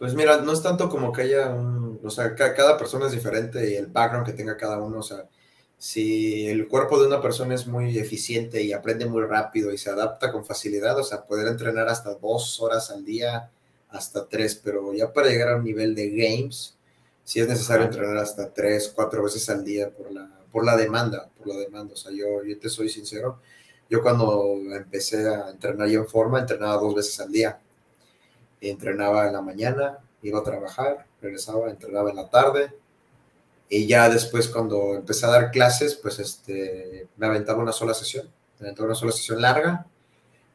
pues 0.00 0.14
mira, 0.14 0.38
no 0.40 0.52
es 0.52 0.62
tanto 0.62 0.88
como 0.88 1.12
que 1.12 1.20
haya 1.20 1.50
un, 1.50 2.00
o 2.02 2.08
sea, 2.08 2.34
cada 2.34 2.78
persona 2.78 3.04
es 3.04 3.12
diferente 3.12 3.70
y 3.70 3.74
el 3.74 3.86
background 3.88 4.24
que 4.24 4.32
tenga 4.32 4.56
cada 4.56 4.78
uno, 4.78 5.00
o 5.00 5.02
sea, 5.02 5.28
si 5.76 6.46
el 6.46 6.68
cuerpo 6.68 6.98
de 6.98 7.06
una 7.06 7.20
persona 7.20 7.54
es 7.54 7.66
muy 7.66 7.98
eficiente 7.98 8.62
y 8.62 8.72
aprende 8.72 9.04
muy 9.04 9.22
rápido 9.24 9.70
y 9.70 9.76
se 9.76 9.90
adapta 9.90 10.32
con 10.32 10.46
facilidad, 10.46 10.98
o 10.98 11.02
sea, 11.02 11.26
poder 11.26 11.48
entrenar 11.48 11.86
hasta 11.88 12.14
dos 12.14 12.60
horas 12.62 12.90
al 12.90 13.04
día, 13.04 13.50
hasta 13.90 14.26
tres, 14.26 14.58
pero 14.64 14.94
ya 14.94 15.12
para 15.12 15.28
llegar 15.28 15.50
a 15.50 15.56
un 15.56 15.64
nivel 15.64 15.94
de 15.94 16.08
games, 16.08 16.78
sí 17.30 17.38
es 17.38 17.46
necesario 17.46 17.84
entrenar 17.84 18.16
hasta 18.16 18.52
tres, 18.52 18.92
cuatro 18.92 19.22
veces 19.22 19.48
al 19.50 19.64
día 19.64 19.88
por 19.88 20.10
la, 20.10 20.28
por 20.50 20.64
la 20.64 20.76
demanda, 20.76 21.28
por 21.38 21.46
la 21.46 21.54
demanda, 21.54 21.94
o 21.94 21.96
sea, 21.96 22.10
yo, 22.10 22.42
yo 22.42 22.58
te 22.58 22.68
soy 22.68 22.88
sincero, 22.88 23.38
yo 23.88 24.02
cuando 24.02 24.56
empecé 24.72 25.28
a 25.28 25.48
entrenar 25.48 25.86
yo 25.86 26.00
en 26.00 26.08
forma, 26.08 26.40
entrenaba 26.40 26.76
dos 26.78 26.92
veces 26.92 27.20
al 27.20 27.30
día. 27.30 27.60
Entrenaba 28.60 29.28
en 29.28 29.34
la 29.34 29.42
mañana, 29.42 29.98
iba 30.22 30.40
a 30.40 30.42
trabajar, 30.42 31.06
regresaba, 31.22 31.70
entrenaba 31.70 32.10
en 32.10 32.16
la 32.16 32.28
tarde. 32.28 32.72
Y 33.68 33.86
ya 33.86 34.08
después 34.08 34.48
cuando 34.48 34.96
empecé 34.96 35.26
a 35.26 35.30
dar 35.30 35.52
clases, 35.52 35.94
pues 35.94 36.18
este, 36.18 37.06
me 37.16 37.26
aventaba 37.26 37.62
una 37.62 37.72
sola 37.72 37.94
sesión, 37.94 38.28
me 38.58 38.66
aventaba 38.66 38.88
una 38.88 38.96
sola 38.96 39.12
sesión 39.12 39.40
larga 39.40 39.86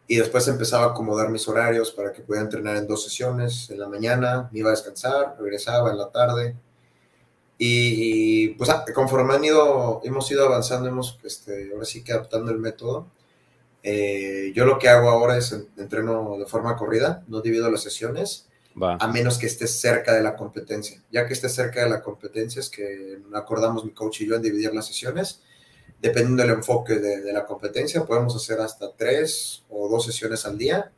y 0.08 0.18
después 0.18 0.48
empezaba 0.48 0.86
a 0.86 0.90
acomodar 0.90 1.30
mis 1.30 1.48
horarios 1.48 1.92
para 1.92 2.12
que 2.12 2.22
pudiera 2.22 2.46
entrenar 2.46 2.78
en 2.78 2.88
dos 2.88 3.04
sesiones, 3.04 3.70
en 3.70 3.80
la 3.80 3.88
mañana, 3.88 4.50
me 4.52 4.60
iba 4.60 4.70
a 4.70 4.72
descansar, 4.72 5.36
regresaba 5.40 5.92
en 5.92 5.98
la 5.98 6.10
tarde. 6.10 6.56
Y, 7.58 8.50
pues 8.50 8.70
ah, 8.70 8.84
conforme 8.94 9.34
han 9.34 9.44
ido, 9.44 10.02
hemos 10.04 10.30
ido 10.30 10.46
avanzando, 10.46 10.90
hemos 10.90 11.18
este, 11.24 11.72
ahora 11.74 11.86
sí 11.86 12.04
que 12.04 12.12
adaptando 12.12 12.52
el 12.52 12.60
método, 12.60 13.08
eh, 13.82 14.52
yo 14.56 14.66
lo 14.66 14.78
que 14.78 14.90
hago 14.90 15.10
ahora 15.10 15.38
es 15.38 15.56
entreno 15.78 16.38
de 16.38 16.46
forma 16.46 16.76
corrida, 16.76 17.24
no 17.28 17.42
divido 17.42 17.70
las 17.70 17.82
sesiones, 17.84 18.48
a 18.82 19.08
menos 19.08 19.38
que 19.38 19.46
esté 19.46 19.68
cerca 19.68 20.14
de 20.14 20.22
la 20.22 20.36
competencia. 20.36 21.02
Ya 21.12 21.26
que 21.26 21.34
esté 21.34 21.50
cerca 21.50 21.84
de 21.84 21.90
la 21.90 22.02
competencia 22.02 22.60
es 22.60 22.70
que 22.70 23.20
acordamos 23.34 23.86
mi 23.86 23.92
coach 23.92 24.22
y 24.22 24.28
yo 24.28 24.36
en 24.36 24.42
dividir 24.42 24.74
las 24.74 24.88
sesiones. 24.88 25.42
Dependiendo 26.06 26.44
del 26.44 26.52
enfoque 26.52 27.00
de, 27.00 27.34
la 27.34 27.48
competencia, 27.48 28.06
podemos 28.06 28.36
hacer 28.36 28.60
hasta 28.62 28.92
tres 28.92 29.64
o 29.72 29.90
dos 29.90 30.06
sesiones 30.06 30.46
al 30.46 30.56
día, 30.56 30.92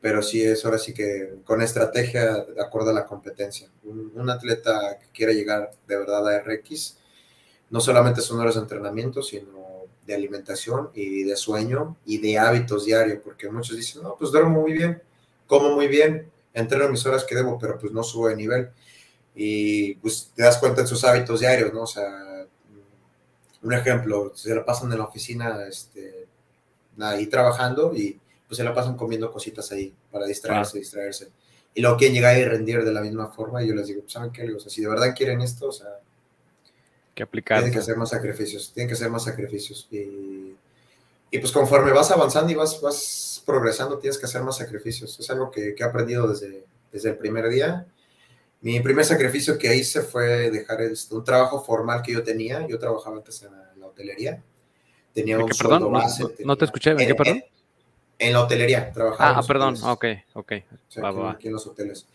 pero 0.00 0.22
sí 0.22 0.40
es 0.40 0.64
ahora 0.64 0.78
sí 0.78 0.94
que 0.94 1.40
con 1.44 1.60
estrategia 1.60 2.44
de 2.44 2.62
acuerdo 2.62 2.90
a 2.90 2.92
la 2.92 3.06
competencia. 3.06 3.68
Un, 3.82 4.12
un 4.14 4.30
atleta 4.30 5.00
que 5.00 5.08
quiere 5.12 5.34
llegar 5.34 5.72
de 5.88 5.96
verdad 5.96 6.28
a 6.28 6.38
RX, 6.38 6.98
no 7.70 7.80
solamente 7.80 8.20
son 8.20 8.38
horas 8.38 8.54
de 8.54 8.60
entrenamiento, 8.60 9.20
sino 9.20 9.88
de 10.06 10.14
alimentación 10.14 10.90
y 10.94 11.24
de 11.24 11.34
sueño 11.34 11.96
y 12.06 12.18
de 12.18 12.38
hábitos 12.38 12.84
diarios, 12.84 13.18
porque 13.24 13.50
muchos 13.50 13.76
dicen, 13.76 14.00
no, 14.04 14.14
pues 14.16 14.30
duermo 14.30 14.60
muy 14.60 14.74
bien, 14.74 15.02
como 15.48 15.74
muy 15.74 15.88
bien, 15.88 16.30
entreno 16.54 16.88
mis 16.88 17.04
horas 17.04 17.24
que 17.24 17.34
debo, 17.34 17.58
pero 17.58 17.80
pues 17.80 17.90
no 17.90 18.04
subo 18.04 18.28
de 18.28 18.36
nivel. 18.36 18.70
Y 19.34 19.96
pues 19.96 20.30
te 20.36 20.44
das 20.44 20.58
cuenta 20.58 20.82
en 20.82 20.86
sus 20.86 21.02
hábitos 21.02 21.40
diarios, 21.40 21.72
¿no? 21.72 21.82
O 21.82 21.86
sea, 21.88 22.29
un 23.62 23.72
ejemplo, 23.72 24.32
se 24.34 24.54
la 24.54 24.64
pasan 24.64 24.90
en 24.92 24.98
la 24.98 25.04
oficina, 25.04 25.66
este, 25.68 26.26
ahí 26.98 27.26
trabajando 27.26 27.94
y 27.94 28.18
pues 28.46 28.56
se 28.56 28.64
la 28.64 28.74
pasan 28.74 28.96
comiendo 28.96 29.30
cositas 29.30 29.70
ahí 29.72 29.94
para 30.10 30.26
distraerse, 30.26 30.78
distraerse. 30.78 31.28
Y 31.74 31.82
luego 31.82 31.96
quieren 31.96 32.14
llegar 32.14 32.36
y 32.36 32.44
rendir 32.44 32.84
de 32.84 32.92
la 32.92 33.00
misma 33.00 33.28
forma 33.28 33.62
y 33.62 33.68
yo 33.68 33.74
les 33.74 33.86
digo, 33.86 34.00
pues, 34.00 34.12
¿saben 34.12 34.32
qué? 34.32 34.50
O 34.52 34.58
sea, 34.58 34.70
si 34.70 34.80
de 34.82 34.88
verdad 34.88 35.14
quieren 35.16 35.40
esto, 35.40 35.68
o 35.68 35.72
sea, 35.72 36.00
que 37.14 37.22
aplicar. 37.22 37.58
Tienen 37.58 37.72
que 37.72 37.78
hacer 37.78 37.96
más 37.96 38.10
sacrificios, 38.10 38.72
tienen 38.72 38.88
que 38.88 38.94
hacer 38.94 39.10
más 39.10 39.24
sacrificios. 39.24 39.86
Y, 39.90 40.56
y, 41.30 41.38
pues 41.38 41.52
conforme 41.52 41.92
vas 41.92 42.10
avanzando 42.10 42.52
y 42.52 42.54
vas, 42.54 42.80
vas 42.80 43.42
progresando, 43.46 43.98
tienes 43.98 44.18
que 44.18 44.26
hacer 44.26 44.42
más 44.42 44.56
sacrificios. 44.56 45.18
Es 45.18 45.30
algo 45.30 45.50
que, 45.50 45.74
que 45.74 45.82
he 45.82 45.86
aprendido 45.86 46.26
desde, 46.26 46.64
desde 46.92 47.10
el 47.10 47.18
primer 47.18 47.48
día. 47.48 47.86
Mi 48.60 48.80
primer 48.80 49.04
sacrificio 49.04 49.58
que 49.58 49.74
hice 49.74 50.02
fue 50.02 50.50
dejar 50.50 50.80
un 51.10 51.24
trabajo 51.24 51.62
formal 51.62 52.02
que 52.02 52.12
yo 52.12 52.22
tenía. 52.22 52.66
Yo 52.66 52.78
trabajaba 52.78 53.16
antes 53.16 53.42
en 53.42 53.80
la, 53.80 53.86
hotelería. 53.86 54.42
Tenía 55.14 55.38
un 55.38 55.52
sueldo 55.52 55.90
base. 55.90 56.24
No, 56.44 56.56
te 56.56 56.66
escuché, 56.66 56.90
¿en, 56.90 56.98
qué, 56.98 57.14
perdón? 57.14 57.42
En, 58.18 58.32
la 58.32 58.42
hotelería, 58.42 58.92
trabajaba. 58.92 59.38
Ah, 59.38 59.42
perdón, 59.42 59.76
ok, 59.82 60.04
ok. 60.34 60.52
aquí, 61.30 61.48
en 61.48 61.52
los 61.52 61.66
hoteles 61.66 62.06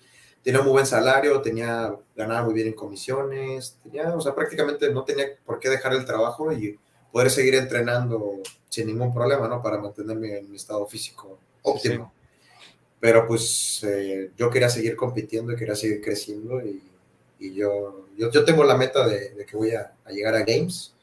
tenía 0.45 0.61
muy 0.61 0.73
buen 0.73 0.85
salario, 0.85 1.41
tenía, 1.41 1.95
ganaba 2.15 2.43
muy 2.43 2.53
bien 2.53 2.67
en 2.67 2.73
comisiones, 2.73 3.79
tenía, 3.81 4.13
o 4.13 4.21
sea, 4.21 4.35
prácticamente 4.35 4.91
no 4.91 5.03
tenía 5.03 5.25
por 5.43 5.59
qué 5.59 5.71
dejar 5.71 5.93
el 5.93 6.05
trabajo 6.05 6.51
y 6.53 6.77
poder 7.11 7.31
seguir 7.31 7.55
entrenando 7.55 8.41
sin 8.69 8.85
ningún 8.85 9.11
problema, 9.11 9.47
¿no? 9.47 9.59
Para 9.63 9.79
mantenerme 9.79 10.37
en 10.37 10.51
mi 10.51 10.57
estado 10.57 10.85
físico 10.85 11.39
óptimo. 11.63 12.13
Pero 12.99 13.27
pues 13.27 13.83
eh, 13.83 14.31
yo 14.37 14.49
quería 14.49 14.69
seguir 14.69 14.95
compitiendo 14.95 15.51
y 15.51 15.55
quería 15.55 15.75
seguir 15.75 16.01
creciendo 16.01 16.61
y, 16.61 16.81
y 17.39 17.53
yo, 17.53 18.05
yo, 18.17 18.31
yo, 18.31 18.45
tengo 18.45 18.63
la 18.63 18.77
meta 18.77 19.07
de, 19.07 19.31
de 19.31 19.45
que 19.45 19.57
voy 19.57 19.71
a, 19.71 19.93
a, 20.05 20.11
llegar 20.11 20.35
a 20.35 20.43
Games. 20.43 20.93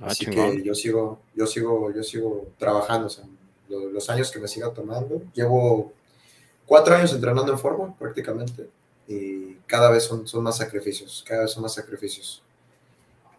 Ah, 0.00 0.06
así 0.06 0.26
que 0.26 0.62
yo 0.62 0.74
sigo, 0.74 1.20
yo 1.34 1.46
sigo, 1.46 1.92
yo 1.94 2.02
sigo 2.02 2.48
trabajando, 2.58 3.06
o 3.06 3.10
sea, 3.10 3.24
los, 3.68 3.92
los 3.92 4.10
años 4.10 4.30
que 4.30 4.38
me 4.38 4.48
siga 4.48 4.72
tomando. 4.72 5.22
Llevo 5.34 5.92
cuatro 6.66 6.94
años 6.94 7.12
entrenando 7.12 7.52
en 7.52 7.58
forma 7.58 7.96
prácticamente 7.96 8.68
y 9.06 9.54
cada 9.66 9.90
vez 9.90 10.04
son, 10.04 10.26
son 10.26 10.42
más 10.42 10.56
sacrificios, 10.56 11.24
cada 11.26 11.42
vez 11.42 11.52
son 11.52 11.62
más 11.62 11.74
sacrificios. 11.74 12.42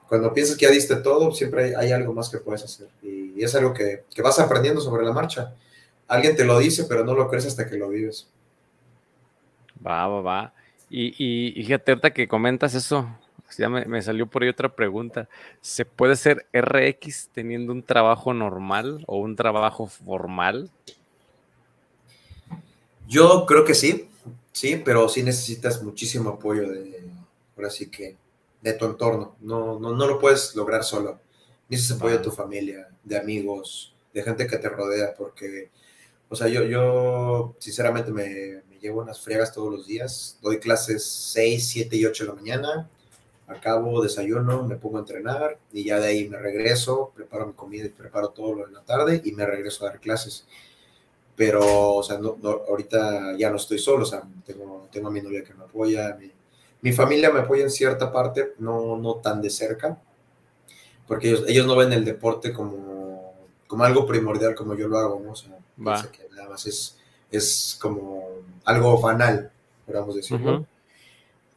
Cuando 0.07 0.33
piensas 0.33 0.55
que 0.55 0.65
ya 0.65 0.71
diste 0.71 0.95
todo, 0.97 1.33
siempre 1.33 1.75
hay, 1.75 1.91
algo 1.91 2.13
más 2.13 2.29
que 2.29 2.37
puedes 2.37 2.63
hacer 2.63 2.87
y, 3.03 3.43
es 3.43 3.53
algo 3.53 3.71
que, 3.71 4.03
que, 4.13 4.23
vas 4.23 4.39
aprendiendo 4.39 4.81
sobre 4.81 5.05
la 5.05 5.11
marcha. 5.11 5.53
Alguien 6.07 6.35
te 6.35 6.45
lo 6.45 6.59
dice, 6.59 6.85
pero 6.85 7.03
no 7.03 7.13
lo 7.13 7.27
crees 7.29 7.45
hasta 7.45 7.69
que 7.69 7.77
lo 7.77 7.89
vives. 7.89 8.27
Va, 9.85 10.07
va, 10.07 10.21
va. 10.21 10.53
Y, 10.89 11.13
y, 11.17 11.63
fíjate, 11.63 11.91
ahorita 11.91 12.13
que 12.13 12.27
comentas 12.27 12.73
eso, 12.73 13.09
ya 13.57 13.67
me, 13.67 13.85
me, 13.85 14.01
salió 14.01 14.25
por 14.27 14.43
ahí 14.43 14.49
otra 14.49 14.73
pregunta. 14.73 15.27
¿Se 15.61 15.83
puede 15.83 16.15
ser 16.15 16.47
RX 16.53 17.29
teniendo 17.33 17.73
un 17.73 17.83
trabajo 17.83 18.33
normal 18.33 19.03
o 19.07 19.19
un 19.19 19.35
trabajo 19.35 19.87
formal? 19.87 20.69
Yo 23.07 23.45
creo 23.45 23.63
que 23.63 23.73
sí, 23.73 24.09
sí, 24.51 24.81
pero 24.83 25.07
sí 25.07 25.23
necesitas 25.23 25.81
muchísimo 25.81 26.31
apoyo 26.31 26.69
de, 26.69 27.01
ahora 27.55 27.69
sí 27.69 27.89
que, 27.89 28.15
de 28.61 28.73
tu 28.73 28.85
entorno. 28.85 29.35
No, 29.39 29.79
no, 29.79 29.95
no 29.95 30.07
lo 30.07 30.19
puedes 30.19 30.55
lograr 30.55 30.83
solo. 30.83 31.19
Necesitas 31.69 31.97
apoyo 31.97 32.17
de 32.17 32.23
tu 32.23 32.31
familia, 32.31 32.89
de 33.03 33.17
amigos, 33.17 33.93
de 34.13 34.23
gente 34.23 34.47
que 34.47 34.57
te 34.57 34.69
rodea, 34.69 35.13
porque, 35.17 35.69
o 36.29 36.35
sea, 36.35 36.47
yo, 36.47 36.63
yo 36.63 37.55
sinceramente 37.59 38.11
me, 38.11 38.63
llevo 38.81 39.01
unas 39.01 39.19
friegas 39.21 39.53
todos 39.53 39.71
los 39.71 39.87
días. 39.87 40.37
Doy 40.41 40.59
clases 40.59 41.05
6, 41.05 41.67
7 41.67 41.95
y 41.95 42.05
8 42.05 42.23
de 42.23 42.29
la 42.29 42.35
mañana. 42.35 42.89
Acabo, 43.47 44.01
desayuno, 44.01 44.63
me 44.63 44.75
pongo 44.75 44.97
a 44.97 45.01
entrenar 45.01 45.57
y 45.71 45.85
ya 45.85 45.99
de 45.99 46.07
ahí 46.07 46.27
me 46.27 46.37
regreso, 46.37 47.11
preparo 47.15 47.47
mi 47.47 47.53
comida 47.53 47.85
y 47.85 47.89
preparo 47.89 48.29
todo 48.29 48.53
lo 48.53 48.65
de 48.65 48.73
la 48.73 48.81
tarde 48.81 49.21
y 49.23 49.31
me 49.31 49.45
regreso 49.45 49.85
a 49.85 49.89
dar 49.89 49.99
clases 50.01 50.45
pero, 51.37 51.93
o 51.93 52.03
sea, 52.03 52.17
no, 52.17 52.35
ahorita 52.67 53.37
ya 53.37 53.51
no 53.51 53.57
estoy 53.57 53.77
solo, 53.77 54.01
o 54.01 54.05
sea, 54.07 54.23
tengo, 54.43 54.87
tengo 54.91 55.09
a 55.09 55.11
mi 55.11 55.21
novia 55.21 55.43
que 55.43 55.53
me 55.53 55.65
apoya, 55.65 56.17
mi, 56.19 56.31
mi, 56.81 56.91
familia 56.91 57.29
me 57.29 57.41
apoya 57.41 57.61
en 57.63 57.69
cierta 57.69 58.11
parte, 58.11 58.53
no, 58.57 58.97
no 58.97 59.17
tan 59.17 59.39
de 59.39 59.51
cerca, 59.51 60.01
porque 61.07 61.29
ellos, 61.29 61.43
ellos 61.47 61.67
no 61.67 61.75
ven 61.75 61.93
el 61.93 62.03
deporte 62.03 62.51
como, 62.51 63.35
como 63.67 63.83
algo 63.83 64.07
primordial 64.07 64.55
como 64.55 64.73
yo 64.73 64.87
lo 64.87 64.97
hago, 64.97 65.21
¿no? 65.23 65.33
O 65.33 65.35
sea, 65.35 65.55
que 65.77 66.27
nada 66.35 66.49
más 66.49 66.65
es, 66.65 66.97
es 67.31 67.77
como 67.79 68.29
algo 68.65 68.99
banal, 68.99 69.51
podríamos 69.85 70.15
decirlo. 70.15 70.65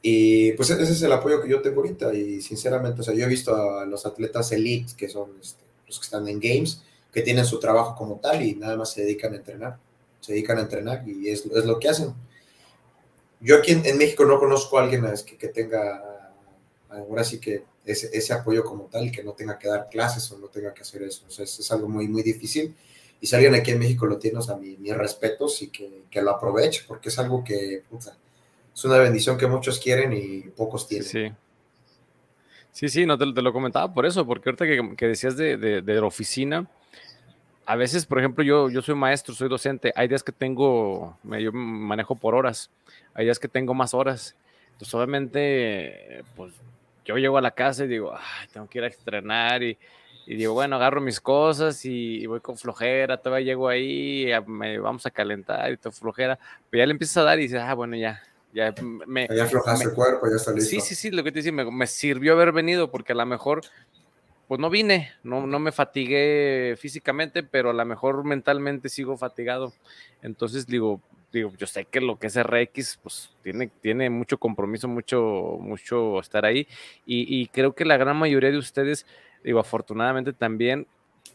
Y 0.03 0.53
pues 0.53 0.71
ese 0.71 0.93
es 0.93 1.03
el 1.03 1.13
apoyo 1.13 1.43
que 1.43 1.49
yo 1.49 1.61
tengo 1.61 1.83
ahorita 1.83 2.15
y 2.15 2.41
sinceramente, 2.41 3.03
o 3.03 3.05
sea, 3.05 3.15
yo 3.15 3.25
he 3.25 3.29
visto 3.29 3.55
a 3.55 3.85
los 3.85 4.07
atletas 4.07 4.51
elite, 4.53 4.95
que 4.97 5.09
son 5.09 5.31
este, 5.41 5.63
los 5.87 5.99
que 5.99 6.05
están 6.05 6.27
en 6.29 6.41
games, 6.41 6.83
que 7.13 7.23
tienen 7.23 7.45
su 7.45 7.61
trabajo 7.61 7.95
como 7.97 8.17
tal 8.17 8.43
y 8.43 8.55
nada 8.55 8.77
más 8.77 8.93
se 8.93 9.03
dedican 9.03 9.35
a 9.35 9.37
entrenar, 9.37 9.79
se 10.21 10.33
dedican 10.33 10.59
a 10.59 10.63
entrenar 10.63 11.07
y 11.07 11.29
es, 11.29 11.45
es 11.45 11.65
lo 11.67 11.79
que 11.79 11.89
hacen. 11.89 12.15
Yo 13.41 13.57
aquí 13.57 13.73
en, 13.73 13.99
México 13.99 14.25
no 14.25 14.39
conozco 14.39 14.79
a 14.79 14.83
alguien 14.83 15.05
que, 15.27 15.37
que 15.37 15.49
tenga, 15.49 16.33
ahora 16.89 17.25
sí 17.25 17.39
que 17.39 17.65
ese, 17.85 18.11
ese, 18.13 18.33
apoyo 18.33 18.65
como 18.65 18.85
tal, 18.85 19.11
que 19.11 19.25
no 19.25 19.33
tenga 19.33 19.59
que 19.59 19.69
dar 19.69 19.89
clases 19.91 20.31
o 20.33 20.39
no 20.39 20.49
tenga 20.49 20.73
que 20.73 20.83
hacer 20.83 21.03
eso. 21.03 21.25
O 21.27 21.31
sea, 21.31 21.45
es, 21.45 21.59
es 21.59 21.73
algo 21.73 21.89
muy, 21.89 22.07
muy 22.07 22.23
difícil. 22.23 22.75
Y 23.21 23.27
si 23.27 23.37
alguien 23.37 23.55
aquí 23.55 23.73
en 23.73 23.79
México 23.79 24.07
lo 24.07 24.19
tiene, 24.19 24.39
o 24.39 24.43
sea, 24.43 24.57
mis 24.57 24.97
respetos 24.97 25.61
y 25.63 25.69
que, 25.69 26.05
que, 26.11 26.23
lo 26.23 26.31
aproveche, 26.31 26.85
porque 26.89 27.11
es 27.11 27.19
algo 27.19 27.45
que 27.45 27.83
es 28.75 28.85
una 28.85 28.99
bendición 28.99 29.37
que 29.37 29.47
muchos 29.47 29.79
quieren 29.79 30.13
y 30.13 30.41
pocos 30.51 30.89
tienen. 30.89 31.07
Sí. 31.07 31.31
Sí, 32.73 32.89
sí, 32.89 33.05
no 33.05 33.19
te, 33.19 33.27
lo 33.27 33.53
comentaba 33.53 33.93
por 33.93 34.07
eso, 34.07 34.25
porque 34.25 34.49
ahorita 34.49 34.65
que, 34.65 34.97
que 34.97 35.09
decías 35.09 35.37
de, 35.37 35.57
de, 35.57 35.83
de, 35.83 35.95
la 35.95 36.07
oficina, 36.07 36.71
a 37.67 37.77
veces, 37.77 38.07
por 38.07 38.19
ejemplo, 38.19 38.43
yo, 38.43 38.71
yo 38.71 38.81
soy 38.81 38.95
maestro, 38.95 39.35
soy 39.35 39.49
docente, 39.49 39.93
hay 39.97 40.09
días 40.09 40.23
que 40.23 40.33
tengo, 40.33 41.19
yo 41.25 41.53
manejo 41.53 42.15
por 42.15 42.35
horas, 42.35 42.71
hay 43.13 43.27
días 43.27 43.39
que 43.39 43.49
tengo 43.49 43.75
más 43.75 43.93
horas. 43.93 44.37
Entonces, 44.73 44.95
obviamente, 44.95 46.25
pues 46.37 46.55
yo 47.05 47.17
llego 47.17 47.37
a 47.37 47.43
la 47.43 47.51
casa 47.51 47.85
y 47.85 47.89
digo, 47.89 48.15
ay, 48.15 48.49
tengo 48.53 48.69
que 48.69 48.79
ir 48.79 48.85
a 48.85 48.89
estrenar 48.89 49.63
y, 49.63 49.77
y 50.31 50.37
digo, 50.37 50.55
bueno, 50.55 50.77
agarro 50.77 51.01
mis 51.01 51.21
cosas 51.21 51.85
y, 51.85 52.25
voy 52.25 52.39
con 52.39 52.57
flojera, 52.57 53.17
todavía 53.17 53.47
llego 53.47 53.67
ahí, 53.69 54.31
me, 54.47 54.79
vamos 54.79 55.05
a 55.05 55.11
calentar 55.11 55.73
y 55.73 55.77
todo 55.77 55.91
flojera, 55.91 56.39
pero 56.71 56.83
ya 56.83 56.87
le 56.87 56.93
empiezas 56.93 57.17
a 57.17 57.23
dar 57.25 57.41
y 57.41 57.43
dices, 57.43 57.59
ah, 57.61 57.75
bueno, 57.75 57.97
ya, 57.97 58.23
ya 58.53 58.73
me... 59.09 59.27
Ya 59.27 59.43
aflojaste 59.43 59.89
el 59.89 59.93
cuerpo, 59.93 60.29
ya 60.31 60.37
está 60.37 60.53
listo. 60.53 60.71
Sí, 60.71 60.81
sí, 60.81 60.95
sí, 60.95 61.11
lo 61.11 61.25
que 61.25 61.33
te 61.33 61.41
decía, 61.41 61.51
me, 61.51 61.69
me, 61.69 61.85
sirvió 61.89 62.35
haber 62.35 62.53
venido 62.53 62.93
porque 62.93 63.11
a 63.11 63.17
lo 63.17 63.27
mejor, 63.27 63.63
pues 64.47 64.61
no 64.61 64.71
vine, 64.71 65.11
no, 65.25 65.49
no 65.49 65.59
me 65.59 65.73
fatigué 65.73 66.77
físicamente, 66.79 67.43
pero 67.43 67.71
a 67.71 67.75
lo 67.75 67.85
mejor 67.85 68.23
mentalmente 68.23 68.89
sigo 68.89 69.17
fatigado. 69.17 69.73
Entonces 70.23 70.65
digo, 70.65 71.01
digo, 71.33 71.53
yo 71.59 71.67
sé 71.67 71.87
que 71.87 72.01
lo 72.01 72.21
que 72.21 72.29
es 72.29 72.41
RX, 72.41 73.01
pues 73.03 73.31
tiene, 73.43 73.69
tiene 73.81 74.09
mucho 74.11 74.39
compromiso, 74.39 74.87
mucho, 74.87 75.59
mucho 75.61 76.21
estar 76.21 76.45
ahí. 76.45 76.69
Y, 77.05 77.41
y 77.41 77.49
creo 77.49 77.75
que 77.75 77.85
la 77.85 77.97
gran 77.97 78.17
mayoría 78.17 78.53
de 78.53 78.59
ustedes, 78.59 79.07
digo, 79.43 79.61
afortunadamente 79.61 80.33
también 80.33 80.87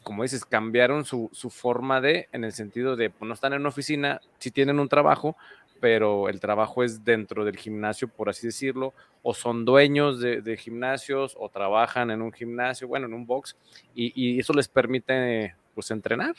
como 0.06 0.22
dices, 0.22 0.46
cambiaron 0.46 1.04
su, 1.04 1.30
su, 1.34 1.50
forma 1.50 2.00
de, 2.00 2.30
en 2.32 2.44
el 2.44 2.54
sentido 2.54 2.96
de, 2.96 3.10
pues 3.10 3.28
no 3.28 3.34
están 3.34 3.54
en 3.54 3.62
una 3.62 3.70
oficina, 3.70 4.22
sí 4.38 4.52
tienen 4.52 4.80
un 4.80 4.88
trabajo, 4.88 5.36
pero 5.80 6.30
el 6.30 6.40
trabajo 6.40 6.84
es 6.84 7.04
dentro 7.04 7.44
del 7.44 7.58
gimnasio, 7.58 8.08
por 8.08 8.30
así 8.30 8.46
decirlo, 8.48 8.94
o 9.24 9.34
son 9.34 9.66
dueños 9.66 10.20
de, 10.20 10.42
de 10.42 10.58
gimnasios 10.58 11.36
o 11.40 11.50
trabajan 11.50 12.12
en 12.12 12.22
un 12.22 12.32
gimnasio, 12.32 12.88
bueno, 12.88 13.08
en 13.08 13.16
un 13.16 13.26
box, 13.26 13.56
y, 13.96 14.14
y, 14.16 14.40
eso 14.40 14.54
les 14.54 14.68
permite, 14.68 15.56
pues, 15.74 15.90
entrenar. 15.90 16.36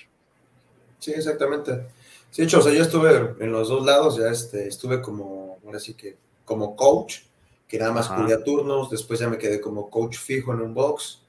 Sí, 1.00 1.11
exactamente. 1.11 1.88
Sí, 2.31 2.42
hecho, 2.42 2.61
o 2.61 2.62
sea, 2.62 2.72
yo 2.72 2.83
estuve 2.83 3.35
en 3.40 3.50
los 3.50 3.68
dos 3.68 3.85
lados, 3.85 4.16
ya 4.16 4.29
este, 4.29 4.68
estuve 4.68 5.02
como, 5.02 5.59
ahora 5.64 5.81
sí 5.81 5.94
que, 5.94 6.16
como 6.44 6.76
coach, 6.76 7.22
que 7.66 7.79
nada 7.79 7.92
más 7.92 8.09
cubría 8.09 8.44
turnos, 8.44 8.90
después 8.90 9.18
ya 9.18 9.29
me 9.29 9.38
quedé 9.38 9.61
como 9.61 9.90
coach 9.90 10.16
fijo 10.18 10.52
en 10.52 10.61
un 10.61 10.72
box, 10.72 11.26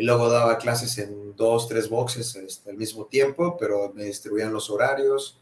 y 0.00 0.02
luego 0.02 0.30
daba 0.30 0.56
clases 0.56 0.96
en 0.96 1.36
dos, 1.36 1.68
tres 1.68 1.90
boxes 1.90 2.34
este, 2.34 2.70
al 2.70 2.78
mismo 2.78 3.04
tiempo, 3.04 3.58
pero 3.60 3.92
me 3.94 4.04
distribuían 4.04 4.50
los 4.50 4.70
horarios, 4.70 5.38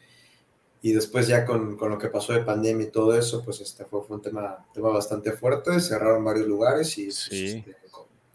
y 0.83 0.93
después 0.93 1.29
ya 1.29 1.47
con, 1.47 1.77
con, 1.77 1.91
lo 1.91 1.99
que 1.99 2.09
pasó 2.09 2.33
de 2.33 2.41
pandemia 2.41 2.89
y 2.89 2.91
todo 2.91 3.17
eso, 3.17 3.45
pues 3.45 3.61
este 3.61 3.85
fue, 3.85 4.03
fue 4.03 4.17
un 4.17 4.23
tema, 4.23 4.67
tema 4.75 4.89
bastante 4.89 5.31
fuerte, 5.31 5.79
cerraron 5.79 6.25
varios 6.25 6.49
lugares 6.49 6.99
y 6.99 7.05
pues, 7.05 7.29
este, 7.31 7.77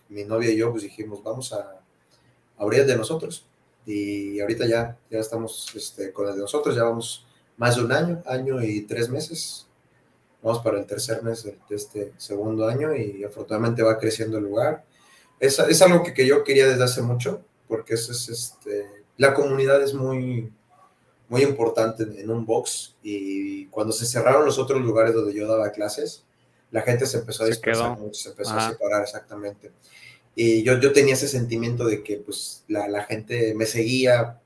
mi 0.08 0.24
novia 0.24 0.52
y 0.52 0.56
yo 0.56 0.72
pues 0.72 0.84
dijimos, 0.84 1.22
vamos 1.22 1.52
a 1.52 1.82
abrir 2.58 2.86
de 2.86 2.96
nosotros. 2.96 3.46
Y 3.86 4.40
ahorita 4.40 4.66
ya, 4.66 4.98
ya 5.10 5.20
estamos 5.20 5.74
este, 5.76 6.14
con 6.14 6.30
el 6.30 6.36
de 6.36 6.42
nosotros, 6.42 6.74
ya 6.74 6.84
vamos 6.84 7.26
más 7.58 7.76
de 7.76 7.84
un 7.84 7.92
año, 7.92 8.24
año 8.26 8.64
y 8.64 8.82
tres 8.84 9.10
meses. 9.10 9.68
Vamos 10.42 10.62
para 10.62 10.80
el 10.80 10.86
tercer 10.86 11.22
mes 11.22 11.44
de 11.44 11.58
este 11.70 12.14
segundo 12.16 12.66
año 12.66 12.96
y 12.96 13.26
afortunadamente 13.26 13.84
va 13.84 13.98
creciendo 13.98 14.38
el 14.38 14.46
lugar. 14.46 14.86
Es, 15.44 15.60
es 15.60 15.82
algo 15.82 16.04
que, 16.04 16.14
que, 16.14 16.26
yo 16.26 16.42
quería 16.46 16.66
desde 16.68 16.86
hace 16.86 17.02
mucho, 17.02 17.44
porque 17.68 17.96
es, 17.96 18.08
es 18.08 18.30
este, 18.30 18.90
la 19.18 19.34
comunidad 19.34 19.84
es 19.84 19.94
muy, 19.94 20.50
muy 21.28 21.42
importante 21.42 22.04
en, 22.04 22.32
un 22.32 22.46
box 22.46 22.96
y 23.04 23.66
cuando 23.66 23.92
se 23.92 24.06
cerraron 24.06 24.46
los 24.46 24.58
otros 24.58 24.82
lugares 24.82 25.14
donde 25.14 25.34
yo 25.34 25.46
daba 25.46 25.74
clases, 25.74 26.24
la 26.72 26.82
gente 26.82 27.06
se 27.06 27.18
empezó 27.18 27.44
a 27.44 27.48
dispersar 27.48 28.00
mucho, 28.00 28.14
se 28.14 28.30
empezó 28.30 28.54
a 28.54 28.70
separar 28.70 29.04
exactamente. 29.04 29.74
Y 30.34 30.64
yo, 30.64 30.80
yo 30.80 30.94
tenía 30.94 31.16
ese 31.16 31.28
sentimiento 31.28 31.84
de 31.84 32.04
que 32.04 32.20
pues 32.20 32.64
la, 32.70 32.88
la, 32.88 33.04
gente 33.04 33.54
me 33.54 33.66
seguía 33.66 34.40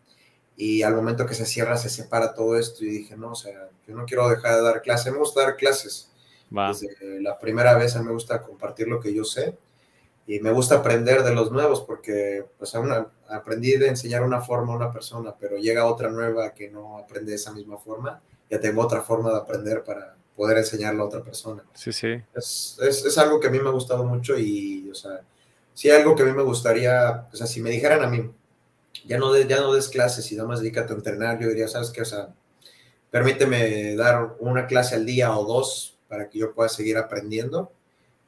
y 0.56 0.82
al 0.82 0.96
momento 0.96 1.28
que 1.28 1.36
se 1.36 1.46
cierra 1.46 1.78
se 1.78 1.90
separa 1.90 2.34
todo 2.34 2.58
esto 2.58 2.84
y 2.84 2.90
dije, 2.90 3.16
no, 3.16 3.34
o 3.34 3.36
sea, 3.36 3.70
yo 3.88 3.96
no 3.96 4.06
quiero 4.06 4.28
dejar 4.30 4.56
de 4.56 4.64
dar 4.64 4.82
clases, 4.82 5.14
me 5.14 5.20
gusta 5.20 5.42
dar 5.42 5.58
clases. 5.58 6.10
Desde 6.50 7.22
la 7.22 7.38
primera 7.38 7.78
vez 7.78 7.96
a 7.96 8.00
mí 8.00 8.08
me 8.08 8.14
gusta 8.14 8.42
compartir 8.42 8.88
lo 8.88 9.00
que 9.00 9.14
yo 9.14 9.24
sé 9.24 9.56
y 10.28 10.42
me 10.42 10.52
gusta 10.52 10.76
aprender 10.76 11.24
de 11.24 11.34
los 11.34 11.52
nuevos 11.52 11.82
porque 11.82 12.46
pues 12.60 12.74
una, 12.74 13.08
aprendí 13.30 13.72
de 13.78 13.88
enseñar 13.88 14.24
una 14.24 14.42
forma 14.42 14.74
a 14.74 14.76
una 14.76 14.92
persona, 14.92 15.34
pero 15.40 15.58
llega 15.58 15.86
otra 15.86 16.10
nueva 16.10 16.54
que 16.54 16.70
no 16.70 16.98
aprende 16.98 17.32
de 17.32 17.38
esa 17.38 17.54
misma 17.54 17.78
forma, 17.78 18.22
ya 18.50 18.60
tengo 18.60 18.82
otra 18.82 19.02
forma 19.02 19.32
de 19.32 19.38
aprender 19.38 19.86
para 19.86 20.18
poder 20.36 20.58
enseñarla 20.58 21.04
a 21.04 21.06
otra 21.06 21.24
persona. 21.24 21.64
Sí, 21.74 21.94
sí. 21.94 22.22
Es, 22.36 22.78
es, 22.82 23.06
es 23.06 23.18
algo 23.18 23.40
que 23.40 23.48
a 23.48 23.50
mí 23.50 23.60
me 23.60 23.70
ha 23.70 23.72
gustado 23.72 24.04
mucho 24.04 24.38
y, 24.38 24.90
o 24.92 24.96
sea, 24.96 25.22
sí 25.74 25.90
algo 25.90 26.14
que 26.14 26.24
a 26.24 26.26
mí 26.26 26.34
me 26.34 26.44
gustaría, 26.44 27.26
o 27.32 27.36
sea, 27.36 27.48
si 27.48 27.62
me 27.62 27.70
dijeran 27.70 28.04
a 28.04 28.08
mí, 28.08 28.30
ya 29.06 29.18
no, 29.18 29.32
de, 29.32 29.48
ya 29.48 29.62
no 29.62 29.74
des 29.74 29.88
clases 29.88 30.30
y 30.32 30.36
nada 30.36 30.50
más 30.50 30.60
dedícate 30.60 30.92
a 30.92 30.98
entrenar, 30.98 31.40
yo 31.40 31.48
diría, 31.48 31.70
¿sabes 31.70 31.90
qué? 31.90 32.02
O 32.02 32.06
sea, 32.06 32.34
permíteme 33.10 33.96
dar 33.96 34.36
una 34.40 34.68
clase 34.68 34.96
al 34.96 35.06
día 35.06 35.38
o 35.38 35.46
dos 35.46 35.98
para 36.10 36.30
que 36.30 36.40
yo 36.40 36.54
pueda 36.54 36.68
seguir 36.68 36.98
aprendiendo 36.98 37.72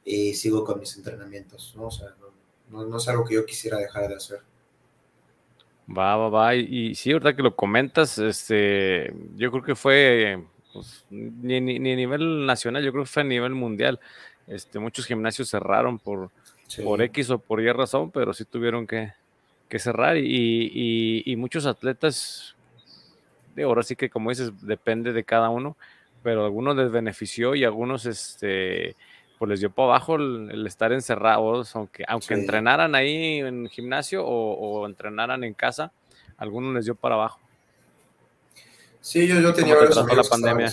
y 0.04 0.34
sigo 0.34 0.64
con 0.64 0.80
mis 0.80 0.96
entrenamientos, 0.96 1.74
¿no? 1.76 1.86
O 1.86 1.90
sea, 1.90 2.08
no, 2.20 2.30
no, 2.70 2.86
no 2.86 2.96
es 2.96 3.08
algo 3.08 3.24
que 3.24 3.34
yo 3.34 3.46
quisiera 3.46 3.78
dejar 3.78 4.08
de 4.08 4.16
hacer. 4.16 4.40
Va, 5.88 6.16
va, 6.16 6.28
va. 6.28 6.54
Y, 6.54 6.90
y, 6.90 6.94
sí, 6.94 7.12
verdad 7.12 7.34
que 7.34 7.42
lo 7.42 7.56
comentas, 7.56 8.18
este, 8.18 9.12
yo 9.36 9.50
creo 9.50 9.62
que 9.62 9.74
fue 9.74 10.44
pues, 10.72 11.04
ni, 11.10 11.60
ni, 11.60 11.78
ni, 11.78 11.92
a 11.92 11.96
nivel 11.96 12.46
nacional, 12.46 12.84
yo 12.84 12.92
creo 12.92 13.04
que 13.04 13.10
fue 13.10 13.22
a 13.22 13.26
nivel 13.26 13.54
mundial. 13.54 13.98
Este, 14.46 14.78
muchos 14.78 15.06
gimnasios 15.06 15.50
cerraron 15.50 15.98
por, 15.98 16.30
sí. 16.66 16.82
por 16.82 17.02
X 17.02 17.30
o 17.30 17.38
por 17.38 17.60
Y 17.60 17.70
razón, 17.72 18.10
pero 18.10 18.32
sí 18.32 18.44
tuvieron 18.44 18.86
que, 18.86 19.12
que 19.68 19.78
cerrar. 19.78 20.16
Y, 20.16 20.22
y, 20.26 21.22
y, 21.24 21.36
muchos 21.36 21.66
atletas, 21.66 22.54
de 23.54 23.64
ahora 23.64 23.82
sí 23.82 23.96
que 23.96 24.10
como 24.10 24.30
dices, 24.30 24.52
depende 24.62 25.12
de 25.12 25.24
cada 25.24 25.50
uno, 25.50 25.76
pero 26.22 26.44
algunos 26.44 26.76
les 26.76 26.90
benefició 26.90 27.54
y 27.54 27.64
algunos, 27.64 28.06
este, 28.06 28.94
pues 29.40 29.48
les 29.48 29.60
dio 29.60 29.70
para 29.70 29.88
abajo 29.88 30.16
el, 30.16 30.50
el 30.52 30.66
estar 30.66 30.92
encerrados, 30.92 31.74
aunque, 31.74 32.04
aunque 32.06 32.34
sí. 32.34 32.34
entrenaran 32.34 32.94
ahí 32.94 33.38
en 33.38 33.62
el 33.62 33.68
gimnasio 33.70 34.22
o, 34.22 34.52
o, 34.52 34.86
entrenaran 34.86 35.44
en 35.44 35.54
casa, 35.54 35.92
algunos 36.36 36.74
les 36.74 36.84
dio 36.84 36.94
para 36.94 37.14
abajo. 37.14 37.40
Sí, 39.00 39.26
yo, 39.26 39.40
yo 39.40 39.54
tenía 39.54 39.76
varios 39.76 39.96
amigos 39.96 40.26
la 40.26 40.30
pandemia? 40.30 40.70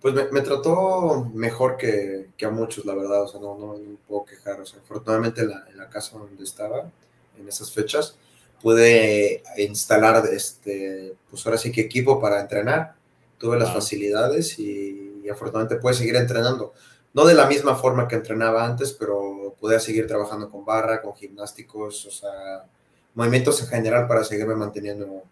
Pues 0.00 0.14
me, 0.14 0.30
me, 0.30 0.42
trató 0.42 1.28
mejor 1.34 1.76
que, 1.76 2.28
que, 2.36 2.46
a 2.46 2.50
muchos, 2.50 2.84
la 2.84 2.94
verdad, 2.94 3.22
o 3.22 3.26
sea, 3.26 3.40
no, 3.40 3.58
no, 3.58 3.76
no 3.76 3.96
puedo 4.06 4.26
quejar, 4.26 4.60
o 4.60 4.64
sea, 4.64 4.78
afortunadamente 4.78 5.40
en 5.40 5.48
la, 5.48 5.64
en 5.68 5.76
la, 5.76 5.88
casa 5.88 6.16
donde 6.16 6.44
estaba, 6.44 6.88
en 7.36 7.48
esas 7.48 7.72
fechas, 7.72 8.16
pude 8.62 9.42
instalar, 9.58 10.24
este, 10.32 11.16
pues 11.28 11.44
ahora 11.44 11.58
sí 11.58 11.72
que 11.72 11.80
equipo 11.80 12.20
para 12.20 12.40
entrenar, 12.40 12.94
tuve 13.38 13.58
las 13.58 13.70
ah. 13.70 13.74
facilidades 13.74 14.56
y, 14.60 15.22
y 15.24 15.28
afortunadamente 15.28 15.82
pude 15.82 15.94
seguir 15.94 16.14
entrenando 16.14 16.72
no 17.16 17.24
de 17.24 17.32
la 17.32 17.46
misma 17.46 17.74
forma 17.74 18.06
que 18.06 18.14
entrenaba 18.14 18.66
antes, 18.66 18.92
pero 18.92 19.56
podía 19.58 19.80
seguir 19.80 20.06
trabajando 20.06 20.50
con 20.50 20.66
barra, 20.66 21.00
con 21.00 21.14
gimnásticos, 21.14 22.04
o 22.04 22.10
sea, 22.10 22.66
movimientos 23.14 23.58
en 23.62 23.68
general 23.68 24.06
para 24.06 24.22
seguirme 24.22 24.54
manteniendo 24.54 25.22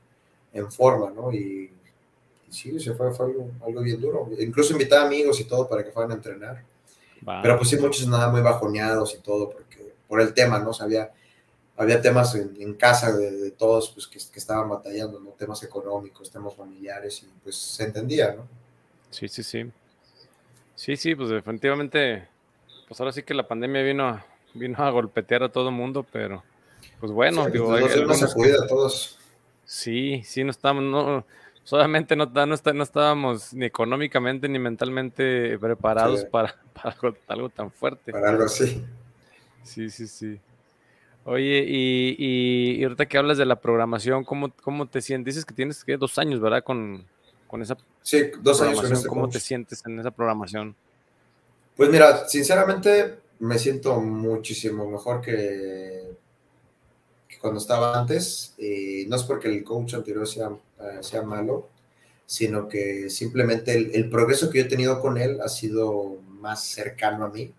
en 0.55 0.73
forma, 0.73 1.11
¿no? 1.11 1.31
Y, 1.31 1.71
y 2.49 2.53
sí, 2.53 2.81
se 2.81 2.95
fue, 2.95 3.13
fue 3.13 3.27
algo, 3.27 3.51
algo, 3.67 3.83
bien 3.83 4.01
duro. 4.01 4.31
Incluso 4.39 4.73
invité 4.73 4.97
a 4.97 5.03
amigos 5.03 5.39
y 5.41 5.45
todo 5.45 5.69
para 5.69 5.85
que 5.85 5.91
fueran 5.91 6.13
a 6.13 6.15
entrenar. 6.15 6.65
Wow. 7.21 7.43
Pero 7.43 7.59
pues 7.59 7.69
sí, 7.69 7.77
muchos 7.77 8.09
nada 8.09 8.31
muy 8.31 8.41
bajoneados 8.41 9.15
y 9.15 9.19
todo, 9.19 9.51
porque 9.51 9.93
por 10.09 10.23
el 10.23 10.33
tema, 10.33 10.59
¿no? 10.61 10.71
O 10.71 10.73
sea, 10.73 10.87
había, 10.87 11.13
había 11.77 12.01
temas 12.01 12.35
en, 12.35 12.57
en 12.61 12.73
casa 12.73 13.15
de, 13.15 13.31
de, 13.31 13.51
todos 13.51 13.91
pues, 13.91 14.07
que, 14.07 14.19
que 14.33 14.39
estaban 14.39 14.71
batallando, 14.71 15.21
¿no? 15.21 15.33
Temas 15.33 15.63
económicos, 15.63 16.31
temas 16.31 16.55
familiares, 16.55 17.23
y 17.25 17.27
pues 17.43 17.57
se 17.57 17.85
entendía, 17.85 18.33
¿no? 18.33 18.49
Sí, 19.11 19.29
sí, 19.29 19.43
sí. 19.43 19.71
Sí, 20.75 20.97
sí, 20.97 21.15
pues 21.15 21.31
definitivamente, 21.31 22.27
pues 22.89 23.01
ahora 23.01 23.13
sí 23.13 23.23
que 23.23 23.35
la 23.35 23.47
pandemia 23.47 23.83
vino 23.83 24.09
a, 24.09 24.27
vino 24.55 24.77
a 24.79 24.91
golpetear 24.91 25.45
a 25.45 25.49
todo 25.49 25.69
el 25.69 25.75
mundo, 25.75 26.05
pero 26.11 26.43
pues 27.01 27.13
bueno, 27.13 27.49
digo, 27.49 27.73
a 27.75 28.67
todos. 28.67 29.19
Sí, 29.65 30.23
sí, 30.25 30.45
no 30.45 30.51
estamos, 30.51 30.83
no, 30.83 31.25
solamente 31.63 32.17
no, 32.17 32.27
no, 32.27 32.47
no, 32.47 32.83
estábamos 32.83 33.55
ni 33.55 33.65
económicamente 33.65 34.49
ni 34.49 34.59
mentalmente 34.59 35.59
preparados 35.59 36.25
para, 36.25 36.55
para, 36.83 36.97
algo 37.29 37.49
tan 37.49 37.71
fuerte. 37.71 38.13
Para 38.13 38.31
algo 38.31 38.45
así. 38.45 38.85
Sí, 39.63 39.91
sí, 39.91 40.07
sí. 40.07 40.39
Oye, 41.25 41.65
y, 41.67 42.17
y, 42.19 42.85
ahorita 42.85 43.07
que 43.07 43.17
hablas 43.17 43.39
de 43.39 43.47
la 43.47 43.57
programación, 43.57 44.25
¿cómo, 44.25 44.53
cómo 44.63 44.87
te 44.87 45.01
sientes? 45.01 45.35
Dices 45.35 45.47
que 45.47 45.55
tienes 45.55 45.83
que 45.83 45.97
dos 45.97 46.19
años, 46.19 46.39
¿verdad? 46.39 46.63
Con, 46.63 47.07
con 47.55 47.63
esa 47.63 47.77
sí, 48.03 48.33
dos 48.43 48.61
años 48.63 48.83
este 48.83 49.07
¿Cómo 49.07 49.29
te 49.29 49.39
sientes 49.39 49.81
en 49.87 50.01
esa 50.01 50.11
programación? 50.11 50.75
Pues 51.77 51.89
mira, 51.89 52.27
sinceramente 52.27 53.15
me 53.39 53.61
siento 53.61 54.01
muchísimo 54.01 54.91
mejor 54.91 55.21
que, 55.21 56.17
cuando 57.41 57.61
estaba 57.61 57.97
antes. 57.97 58.55
y 58.59 59.07
no 59.07 59.15
es 59.15 59.23
porque 59.23 59.47
el 59.47 59.63
coach 59.63 59.95
anterior 59.95 60.27
sea, 60.27 60.51
eh, 60.81 60.99
sea 61.01 61.23
malo, 61.23 61.69
sino 62.27 62.67
que 62.67 63.09
simplemente 63.09 63.73
el, 63.73 63.95
el, 63.95 64.11
progreso 64.11 64.51
que 64.51 64.59
yo 64.59 64.65
he 64.65 64.69
tenido 64.69 65.01
con 65.01 65.17
él 65.17 65.41
ha 65.41 65.49
sido 65.49 66.19
más 66.41 66.65
cercano 66.65 67.25
a 67.25 67.29
mí. 67.29 67.53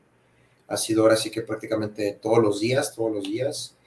Ha 0.68 0.76
sido 0.76 1.04
ahora 1.04 1.16
sí 1.16 1.30
que 1.32 1.42
prácticamente 1.42 2.20
todos 2.22 2.40
los 2.40 2.60
días, 2.60 2.94
todos 2.94 3.14
los 3.14 3.24
días. 3.24 3.78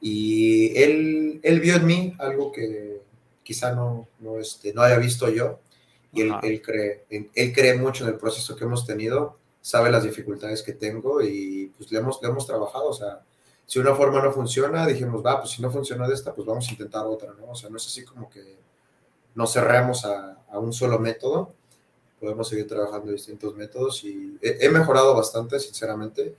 Y 0.00 0.74
él, 0.82 1.38
él 1.42 1.60
vio 1.60 1.76
en 1.76 1.86
mí 1.86 2.14
algo 2.18 2.50
que 2.50 3.02
quizá 3.42 3.72
no, 3.74 4.08
no, 4.20 4.38
este, 4.38 4.72
no 4.72 4.82
haya 4.82 4.98
visto 4.98 5.28
yo. 5.28 5.60
Y 6.12 6.22
él, 6.22 6.34
él, 6.42 6.60
cree, 6.60 7.04
él 7.08 7.52
cree 7.52 7.78
mucho 7.78 8.04
en 8.04 8.10
el 8.10 8.18
proceso 8.18 8.56
que 8.56 8.64
hemos 8.64 8.84
tenido 8.84 9.38
sabe 9.60 9.90
las 9.90 10.02
dificultades 10.02 10.62
que 10.62 10.72
tengo 10.72 11.20
y 11.22 11.72
pues 11.76 11.90
le 11.92 11.98
hemos, 11.98 12.20
le 12.22 12.28
hemos 12.28 12.46
trabajado, 12.46 12.88
o 12.88 12.92
sea, 12.92 13.20
si 13.66 13.78
una 13.78 13.94
forma 13.94 14.22
no 14.22 14.32
funciona, 14.32 14.86
dijimos, 14.86 15.24
va, 15.24 15.38
pues 15.38 15.50
si 15.52 15.62
no 15.62 15.70
funciona 15.70 16.08
de 16.08 16.14
esta, 16.14 16.34
pues 16.34 16.46
vamos 16.46 16.68
a 16.68 16.72
intentar 16.72 17.06
otra, 17.06 17.32
¿no? 17.38 17.52
O 17.52 17.54
sea, 17.54 17.70
no 17.70 17.76
es 17.76 17.86
así 17.86 18.04
como 18.04 18.28
que 18.28 18.58
nos 19.34 19.52
cerremos 19.52 20.04
a, 20.04 20.42
a 20.50 20.58
un 20.58 20.72
solo 20.72 20.98
método, 20.98 21.52
podemos 22.18 22.48
seguir 22.48 22.66
trabajando 22.66 23.12
distintos 23.12 23.54
métodos 23.54 24.02
y 24.04 24.38
he, 24.42 24.68
mejorado 24.68 25.14
bastante, 25.14 25.58
sinceramente. 25.60 26.34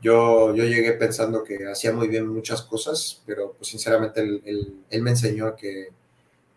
Yo, 0.00 0.54
yo 0.54 0.64
llegué 0.64 0.92
pensando 0.92 1.44
que 1.44 1.66
hacía 1.66 1.92
muy 1.92 2.08
bien 2.08 2.26
muchas 2.26 2.62
cosas, 2.62 3.22
pero 3.26 3.52
pues 3.52 3.68
sinceramente 3.68 4.20
él, 4.20 4.40
él, 4.46 4.74
él 4.88 5.02
me 5.02 5.10
enseñó 5.10 5.54
que 5.56 5.88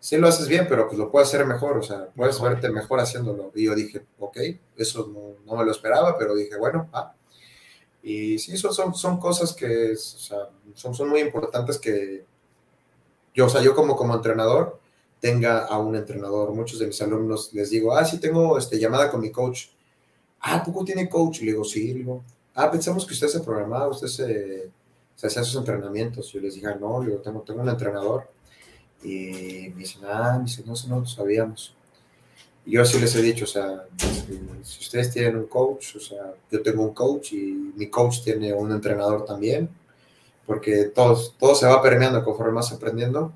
sí 0.04 0.18
lo 0.18 0.28
haces 0.28 0.48
bien, 0.48 0.66
pero 0.68 0.86
pues 0.86 0.98
lo 0.98 1.10
puedes 1.10 1.28
hacer 1.28 1.46
mejor, 1.46 1.78
o 1.78 1.82
sea, 1.82 2.10
puedes 2.14 2.38
verte 2.38 2.68
mejor 2.68 3.00
haciéndolo. 3.00 3.50
Y 3.54 3.64
yo 3.64 3.74
dije, 3.74 4.04
ok, 4.18 4.36
eso 4.76 5.10
no, 5.46 5.56
me 5.56 5.64
lo 5.64 5.70
esperaba, 5.70 6.18
pero 6.18 6.34
dije, 6.34 6.58
bueno, 6.58 6.90
ah. 6.92 7.14
Y 8.02 8.38
sí, 8.38 8.54
son, 8.58 8.74
son, 8.74 8.94
son 8.94 9.18
cosas 9.18 9.54
que 9.54 9.92
o 9.92 9.96
sea, 9.96 10.50
son, 10.74 10.94
son 10.94 11.08
muy 11.08 11.20
importantes 11.20 11.78
que 11.78 12.22
yo, 13.32 13.46
o 13.46 13.48
sea, 13.48 13.62
yo 13.62 13.74
como, 13.74 13.96
como 13.96 14.14
entrenador 14.14 14.78
tenga 15.20 15.64
a 15.64 15.78
un 15.78 15.96
entrenador. 15.96 16.52
Muchos 16.52 16.78
de 16.80 16.86
mis 16.86 17.00
alumnos 17.00 17.54
les 17.54 17.70
digo, 17.70 17.96
ah, 17.96 18.04
sí, 18.04 18.18
tengo 18.20 18.58
este, 18.58 18.78
llamada 18.78 19.10
con 19.10 19.22
mi 19.22 19.30
coach. 19.30 19.68
Ah, 20.40 20.62
¿poco 20.62 20.84
tiene 20.84 21.08
coach? 21.08 21.40
Le 21.40 21.52
digo, 21.52 21.64
sí, 21.64 21.94
le 21.94 22.00
digo, 22.00 22.22
ah, 22.54 22.70
pensamos 22.70 23.06
que 23.06 23.14
usted 23.14 23.28
se 23.28 23.40
programaba, 23.40 23.88
usted 23.88 24.08
se, 24.08 24.70
se 25.14 25.26
hacía 25.26 25.42
sus 25.42 25.56
entrenamientos. 25.56 26.30
Yo 26.30 26.40
les 26.40 26.56
dije, 26.56 26.66
ah, 26.66 26.76
no, 26.78 27.00
le 27.02 27.06
digo, 27.12 27.22
tengo, 27.22 27.40
tengo 27.40 27.62
un 27.62 27.70
entrenador 27.70 28.34
y 29.04 29.70
me 29.74 29.80
dicen, 29.80 30.02
ah, 30.06 30.36
me 30.38 30.44
dicen, 30.44 30.64
no, 30.66 30.74
no 30.88 31.00
lo 31.00 31.06
sabíamos. 31.06 31.74
Y 32.66 32.72
yo 32.72 32.82
así 32.82 32.98
les 32.98 33.14
he 33.14 33.22
dicho, 33.22 33.44
o 33.44 33.48
sea, 33.48 33.84
si 34.62 34.80
ustedes 34.80 35.12
tienen 35.12 35.36
un 35.36 35.46
coach, 35.46 35.96
o 35.96 36.00
sea, 36.00 36.32
yo 36.50 36.62
tengo 36.62 36.82
un 36.82 36.94
coach 36.94 37.32
y 37.32 37.72
mi 37.76 37.88
coach 37.88 38.22
tiene 38.24 38.54
un 38.54 38.72
entrenador 38.72 39.26
también, 39.26 39.68
porque 40.46 40.84
todo, 40.84 41.18
todo 41.38 41.54
se 41.54 41.66
va 41.66 41.82
permeando 41.82 42.24
conforme 42.24 42.52
más 42.52 42.72
aprendiendo, 42.72 43.32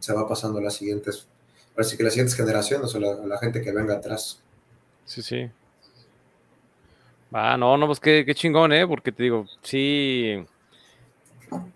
se 0.00 0.12
va 0.12 0.28
pasando 0.28 0.58
a 0.58 0.62
las 0.62 0.74
siguientes, 0.74 1.26
parece 1.74 1.96
que 1.96 2.02
las 2.02 2.12
siguientes 2.12 2.36
generaciones 2.36 2.92
o 2.94 2.98
la, 2.98 3.14
la 3.14 3.38
gente 3.38 3.62
que 3.62 3.70
venga 3.70 3.94
atrás. 3.94 4.40
Sí, 5.04 5.22
sí. 5.22 5.48
Ah, 7.32 7.56
no, 7.56 7.76
no, 7.76 7.86
pues 7.86 8.00
qué, 8.00 8.24
qué 8.26 8.34
chingón, 8.34 8.72
¿eh? 8.72 8.86
Porque 8.86 9.12
te 9.12 9.22
digo, 9.22 9.46
sí, 9.62 10.44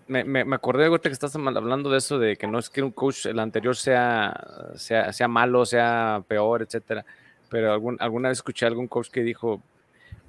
me, 0.06 0.24
me, 0.24 0.54
acordé 0.54 0.86
ahorita 0.86 1.08
que 1.08 1.14
estás 1.14 1.34
hablando 1.34 1.90
de 1.90 1.98
eso, 1.98 2.18
de 2.18 2.36
que 2.36 2.46
no 2.46 2.58
es 2.58 2.70
que 2.70 2.82
un 2.82 2.90
coach, 2.90 3.26
el 3.26 3.38
anterior 3.38 3.76
sea, 3.76 4.34
sea, 4.76 5.12
sea 5.12 5.28
malo, 5.28 5.64
sea 5.66 6.22
peor, 6.28 6.62
etcétera. 6.62 7.04
Pero 7.48 7.72
algún, 7.72 7.96
alguna 8.00 8.28
vez 8.28 8.38
escuché 8.38 8.66
a 8.66 8.68
algún 8.68 8.88
coach 8.88 9.08
que 9.08 9.22
dijo, 9.22 9.62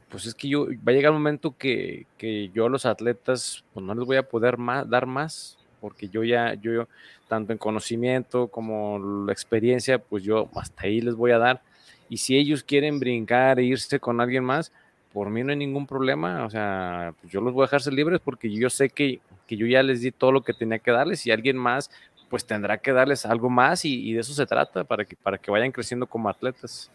pues 0.10 0.26
es 0.26 0.36
que 0.36 0.48
yo, 0.48 0.68
va 0.68 0.92
a 0.92 0.92
llegar 0.92 1.12
un 1.12 1.18
momento 1.18 1.56
que, 1.58 2.06
que 2.18 2.50
yo 2.50 2.66
a 2.66 2.70
los 2.70 2.86
atletas, 2.86 3.64
pues 3.74 3.86
no 3.86 3.94
les 3.96 4.06
voy 4.06 4.18
a 4.18 4.28
poder 4.28 4.58
más, 4.58 4.90
dar 4.90 5.06
más, 5.06 5.58
porque 5.82 6.08
yo 6.08 6.24
ya, 6.24 6.54
yo, 6.56 6.88
tanto 7.28 7.52
en 7.52 7.58
conocimiento 7.58 8.48
como 8.48 9.26
la 9.26 9.32
experiencia, 9.32 10.00
pues 10.00 10.24
yo 10.24 10.50
hasta 10.56 10.84
ahí 10.84 11.02
les 11.02 11.16
voy 11.16 11.32
a 11.32 11.38
dar. 11.38 11.62
Y 12.10 12.18
si 12.18 12.38
ellos 12.38 12.64
quieren 12.64 13.00
brincar 13.00 13.60
e 13.60 13.64
irse 13.64 14.00
con 14.00 14.22
alguien 14.22 14.44
más, 14.44 14.72
por 15.16 15.30
mí 15.30 15.46
no 15.46 15.52
hay 15.52 15.56
ningún 15.56 15.88
problema, 15.88 16.46
o 16.46 16.50
sea, 16.50 17.14
pues 17.22 17.32
yo 17.32 17.40
los 17.40 17.54
voy 17.54 17.64
a 17.64 17.68
dejarse 17.68 17.90
libres 17.90 18.20
porque 18.22 18.52
yo 18.52 18.70
sé 18.70 18.90
que, 18.90 19.22
que, 19.48 19.56
yo 19.56 19.66
ya 19.66 19.82
les 19.82 20.02
di 20.02 20.12
todo 20.12 20.34
lo 20.34 20.44
que 20.44 20.54
tenía 20.54 20.78
que 20.78 20.92
darles 20.92 21.26
y 21.26 21.32
alguien 21.32 21.56
más 21.56 21.90
pues 22.30 22.44
tendrá 22.44 22.78
que 22.80 22.92
darles 22.92 23.26
algo 23.26 23.50
más 23.50 23.86
y, 23.86 24.12
de 24.12 24.20
eso 24.20 24.34
se 24.34 24.46
trata 24.46 24.84
para 24.84 25.06
que, 25.06 25.16
para 25.16 25.38
que 25.38 25.50
vayan 25.50 25.72
creciendo 25.72 26.06
como 26.06 26.28
atletas. 26.28 26.92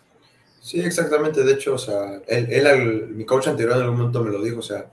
Sí, 0.60 0.80
exactamente, 0.80 1.42
de 1.42 1.54
hecho, 1.54 1.72
o 1.72 1.78
sea, 1.78 2.20
él, 2.26 3.08
mi 3.08 3.24
coach 3.24 3.48
anterior 3.48 3.76
en 3.76 3.84
algún 3.84 3.96
momento 3.96 4.22
me 4.22 4.30
lo 4.30 4.42
dijo, 4.42 4.58
o 4.58 4.62
sea, 4.62 4.90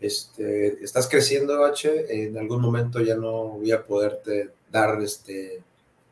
este, 0.00 0.82
estás 0.82 1.06
creciendo, 1.06 1.64
H, 1.64 2.06
en 2.08 2.36
algún 2.36 2.60
momento 2.60 3.00
ya 3.00 3.14
no 3.14 3.58
voy 3.60 3.70
a 3.70 3.84
poderte 3.84 4.50
dar 4.72 5.00
este, 5.00 5.62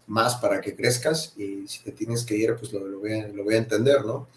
más 0.06 0.36
para 0.36 0.60
que 0.60 0.76
crezcas 0.76 1.34
y 1.36 1.66
si 1.66 1.82
te 1.82 1.90
tienes 1.90 2.24
que 2.24 2.36
ir, 2.36 2.54
pues 2.54 2.72
lo, 2.72 3.00
voy, 3.00 3.12
a, 3.12 3.26
lo 3.26 3.42
voy 3.42 3.54
a 3.54 3.58
entender, 3.58 4.04
¿no? 4.04 4.28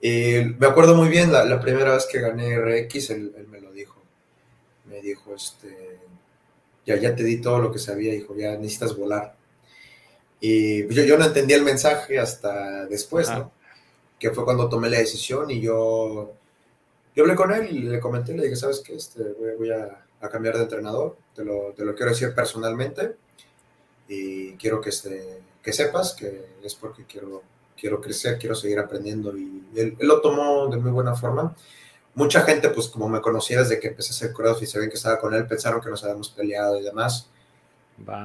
Me 0.00 0.66
acuerdo 0.66 0.94
muy 0.94 1.08
bien, 1.08 1.32
la, 1.32 1.60
primera 1.60 1.92
vez 1.92 2.06
que 2.10 2.20
gané 2.20 2.58
RX, 2.58 3.10
él, 3.10 3.46
me 3.50 3.60
lo 3.60 3.72
dijo. 3.72 4.00
Me 4.86 5.00
dijo, 5.00 5.34
este, 5.34 5.98
ya, 6.86 6.96
ya 6.96 7.14
te 7.14 7.24
di 7.24 7.40
todo 7.40 7.58
lo 7.58 7.72
que 7.72 7.78
sabía, 7.78 8.12
dijo, 8.12 8.36
ya 8.36 8.56
necesitas 8.56 8.96
volar. 8.96 9.36
Y 10.40 10.86
yo, 10.94 11.02
yo 11.02 11.18
no 11.18 11.24
entendía 11.24 11.56
el 11.56 11.64
mensaje 11.64 12.18
hasta 12.18 12.86
después, 12.86 13.28
¿no? 13.30 13.52
Que 14.18 14.30
fue 14.30 14.44
cuando 14.44 14.68
tomé 14.68 14.88
la 14.88 14.98
decisión 14.98 15.50
y 15.50 15.60
yo, 15.60 16.32
yo 17.14 17.22
hablé 17.24 17.34
con 17.34 17.52
él 17.52 17.68
y 17.70 17.80
le 17.80 18.00
comenté, 18.00 18.34
le 18.34 18.44
dije, 18.44 18.56
¿sabes 18.56 18.80
qué? 18.80 18.94
Este, 18.94 19.22
voy, 19.58 19.70
a, 19.70 20.04
a, 20.20 20.28
cambiar 20.28 20.56
de 20.56 20.62
entrenador, 20.62 21.16
te 21.34 21.44
lo, 21.44 21.72
te 21.76 21.84
lo, 21.84 21.94
quiero 21.94 22.12
decir 22.12 22.34
personalmente 22.34 23.16
y 24.08 24.52
quiero 24.52 24.80
que, 24.80 24.90
este, 24.90 25.40
que 25.62 25.72
sepas 25.72 26.14
que 26.14 26.46
es 26.62 26.74
porque 26.74 27.04
quiero 27.04 27.42
quiero 27.78 28.00
crecer, 28.00 28.38
quiero 28.38 28.54
seguir 28.54 28.78
aprendiendo 28.78 29.36
y 29.36 29.62
él, 29.74 29.96
lo 30.00 30.20
tomó 30.20 30.68
de 30.68 30.78
muy 30.78 30.90
buena 30.90 31.14
forma. 31.14 31.54
Mucha 32.14 32.42
gente, 32.42 32.68
pues 32.70 32.88
como 32.88 33.08
me 33.08 33.20
conocía 33.20 33.60
desde 33.60 33.78
que 33.78 33.88
empecé 33.88 34.12
a 34.12 34.16
hacer 34.16 34.32
CrossFit, 34.32 34.68
se 34.68 34.78
ven 34.80 34.88
que 34.88 34.96
estaba 34.96 35.20
con 35.20 35.34
él, 35.34 35.46
pensaron 35.46 35.80
que 35.80 35.90
nos 35.90 36.02
habíamos 36.02 36.30
peleado 36.30 36.78
y 36.80 36.82
demás. 36.82 37.28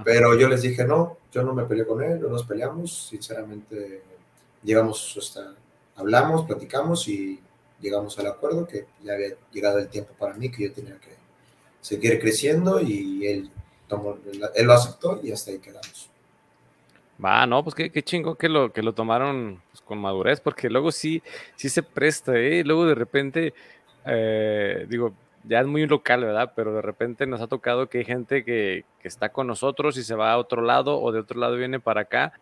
Pero 0.03 0.37
yo 0.37 0.47
les 0.49 0.61
dije, 0.61 0.85
no, 0.85 1.17
yo 1.31 1.43
no 1.43 1.53
me 1.53 1.65
peleé 1.65 1.85
con 1.85 2.03
él, 2.03 2.21
no 2.21 2.29
nos 2.29 2.43
peleamos, 2.43 3.07
sinceramente 3.09 4.03
llegamos 4.63 5.15
hasta, 5.17 5.55
hablamos, 5.95 6.45
platicamos 6.45 7.07
y 7.07 7.39
llegamos 7.81 8.17
al 8.19 8.27
acuerdo 8.27 8.67
que 8.67 8.85
ya 9.03 9.13
había 9.13 9.35
llegado 9.51 9.79
el 9.79 9.89
tiempo 9.89 10.13
para 10.17 10.35
mí, 10.35 10.51
que 10.51 10.63
yo 10.63 10.73
tenía 10.73 10.97
que 10.99 11.15
seguir 11.81 12.19
creciendo 12.19 12.79
y 12.79 13.25
él, 13.25 13.51
tomó, 13.87 14.17
él 14.55 14.65
lo 14.65 14.73
aceptó 14.73 15.19
y 15.23 15.31
hasta 15.31 15.51
ahí 15.51 15.59
quedamos. 15.59 16.12
Va, 17.23 17.45
no, 17.45 17.63
pues 17.63 17.75
qué, 17.75 17.91
qué 17.91 18.03
chingo 18.03 18.35
que 18.35 18.49
lo, 18.49 18.73
que 18.73 18.81
lo 18.81 18.93
tomaron 18.93 19.61
pues, 19.71 19.81
con 19.81 19.99
madurez, 19.99 20.39
porque 20.41 20.69
luego 20.69 20.91
sí, 20.91 21.21
sí 21.55 21.69
se 21.69 21.83
presta, 21.83 22.37
¿eh? 22.37 22.63
Luego 22.65 22.85
de 22.85 22.95
repente, 22.95 23.53
eh, 24.05 24.85
digo, 24.89 25.13
ya 25.43 25.59
es 25.59 25.67
muy 25.67 25.85
local, 25.85 26.21
¿verdad? 26.23 26.53
Pero 26.55 26.73
de 26.73 26.81
repente 26.81 27.27
nos 27.27 27.41
ha 27.41 27.47
tocado 27.47 27.87
que 27.87 27.99
hay 27.99 28.05
gente 28.05 28.43
que, 28.43 28.85
que, 28.99 29.07
está 29.07 29.29
con 29.29 29.47
nosotros 29.47 29.97
y 29.97 30.03
se 30.03 30.15
va 30.15 30.31
a 30.33 30.37
otro 30.37 30.61
lado 30.61 30.99
o 31.01 31.11
de 31.11 31.19
otro 31.19 31.39
lado 31.39 31.55
viene 31.55 31.79
para 31.79 32.01
acá. 32.01 32.33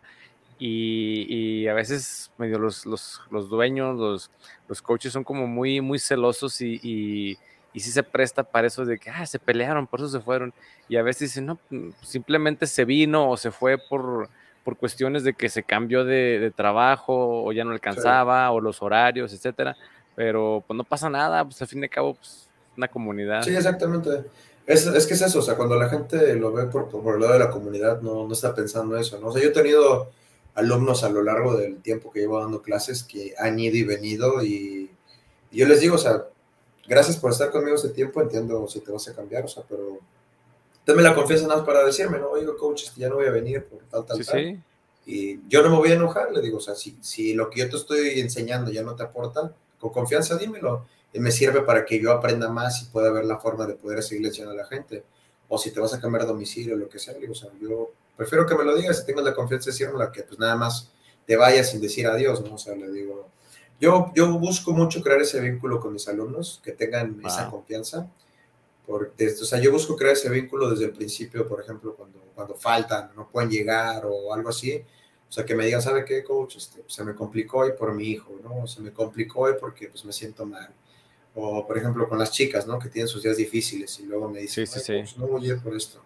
Y, 0.58 1.26
y 1.28 1.68
a 1.68 1.74
veces 1.74 2.30
medio 2.38 2.58
los, 2.58 2.86
los, 2.86 3.20
los, 3.30 3.48
dueños, 3.48 3.98
los, 3.98 4.30
los 4.68 4.80
coaches 4.80 5.12
son 5.12 5.24
como 5.24 5.46
muy, 5.46 5.80
muy 5.80 5.98
celosos 5.98 6.60
y, 6.60 6.78
y, 6.82 7.38
y 7.72 7.80
sí 7.80 7.90
se 7.90 8.02
presta 8.04 8.44
para 8.44 8.68
eso 8.68 8.84
de 8.84 8.98
que 8.98 9.10
ah, 9.10 9.26
se 9.26 9.40
pelearon, 9.40 9.86
por 9.86 10.00
eso 10.00 10.08
se 10.08 10.20
fueron. 10.20 10.54
Y 10.88 10.96
a 10.96 11.02
veces 11.02 11.30
dicen, 11.30 11.46
no, 11.46 11.58
simplemente 12.02 12.66
se 12.66 12.84
vino 12.84 13.28
o 13.28 13.36
se 13.36 13.50
fue 13.50 13.76
por 13.76 14.28
por 14.64 14.76
cuestiones 14.76 15.24
de 15.24 15.34
que 15.34 15.48
se 15.48 15.62
cambió 15.62 16.04
de, 16.04 16.52
trabajo 16.54 17.44
o 17.44 17.52
ya 17.52 17.64
no 17.64 17.72
alcanzaba 17.72 18.50
o 18.50 18.60
los 18.60 18.82
horarios, 18.82 19.32
etcétera. 19.32 19.76
Pero 20.14 20.62
pues 20.66 20.76
no 20.76 20.84
pasa 20.84 21.08
nada, 21.08 21.44
pues 21.44 21.60
al 21.62 21.68
fin 21.68 21.80
y 21.80 21.84
al 21.84 21.90
cabo, 21.90 22.14
pues 22.14 22.48
una 22.76 22.88
comunidad. 22.88 23.42
Sí, 23.42 23.54
exactamente. 23.54 24.24
Es, 24.66 24.86
es 24.86 25.06
que 25.06 25.14
es 25.14 25.22
eso, 25.22 25.40
o 25.40 25.42
sea, 25.42 25.56
cuando 25.56 25.76
la 25.76 25.88
gente 25.88 26.36
lo 26.36 26.52
ve 26.52 26.66
por, 26.66 26.88
por 26.88 27.14
el 27.14 27.20
lado 27.20 27.32
de 27.32 27.38
la 27.40 27.50
comunidad, 27.50 28.00
no, 28.00 28.26
no 28.26 28.32
está 28.32 28.54
pensando 28.54 28.96
eso, 28.96 29.18
¿no? 29.20 29.28
O 29.28 29.32
sea, 29.32 29.42
yo 29.42 29.48
he 29.48 29.52
tenido 29.52 30.10
alumnos 30.54 31.02
a 31.02 31.08
lo 31.08 31.22
largo 31.22 31.56
del 31.56 31.80
tiempo 31.80 32.12
que 32.12 32.20
llevo 32.20 32.40
dando 32.40 32.62
clases 32.62 33.02
que 33.02 33.34
han 33.38 33.58
ido 33.58 33.76
y 33.76 33.84
venido 33.84 34.44
y, 34.44 34.90
y 35.50 35.58
yo 35.58 35.66
les 35.66 35.80
digo, 35.80 35.96
o 35.96 35.98
sea, 35.98 36.26
gracias 36.86 37.16
por 37.16 37.32
estar 37.32 37.50
conmigo 37.50 37.74
este 37.74 37.88
tiempo, 37.88 38.20
entiendo 38.20 38.68
si 38.68 38.80
te 38.80 38.92
vas 38.92 39.08
a 39.08 39.14
cambiar, 39.14 39.44
o 39.44 39.48
sea, 39.48 39.64
pero 39.68 39.98
dame 40.86 41.02
la 41.02 41.14
confianza 41.14 41.46
nada 41.46 41.58
más 41.58 41.66
para 41.66 41.84
decirme, 41.84 42.18
no, 42.18 42.30
oigo, 42.30 42.56
coach, 42.56 42.90
ya 42.96 43.08
no 43.08 43.16
voy 43.16 43.26
a 43.26 43.30
venir 43.30 43.64
por 43.64 43.82
tal, 43.84 44.04
tal, 44.04 44.24
tal. 44.24 44.62
Y 45.04 45.40
yo 45.48 45.62
no 45.62 45.70
me 45.70 45.76
voy 45.76 45.90
a 45.90 45.94
enojar, 45.94 46.30
le 46.32 46.40
digo, 46.40 46.58
o 46.58 46.60
sea, 46.60 46.74
si, 46.74 46.96
si 47.00 47.34
lo 47.34 47.50
que 47.50 47.60
yo 47.60 47.68
te 47.68 47.76
estoy 47.76 48.20
enseñando 48.20 48.70
ya 48.70 48.82
no 48.82 48.94
te 48.94 49.02
aporta, 49.02 49.52
con 49.80 49.90
confianza 49.90 50.36
dímelo. 50.36 50.86
Y 51.12 51.20
me 51.20 51.30
sirve 51.30 51.62
para 51.62 51.84
que 51.84 52.00
yo 52.00 52.12
aprenda 52.12 52.48
más 52.48 52.82
y 52.82 52.84
pueda 52.86 53.10
ver 53.10 53.24
la 53.24 53.38
forma 53.38 53.66
de 53.66 53.74
poder 53.74 54.02
seguir 54.02 54.24
enseñando 54.26 54.54
a 54.54 54.62
la 54.62 54.66
gente. 54.66 55.04
O 55.48 55.58
si 55.58 55.70
te 55.70 55.80
vas 55.80 55.92
a 55.92 56.00
cambiar 56.00 56.22
de 56.22 56.28
domicilio, 56.28 56.76
lo 56.76 56.88
que 56.88 56.98
sea, 56.98 57.14
digo, 57.14 57.32
o 57.32 57.34
sea, 57.34 57.50
yo 57.60 57.90
prefiero 58.16 58.46
que 58.46 58.54
me 58.54 58.64
lo 58.64 58.74
digas 58.74 59.00
y 59.02 59.06
tengas 59.06 59.24
la 59.24 59.34
confianza 59.34 59.66
de 59.66 59.72
decirme 59.72 60.04
que 60.12 60.22
pues 60.22 60.38
nada 60.38 60.56
más 60.56 60.90
te 61.26 61.36
vayas 61.36 61.70
sin 61.70 61.80
decir 61.80 62.06
adiós, 62.06 62.40
¿no? 62.42 62.54
O 62.54 62.58
sea, 62.58 62.74
le 62.74 62.90
digo, 62.90 63.28
yo, 63.80 64.12
yo 64.14 64.38
busco 64.38 64.72
mucho 64.72 65.02
crear 65.02 65.20
ese 65.20 65.40
vínculo 65.40 65.80
con 65.80 65.92
mis 65.92 66.08
alumnos, 66.08 66.60
que 66.64 66.72
tengan 66.72 67.20
esa 67.26 67.50
confianza. 67.50 68.08
Porque, 68.86 69.28
o 69.28 69.44
sea, 69.44 69.60
yo 69.60 69.70
busco 69.70 69.96
crear 69.96 70.14
ese 70.14 70.28
vínculo 70.28 70.68
desde 70.70 70.86
el 70.86 70.92
principio, 70.92 71.46
por 71.46 71.60
ejemplo, 71.60 71.94
cuando, 71.94 72.18
cuando 72.34 72.54
faltan, 72.54 73.12
no 73.14 73.28
pueden 73.28 73.50
llegar 73.50 74.04
o 74.06 74.34
algo 74.34 74.48
así. 74.48 74.84
O 75.28 75.32
sea, 75.32 75.46
que 75.46 75.54
me 75.54 75.64
digan, 75.64 75.80
¿sabe 75.80 76.04
qué, 76.04 76.22
coach? 76.22 76.56
Este, 76.56 76.84
se 76.86 77.04
me 77.04 77.14
complicó 77.14 77.58
hoy 77.60 77.72
por 77.72 77.94
mi 77.94 78.04
hijo, 78.04 78.38
¿no? 78.42 78.66
Se 78.66 78.80
me 78.82 78.92
complicó 78.92 79.40
hoy 79.40 79.54
porque 79.58 79.88
pues, 79.88 80.04
me 80.04 80.12
siento 80.12 80.44
mal. 80.44 80.68
O, 81.34 81.66
por 81.66 81.78
ejemplo, 81.78 82.06
con 82.08 82.18
las 82.18 82.30
chicas, 82.32 82.66
¿no? 82.66 82.78
Que 82.78 82.90
tienen 82.90 83.08
sus 83.08 83.22
días 83.22 83.38
difíciles 83.38 83.98
y 84.00 84.04
luego 84.04 84.28
me 84.28 84.40
dicen, 84.40 84.66
sí, 84.66 84.80
sí, 84.80 85.02
sí. 85.06 85.14
no 85.16 85.28
voy 85.28 85.44
a 85.50 85.54
ir 85.54 85.62
por 85.62 85.74
esto. 85.74 86.02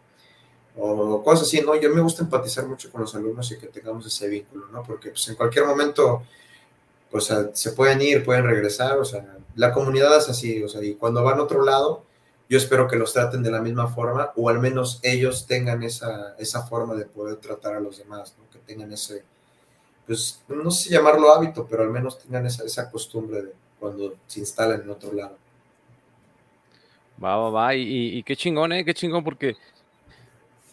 O 0.76 1.24
cosas 1.24 1.48
así, 1.48 1.60
¿no? 1.60 1.74
Yo 1.74 1.90
me 1.90 2.02
gusta 2.02 2.22
empatizar 2.22 2.66
mucho 2.66 2.92
con 2.92 3.00
los 3.00 3.14
alumnos 3.14 3.50
y 3.50 3.58
que 3.58 3.66
tengamos 3.66 4.06
ese 4.06 4.28
vínculo, 4.28 4.68
¿no? 4.68 4.84
Porque 4.84 5.10
pues, 5.10 5.26
en 5.28 5.34
cualquier 5.34 5.64
momento, 5.64 6.22
pues 7.10 7.32
se 7.54 7.72
pueden 7.72 8.02
ir, 8.02 8.24
pueden 8.24 8.44
regresar, 8.44 8.96
o 8.98 9.04
sea, 9.04 9.38
la 9.56 9.72
comunidad 9.72 10.16
es 10.18 10.28
así, 10.28 10.62
o 10.62 10.68
sea, 10.68 10.84
y 10.84 10.94
cuando 10.94 11.24
van 11.24 11.40
a 11.40 11.42
otro 11.42 11.64
lado, 11.64 12.05
yo 12.48 12.58
espero 12.58 12.86
que 12.88 12.96
los 12.96 13.12
traten 13.12 13.42
de 13.42 13.50
la 13.50 13.60
misma 13.60 13.88
forma 13.88 14.32
o 14.36 14.48
al 14.48 14.60
menos 14.60 15.00
ellos 15.02 15.46
tengan 15.46 15.82
esa, 15.82 16.34
esa 16.38 16.62
forma 16.66 16.94
de 16.94 17.06
poder 17.06 17.36
tratar 17.36 17.74
a 17.74 17.80
los 17.80 17.98
demás, 17.98 18.34
¿no? 18.38 18.48
que 18.50 18.58
tengan 18.60 18.92
ese, 18.92 19.24
pues 20.06 20.42
no 20.48 20.70
sé 20.70 20.90
llamarlo 20.90 21.32
hábito, 21.32 21.66
pero 21.68 21.82
al 21.82 21.90
menos 21.90 22.18
tengan 22.18 22.46
esa, 22.46 22.64
esa 22.64 22.90
costumbre 22.90 23.42
de 23.42 23.52
cuando 23.78 24.14
se 24.26 24.40
instalan 24.40 24.82
en 24.82 24.90
otro 24.90 25.12
lado. 25.12 25.36
Va, 27.22 27.36
va, 27.36 27.50
va, 27.50 27.74
y, 27.74 28.18
y, 28.18 28.22
qué 28.22 28.36
chingón, 28.36 28.72
¿eh? 28.72 28.84
Qué 28.84 28.92
chingón, 28.92 29.24
porque 29.24 29.56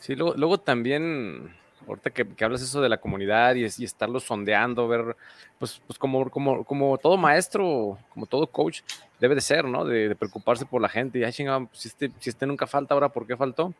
sí, 0.01 0.13
luego, 0.13 0.33
luego 0.35 0.59
también 0.59 1.55
ahorita 1.87 2.09
que, 2.09 2.25
hablas 2.43 2.61
eso 2.61 2.81
de 2.81 2.89
la 2.89 2.97
comunidad 2.97 3.55
y, 3.55 3.63
y, 3.63 3.83
estarlo 3.83 4.19
sondeando, 4.19 4.87
ver, 4.87 5.15
pues, 5.59 5.81
pues 5.85 5.97
como, 5.99 6.29
como, 6.29 6.63
como 6.63 6.97
todo 6.97 7.17
maestro, 7.17 7.97
como 8.13 8.25
todo 8.25 8.47
coach, 8.47 8.81
debe 9.19 9.35
de 9.35 9.41
ser, 9.41 9.65
¿no? 9.65 9.85
De, 9.85 10.15
preocuparse 10.15 10.65
por 10.65 10.81
la 10.81 10.89
gente. 10.89 11.19
Y, 11.19 11.23
ay, 11.23 11.31
chingada, 11.31 11.59
pues, 11.59 11.79
si, 11.79 11.87
este, 11.87 12.11
si 12.19 12.29
este 12.29 12.45
nunca 12.45 12.67
falta, 12.67 12.93
ahora, 12.93 13.09
¿por 13.09 13.25
qué 13.25 13.37
faltó? 13.37 13.73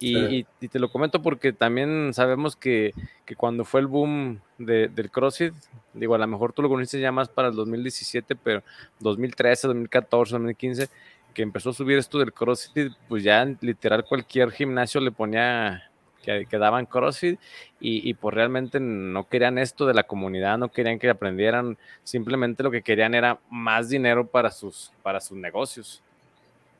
Y, 0.00 0.46
y, 0.60 0.68
te 0.68 0.78
lo 0.78 0.92
comento 0.92 1.20
porque 1.20 1.52
también 1.52 2.12
sabemos 2.14 2.54
que, 2.54 2.94
que 3.24 3.34
cuando 3.34 3.64
fue 3.64 3.80
el 3.80 3.88
boom 3.88 4.40
de, 4.56 4.86
del 4.88 5.10
CrossFit, 5.10 5.52
digo, 5.92 6.14
a 6.14 6.18
lo 6.18 6.26
mejor 6.28 6.52
tú 6.52 6.62
lo 6.62 6.68
conociste 6.68 7.00
ya 7.00 7.10
más 7.10 7.28
para 7.28 7.48
el 7.48 7.56
2017, 7.56 8.36
pero 8.36 8.62
2013, 9.00 9.66
2014, 9.66 10.32
2015, 10.32 10.88
que 11.34 11.42
empezó 11.42 11.70
a 11.70 11.72
subir 11.72 11.98
esto 11.98 12.18
del 12.18 12.32
CrossFit, 12.32 12.92
pues 13.08 13.24
ya 13.24 13.44
literal 13.60 14.04
cualquier 14.04 14.52
gimnasio 14.52 15.00
le 15.00 15.10
ponía 15.10 15.87
que, 16.22 16.58
daban 16.58 16.86
CrossFit 16.86 17.38
y, 17.80 18.08
y, 18.08 18.14
pues 18.14 18.34
realmente 18.34 18.80
no 18.80 19.28
querían 19.28 19.58
esto 19.58 19.86
de 19.86 19.94
la 19.94 20.02
comunidad, 20.02 20.58
no 20.58 20.70
querían 20.70 20.98
que 20.98 21.08
aprendieran, 21.08 21.78
simplemente 22.04 22.62
lo 22.62 22.70
que 22.70 22.82
querían 22.82 23.14
era 23.14 23.38
más 23.50 23.88
dinero 23.88 24.26
para 24.26 24.50
sus, 24.50 24.92
para 25.02 25.20
sus 25.20 25.36
negocios. 25.38 26.02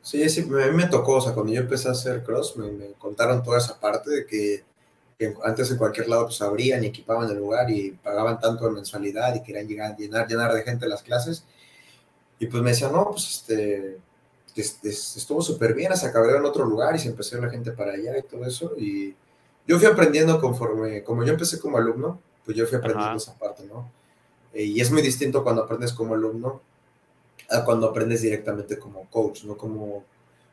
Sí, 0.02 0.28
sí, 0.28 0.40
a 0.40 0.44
mí 0.44 0.76
me 0.76 0.86
tocó, 0.86 1.16
o 1.16 1.20
sea, 1.20 1.34
cuando 1.34 1.52
yo 1.52 1.60
empecé 1.60 1.88
a 1.88 1.92
hacer 1.92 2.22
cross, 2.22 2.56
me, 2.56 2.92
contaron 2.98 3.42
toda 3.42 3.58
esa 3.58 3.78
parte 3.78 4.10
de 4.10 4.26
que, 4.26 4.64
antes 5.44 5.70
en 5.70 5.78
cualquier 5.78 6.08
lado 6.08 6.26
pues 6.26 6.40
abrían 6.42 6.84
y 6.84 6.86
equipaban 6.86 7.28
el 7.28 7.38
lugar 7.38 7.68
y 7.70 7.90
pagaban 7.90 8.38
tanto 8.38 8.66
de 8.66 8.70
mensualidad 8.70 9.34
y 9.34 9.42
querían 9.42 9.66
llegar, 9.66 9.96
llenar, 9.96 10.28
llenar 10.28 10.52
de 10.54 10.62
gente 10.62 10.86
las 10.86 11.02
clases. 11.02 11.44
Y 12.38 12.46
pues 12.46 12.62
me 12.62 12.70
decían, 12.70 12.92
no, 12.92 13.10
pues 13.10 13.26
este, 13.28 13.98
estuvo 14.56 15.42
súper 15.42 15.74
bien, 15.74 15.92
hasta 15.92 16.12
que 16.12 16.18
en 16.18 16.44
otro 16.44 16.64
lugar 16.64 16.94
y 16.94 17.00
se 17.00 17.08
empezó 17.08 17.36
la 17.40 17.50
gente 17.50 17.72
para 17.72 17.92
allá 17.92 18.16
y 18.16 18.22
todo 18.22 18.44
eso. 18.44 18.74
Y, 18.78 19.14
yo 19.68 19.78
fui 19.78 19.86
aprendiendo 19.86 20.40
conforme, 20.40 21.04
como 21.04 21.24
yo 21.24 21.32
empecé 21.32 21.60
como 21.60 21.76
alumno, 21.76 22.20
pues 22.44 22.56
yo 22.56 22.66
fui 22.66 22.78
aprendiendo 22.78 23.18
esa 23.18 23.38
parte, 23.38 23.64
¿no? 23.66 23.92
Eh, 24.54 24.64
y 24.64 24.80
es 24.80 24.90
muy 24.90 25.02
distinto 25.02 25.44
cuando 25.44 25.62
aprendes 25.62 25.92
como 25.92 26.14
alumno 26.14 26.62
a 27.50 27.64
cuando 27.64 27.86
aprendes 27.86 28.22
directamente 28.22 28.78
como 28.78 29.04
coach, 29.10 29.44
¿no? 29.44 29.58
Como 29.58 30.04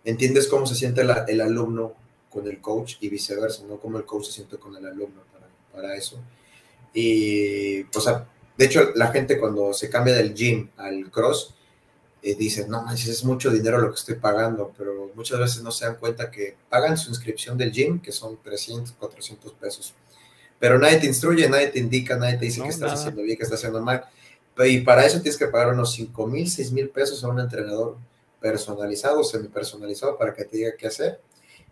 entiendes 0.04 0.48
cómo 0.48 0.68
se 0.68 0.76
siente 0.76 1.02
el 1.02 1.42
alumno 1.42 1.94
con 2.30 2.46
el 2.48 2.60
coach 2.60 2.98
y 3.00 3.08
viceversa, 3.08 3.64
¿no? 3.66 3.78
Cómo 3.78 3.98
el 3.98 4.06
coach 4.06 4.26
se 4.26 4.32
siente 4.34 4.58
con 4.58 4.76
el 4.76 4.86
alumno 4.86 5.22
para, 5.32 5.48
para 5.74 5.96
eso. 5.96 6.20
Y, 6.94 7.86
pues, 7.86 8.06
de 8.58 8.66
hecho, 8.66 8.92
la 8.96 9.08
gente 9.08 9.40
cuando 9.40 9.74
se 9.74 9.90
cambia 9.90 10.14
del 10.14 10.34
gym 10.34 10.70
al 10.76 11.10
cross, 11.10 11.56
eh, 12.26 12.34
dicen, 12.34 12.72
no 12.72 12.82
manches, 12.82 13.08
es 13.08 13.24
mucho 13.24 13.52
dinero 13.52 13.78
lo 13.78 13.90
que 13.90 14.00
estoy 14.00 14.16
pagando, 14.16 14.74
pero 14.76 15.12
muchas 15.14 15.40
veces 15.40 15.62
no 15.62 15.70
se 15.70 15.86
dan 15.86 15.98
cuenta 15.98 16.32
que 16.32 16.58
pagan 16.70 16.98
su 16.98 17.12
inscripción 17.12 17.56
del 17.56 17.72
gym, 17.72 18.02
que 18.02 18.12
son 18.12 18.42
300, 18.42 18.94
400 18.94 19.54
pesos. 19.54 19.94
Pero 20.58 20.80
nadie 20.80 20.98
te 20.98 21.06
instruye, 21.06 21.48
nadie 21.48 21.68
te 21.68 21.78
indica, 21.78 22.18
nadie 22.18 22.40
te 22.40 22.46
dice 22.46 22.64
que 22.64 22.70
estás 22.70 22.94
haciendo 22.94 23.22
bien, 23.22 23.38
que 23.38 23.44
estás 23.44 23.60
haciendo 23.60 23.80
mal. 23.80 24.06
Y 24.66 24.82
para 24.82 25.06
eso 25.06 25.22
tienes 25.22 25.38
que 25.38 25.46
pagar 25.46 25.72
unos 25.72 25.94
5 25.94 26.26
mil, 26.26 26.50
6 26.50 26.72
mil 26.72 26.90
pesos 26.90 27.24
a 27.24 27.28
un 27.28 27.40
entrenador 27.40 27.96
personalizado, 28.42 29.24
semi 29.24 29.50
personalizado, 29.50 30.18
para 30.18 30.34
que 30.34 30.46
te 30.46 30.58
diga 30.58 30.72
qué 30.76 30.88
hacer. 30.88 31.22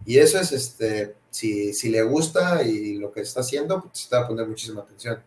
Y 0.06 0.20
eso 0.20 0.39
es, 0.39 0.51
este, 0.51 1.16
si, 1.32 1.74
si 1.74 1.89
le 1.89 2.04
gusta 2.04 2.62
y 2.62 2.99
lo 2.99 3.12
que 3.12 3.22
está 3.22 3.39
haciendo, 3.39 3.82
pues 3.82 4.08
te 4.08 4.16
va 4.16 4.22
a 4.22 4.28
poner 4.28 4.45
muchísima 4.45 4.82
atención. 4.82 5.20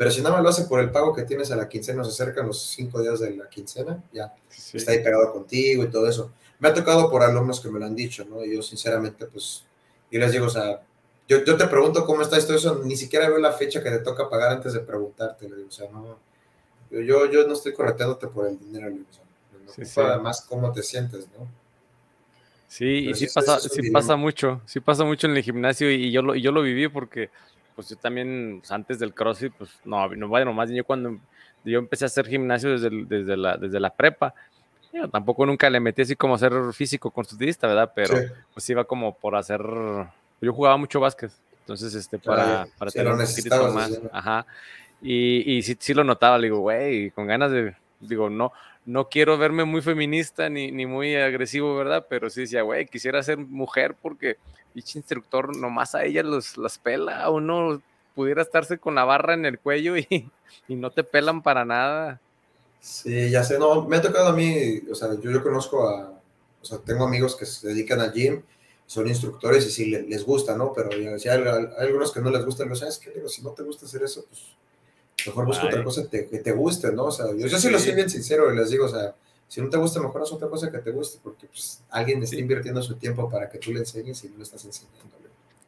Pero 0.00 0.10
si 0.10 0.22
nada 0.22 0.36
más 0.36 0.42
lo 0.42 0.48
hace 0.48 0.64
por 0.64 0.80
el 0.80 0.90
pago 0.90 1.14
que 1.14 1.24
tienes 1.24 1.50
a 1.50 1.56
la 1.56 1.68
quincena, 1.68 2.02
se 2.04 2.08
acercan 2.08 2.46
los 2.46 2.58
cinco 2.58 3.02
días 3.02 3.20
de 3.20 3.36
la 3.36 3.50
quincena, 3.50 4.02
ya 4.10 4.34
está 4.72 4.92
ahí 4.92 5.04
pegado 5.04 5.30
contigo 5.30 5.84
y 5.84 5.90
todo 5.90 6.08
eso. 6.08 6.32
Me 6.58 6.70
ha 6.70 6.72
tocado 6.72 7.10
por 7.10 7.22
alumnos 7.22 7.60
que 7.60 7.68
me 7.68 7.78
lo 7.78 7.84
han 7.84 7.94
dicho, 7.94 8.24
¿no? 8.24 8.42
Y 8.42 8.54
yo 8.54 8.62
sinceramente, 8.62 9.26
pues, 9.26 9.66
yo 10.10 10.18
les 10.18 10.32
digo, 10.32 10.46
o 10.46 10.48
sea, 10.48 10.80
yo, 11.28 11.44
yo 11.44 11.54
te 11.54 11.66
pregunto 11.66 12.06
cómo 12.06 12.22
está 12.22 12.38
esto, 12.38 12.54
eso, 12.54 12.80
ni 12.82 12.96
siquiera 12.96 13.28
veo 13.28 13.36
la 13.36 13.52
fecha 13.52 13.82
que 13.82 13.90
te 13.90 13.98
toca 13.98 14.30
pagar 14.30 14.52
antes 14.52 14.72
de 14.72 14.80
preguntarte, 14.80 15.46
le 15.46 15.56
digo, 15.56 15.68
o 15.68 15.70
sea, 15.70 15.90
no, 15.90 16.18
yo, 16.90 17.30
yo 17.30 17.46
no 17.46 17.52
estoy 17.52 17.74
correteándote 17.74 18.26
por 18.28 18.48
el 18.48 18.58
dinero, 18.58 18.88
le 18.88 18.94
digo, 18.94 19.06
o 19.10 19.84
sea, 19.84 20.04
me 20.04 20.10
además 20.12 20.46
cómo 20.48 20.72
te 20.72 20.82
sientes, 20.82 21.28
¿no? 21.38 21.46
Sí, 22.68 23.10
y 23.10 23.14
sí, 23.14 23.26
pasa, 23.34 23.60
sí 23.60 23.90
pasa 23.90 24.16
mucho, 24.16 24.62
sí 24.64 24.80
pasa 24.80 25.04
mucho 25.04 25.26
en 25.26 25.36
el 25.36 25.42
gimnasio 25.42 25.90
y 25.90 26.10
yo 26.10 26.22
lo, 26.22 26.36
y 26.36 26.40
yo 26.40 26.52
lo 26.52 26.62
viví 26.62 26.88
porque 26.88 27.28
pues 27.74 27.88
yo 27.88 27.96
también, 27.96 28.58
pues, 28.60 28.70
antes 28.70 28.98
del 28.98 29.14
CrossFit, 29.14 29.52
pues 29.54 29.70
no, 29.84 30.08
no 30.08 30.28
bueno, 30.28 30.52
más 30.52 30.70
yo 30.70 30.84
cuando 30.84 31.18
yo 31.64 31.78
empecé 31.78 32.04
a 32.04 32.06
hacer 32.06 32.26
gimnasio 32.26 32.70
desde, 32.70 32.90
desde, 33.06 33.36
la, 33.36 33.56
desde 33.56 33.80
la 33.80 33.90
prepa, 33.90 34.34
yo 34.92 35.08
tampoco 35.08 35.46
nunca 35.46 35.70
le 35.70 35.80
metí 35.80 36.02
así 36.02 36.16
como 36.16 36.34
a 36.34 36.38
ser 36.38 36.52
físico 36.72 37.10
constructivista, 37.10 37.66
¿verdad? 37.66 37.92
Pero 37.94 38.14
pues 38.52 38.68
iba 38.70 38.84
como 38.84 39.14
por 39.14 39.36
hacer, 39.36 39.60
yo 40.40 40.52
jugaba 40.52 40.76
mucho 40.76 41.00
básquet, 41.00 41.30
entonces 41.60 41.94
este, 41.94 42.18
para, 42.18 42.66
para 42.78 42.90
tener 42.90 43.12
un 43.12 43.18
poquito 43.24 43.72
más, 43.72 44.00
ajá, 44.12 44.46
y, 45.00 45.56
y 45.56 45.62
sí, 45.62 45.76
sí 45.78 45.94
lo 45.94 46.04
notaba, 46.04 46.38
le 46.38 46.48
digo, 46.48 46.58
güey, 46.58 47.10
con 47.10 47.26
ganas 47.26 47.52
de, 47.52 47.74
digo, 48.00 48.30
no, 48.30 48.52
no 48.86 49.08
quiero 49.08 49.38
verme 49.38 49.64
muy 49.64 49.82
feminista 49.82 50.48
ni, 50.48 50.72
ni 50.72 50.86
muy 50.86 51.14
agresivo, 51.14 51.76
¿verdad? 51.76 52.06
Pero 52.08 52.30
sí 52.30 52.42
decía, 52.42 52.62
güey, 52.62 52.86
quisiera 52.86 53.22
ser 53.22 53.38
mujer 53.38 53.94
porque 54.00 54.36
dicho 54.74 54.98
instructor 54.98 55.56
nomás 55.56 55.94
a 55.94 56.04
ella 56.04 56.22
los, 56.22 56.56
las 56.56 56.78
pela, 56.78 57.28
uno 57.30 57.82
pudiera 58.14 58.42
estarse 58.42 58.78
con 58.78 58.94
la 58.94 59.04
barra 59.04 59.34
en 59.34 59.46
el 59.46 59.58
cuello 59.58 59.96
y, 59.96 60.30
y, 60.68 60.74
no 60.74 60.90
te 60.90 61.04
pelan 61.04 61.42
para 61.42 61.64
nada. 61.64 62.20
Sí, 62.80 63.30
ya 63.30 63.44
sé, 63.44 63.58
no, 63.58 63.84
me 63.84 63.98
ha 63.98 64.02
tocado 64.02 64.28
a 64.28 64.32
mí, 64.32 64.80
o 64.90 64.94
sea, 64.94 65.08
yo, 65.20 65.30
yo 65.30 65.42
conozco 65.42 65.88
a, 65.88 66.20
o 66.60 66.64
sea, 66.64 66.78
tengo 66.78 67.04
amigos 67.04 67.36
que 67.36 67.46
se 67.46 67.68
dedican 67.68 68.00
al 68.00 68.12
gym, 68.12 68.42
son 68.86 69.06
instructores 69.06 69.66
y 69.66 69.70
sí 69.70 69.86
les, 69.86 70.24
gusta, 70.24 70.56
¿no? 70.56 70.72
Pero 70.72 70.90
ya, 70.90 71.18
si 71.18 71.28
hay, 71.28 71.42
algunos 71.78 72.10
que 72.12 72.20
no 72.20 72.30
les 72.30 72.44
gusta, 72.44 72.64
¿sabes 72.74 72.98
qué? 72.98 73.10
Digo, 73.10 73.28
si 73.28 73.42
no 73.42 73.50
te 73.50 73.62
gusta 73.62 73.86
hacer 73.86 74.02
eso, 74.02 74.24
pues 74.28 74.42
mejor 75.26 75.46
busca 75.46 75.66
otra 75.66 75.84
cosa 75.84 76.08
que 76.10 76.22
te 76.22 76.52
guste, 76.52 76.92
¿no? 76.92 77.04
O 77.04 77.12
sea, 77.12 77.26
yo, 77.36 77.46
yo 77.46 77.58
sí, 77.58 77.70
lo 77.70 77.78
soy 77.78 77.94
bien 77.94 78.10
sincero 78.10 78.52
y 78.52 78.56
les 78.56 78.70
digo, 78.70 78.86
o 78.86 78.88
sea, 78.88 79.14
si 79.48 79.60
no 79.60 79.68
te 79.68 79.76
gusta, 79.78 80.00
mejor 80.00 80.22
haz 80.22 80.32
otra 80.32 80.48
cosa 80.48 80.70
que 80.70 80.78
te 80.78 80.92
guste, 80.92 81.18
porque 81.22 81.48
pues, 81.48 81.82
alguien 81.90 82.22
está 82.22 82.36
invirtiendo 82.36 82.80
su 82.82 82.94
tiempo 82.94 83.28
para 83.28 83.50
que 83.50 83.58
tú 83.58 83.72
le 83.72 83.80
enseñes 83.80 84.22
y 84.22 84.28
no 84.28 84.36
le 84.36 84.44
estás 84.44 84.64
enseñando. 84.64 85.20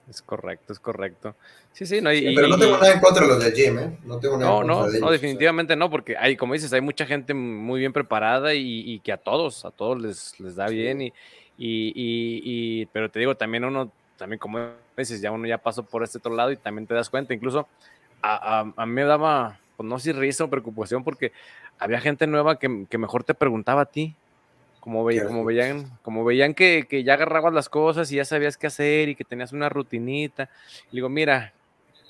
Es 0.08 0.22
correcto, 0.22 0.72
es 0.72 0.78
correcto. 0.78 1.34
Sí, 1.72 1.86
sí, 1.86 2.00
no, 2.00 2.10
pero 2.10 2.46
no 2.48 2.58
tengo 2.58 2.76
nada 2.76 2.92
en 2.92 3.00
contra 3.00 3.22
de 3.22 3.28
los 3.28 3.42
de 3.42 3.50
gym, 3.52 3.78
¿eh? 3.78 3.98
No 4.04 4.18
tengo 4.18 4.36
nada 4.36 4.50
no, 4.50 4.60
en 4.60 4.68
contra 4.68 4.86
no, 4.86 4.92
de 4.92 5.00
No, 5.00 5.10
definitivamente 5.10 5.74
no, 5.74 5.90
porque 5.90 6.16
hay, 6.16 6.36
como 6.36 6.54
dices, 6.54 6.72
hay 6.72 6.80
mucha 6.80 7.06
gente 7.06 7.34
muy 7.34 7.80
bien 7.80 7.92
preparada 7.92 8.54
y, 8.54 9.00
que 9.00 9.10
a 9.10 9.16
todos, 9.16 9.64
a 9.64 9.70
todos 9.70 10.00
les, 10.00 10.38
les 10.38 10.54
da 10.54 10.68
bien 10.68 11.02
y, 11.02 11.12
y, 11.58 12.86
pero 12.86 13.10
te 13.10 13.18
digo, 13.18 13.36
también 13.36 13.64
uno, 13.64 13.90
también 14.16 14.38
como 14.38 14.60
dices, 14.96 15.20
ya 15.20 15.32
uno 15.32 15.46
ya 15.46 15.58
pasó 15.58 15.82
por 15.82 16.02
este 16.04 16.18
otro 16.18 16.34
lado 16.34 16.52
y 16.52 16.56
también 16.56 16.86
te 16.86 16.94
das 16.94 17.08
cuenta, 17.08 17.34
incluso 17.34 17.66
a, 18.22 18.60
a, 18.60 18.72
a 18.76 18.86
mí 18.86 18.92
me 18.92 19.04
daba, 19.04 19.58
pues 19.76 19.88
no 19.88 19.98
sé 19.98 20.12
si 20.12 20.18
risa 20.18 20.44
o 20.44 20.50
preocupación, 20.50 21.04
porque 21.04 21.32
había 21.78 22.00
gente 22.00 22.26
nueva 22.26 22.58
que, 22.58 22.86
que, 22.88 22.98
mejor 22.98 23.24
te 23.24 23.34
preguntaba 23.34 23.82
a 23.82 23.86
ti. 23.86 24.14
como, 24.80 25.04
veía, 25.04 25.26
como 25.26 25.44
veían, 25.44 25.90
como 26.02 26.24
veían 26.24 26.54
que, 26.54 26.86
que, 26.88 27.04
ya 27.04 27.14
agarrabas 27.14 27.52
las 27.52 27.68
cosas 27.68 28.10
y 28.12 28.16
ya 28.16 28.24
sabías 28.24 28.56
qué 28.56 28.68
hacer 28.68 29.08
y 29.08 29.14
que 29.14 29.24
tenías 29.24 29.52
una 29.52 29.68
rutinita. 29.68 30.48
Y 30.90 30.96
digo, 30.96 31.08
mira, 31.08 31.52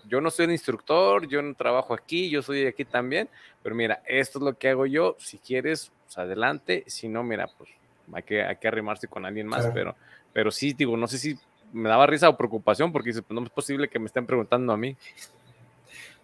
yo 0.08 0.20
no 0.20 0.30
soy 0.30 0.46
un 0.46 0.52
instructor, 0.52 1.26
yo 1.28 1.42
no 1.42 1.54
trabajo 1.54 1.94
aquí, 1.94 2.28
yo 2.28 2.42
soy 2.42 2.62
de 2.62 2.68
aquí 2.68 2.84
también, 2.84 3.28
pero 3.62 3.74
mira, 3.74 4.02
esto 4.06 4.38
es 4.38 4.44
lo 4.44 4.54
que 4.54 4.68
hago 4.68 4.86
yo, 4.86 5.16
si 5.18 5.38
quieres, 5.38 5.90
pues 6.04 6.18
adelante, 6.18 6.84
si 6.86 7.08
no, 7.08 7.22
mira, 7.22 7.48
pues 7.56 7.70
hay 8.12 8.22
que, 8.22 8.42
hay 8.42 8.56
que 8.56 8.68
arrimarse 8.68 9.08
con 9.08 9.24
alguien 9.24 9.46
más, 9.46 9.68
pero, 9.72 9.94
pero 10.32 10.50
sí, 10.50 10.72
digo, 10.72 10.96
no 10.96 11.06
sé 11.06 11.18
si 11.18 11.38
me 11.72 11.88
daba 11.88 12.06
risa 12.06 12.28
o 12.28 12.36
preocupación 12.36 12.92
porque 12.92 13.12
pues 13.12 13.30
no 13.30 13.42
es 13.42 13.50
posible 13.50 13.88
que 13.88 13.98
me 13.98 14.06
estén 14.06 14.26
preguntando 14.26 14.72
a 14.72 14.76
mí. 14.76 14.96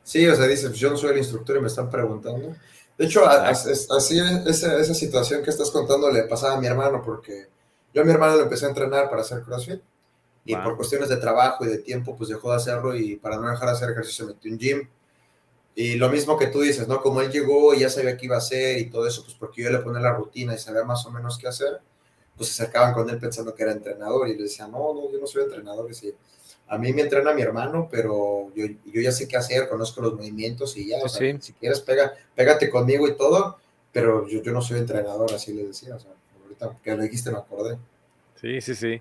Sí, 0.08 0.26
o 0.26 0.34
sea, 0.34 0.46
dice, 0.46 0.72
yo 0.72 0.88
no 0.88 0.96
soy 0.96 1.10
el 1.10 1.18
instructor 1.18 1.58
y 1.58 1.60
me 1.60 1.66
están 1.66 1.90
preguntando. 1.90 2.56
De 2.96 3.04
hecho, 3.04 3.26
así 3.28 4.18
esa, 4.46 4.78
esa 4.80 4.94
situación 4.94 5.42
que 5.42 5.50
estás 5.50 5.70
contando 5.70 6.10
le 6.10 6.22
pasaba 6.22 6.54
a 6.54 6.60
mi 6.62 6.66
hermano, 6.66 7.02
porque 7.04 7.48
yo 7.92 8.00
a 8.00 8.06
mi 8.06 8.10
hermano 8.10 8.36
le 8.36 8.44
empecé 8.44 8.64
a 8.64 8.70
entrenar 8.70 9.10
para 9.10 9.20
hacer 9.20 9.42
CrossFit 9.42 9.82
y 10.46 10.56
por 10.56 10.78
cuestiones 10.78 11.10
de 11.10 11.18
trabajo 11.18 11.66
y 11.66 11.68
de 11.68 11.78
tiempo, 11.80 12.16
pues 12.16 12.30
dejó 12.30 12.48
de 12.52 12.56
hacerlo 12.56 12.96
y 12.96 13.16
para 13.16 13.36
no 13.36 13.50
dejar 13.50 13.68
de 13.68 13.74
hacer 13.74 13.90
ejercicio 13.90 14.24
se 14.24 14.32
metió 14.32 14.50
en 14.50 14.58
gym. 14.58 14.88
Y 15.74 15.96
lo 15.96 16.08
mismo 16.08 16.38
que 16.38 16.46
tú 16.46 16.62
dices, 16.62 16.88
¿no? 16.88 17.02
Como 17.02 17.20
él 17.20 17.30
llegó 17.30 17.74
y 17.74 17.80
ya 17.80 17.90
sabía 17.90 18.16
qué 18.16 18.24
iba 18.24 18.36
a 18.36 18.38
hacer 18.38 18.78
y 18.78 18.88
todo 18.88 19.06
eso, 19.06 19.22
pues 19.24 19.34
porque 19.34 19.62
yo 19.62 19.70
le 19.70 19.80
ponía 19.80 20.00
la 20.00 20.14
rutina 20.14 20.54
y 20.54 20.58
sabía 20.58 20.84
más 20.84 21.04
o 21.04 21.10
menos 21.10 21.36
qué 21.36 21.48
hacer, 21.48 21.82
pues 22.34 22.48
se 22.48 22.62
acercaban 22.62 22.94
con 22.94 23.10
él 23.10 23.18
pensando 23.18 23.54
que 23.54 23.62
era 23.62 23.72
entrenador 23.72 24.26
y 24.26 24.36
le 24.36 24.44
decía, 24.44 24.66
no, 24.68 24.94
no, 24.94 25.12
yo 25.12 25.20
no 25.20 25.26
soy 25.26 25.42
entrenador. 25.42 25.84
Y 25.84 25.88
decía, 25.90 26.12
a 26.68 26.78
mí 26.78 26.92
me 26.92 27.02
entrena 27.02 27.32
mi 27.32 27.42
hermano, 27.42 27.88
pero 27.90 28.52
yo, 28.54 28.66
yo 28.66 29.00
ya 29.00 29.12
sé 29.12 29.26
qué 29.26 29.36
hacer, 29.36 29.68
conozco 29.68 30.02
los 30.02 30.14
movimientos 30.14 30.76
y 30.76 30.88
ya, 30.88 30.98
o 31.02 31.08
sea, 31.08 31.40
si 31.40 31.52
quieres, 31.54 31.80
pega, 31.80 32.12
pégate 32.34 32.68
conmigo 32.68 33.08
y 33.08 33.16
todo, 33.16 33.58
pero 33.92 34.28
yo, 34.28 34.42
yo 34.42 34.52
no 34.52 34.60
soy 34.60 34.78
entrenador, 34.78 35.32
así 35.32 35.54
le 35.54 35.66
decía, 35.66 35.96
o 35.96 35.98
sea, 35.98 36.10
ahorita 36.42 36.78
que 36.82 36.96
lo 36.96 37.02
dijiste 37.02 37.30
me 37.30 37.38
acordé. 37.38 37.78
Sí, 38.40 38.60
sí, 38.60 38.74
sí. 38.74 39.00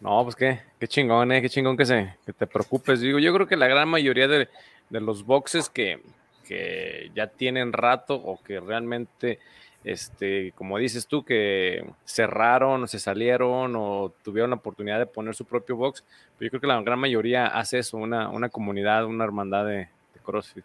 No, 0.00 0.22
pues 0.24 0.36
qué, 0.36 0.60
qué 0.78 0.86
chingón, 0.86 1.32
eh, 1.32 1.40
qué 1.40 1.48
chingón 1.48 1.76
que, 1.76 1.86
se, 1.86 2.14
que 2.26 2.32
te 2.32 2.46
preocupes. 2.46 3.00
Digo, 3.00 3.18
yo 3.18 3.32
creo 3.32 3.46
que 3.46 3.56
la 3.56 3.68
gran 3.68 3.88
mayoría 3.88 4.28
de, 4.28 4.48
de 4.90 5.00
los 5.00 5.24
boxes 5.24 5.70
que, 5.70 6.00
que 6.46 7.10
ya 7.14 7.26
tienen 7.28 7.72
rato 7.72 8.16
o 8.16 8.42
que 8.42 8.60
realmente 8.60 9.38
este, 9.84 10.52
como 10.52 10.78
dices 10.78 11.06
tú, 11.06 11.24
que 11.24 11.84
cerraron 12.04 12.82
o 12.82 12.86
se 12.86 12.98
salieron 12.98 13.74
o 13.76 14.12
tuvieron 14.22 14.50
la 14.50 14.56
oportunidad 14.56 14.98
de 14.98 15.06
poner 15.06 15.34
su 15.34 15.44
propio 15.44 15.76
box, 15.76 16.02
pero 16.38 16.46
yo 16.46 16.50
creo 16.50 16.60
que 16.62 16.66
la 16.66 16.82
gran 16.82 16.98
mayoría 16.98 17.46
hace 17.46 17.78
eso, 17.78 17.98
una, 17.98 18.30
una 18.30 18.48
comunidad, 18.48 19.04
una 19.04 19.24
hermandad 19.24 19.66
de, 19.66 19.88
CrossFit. 20.24 20.64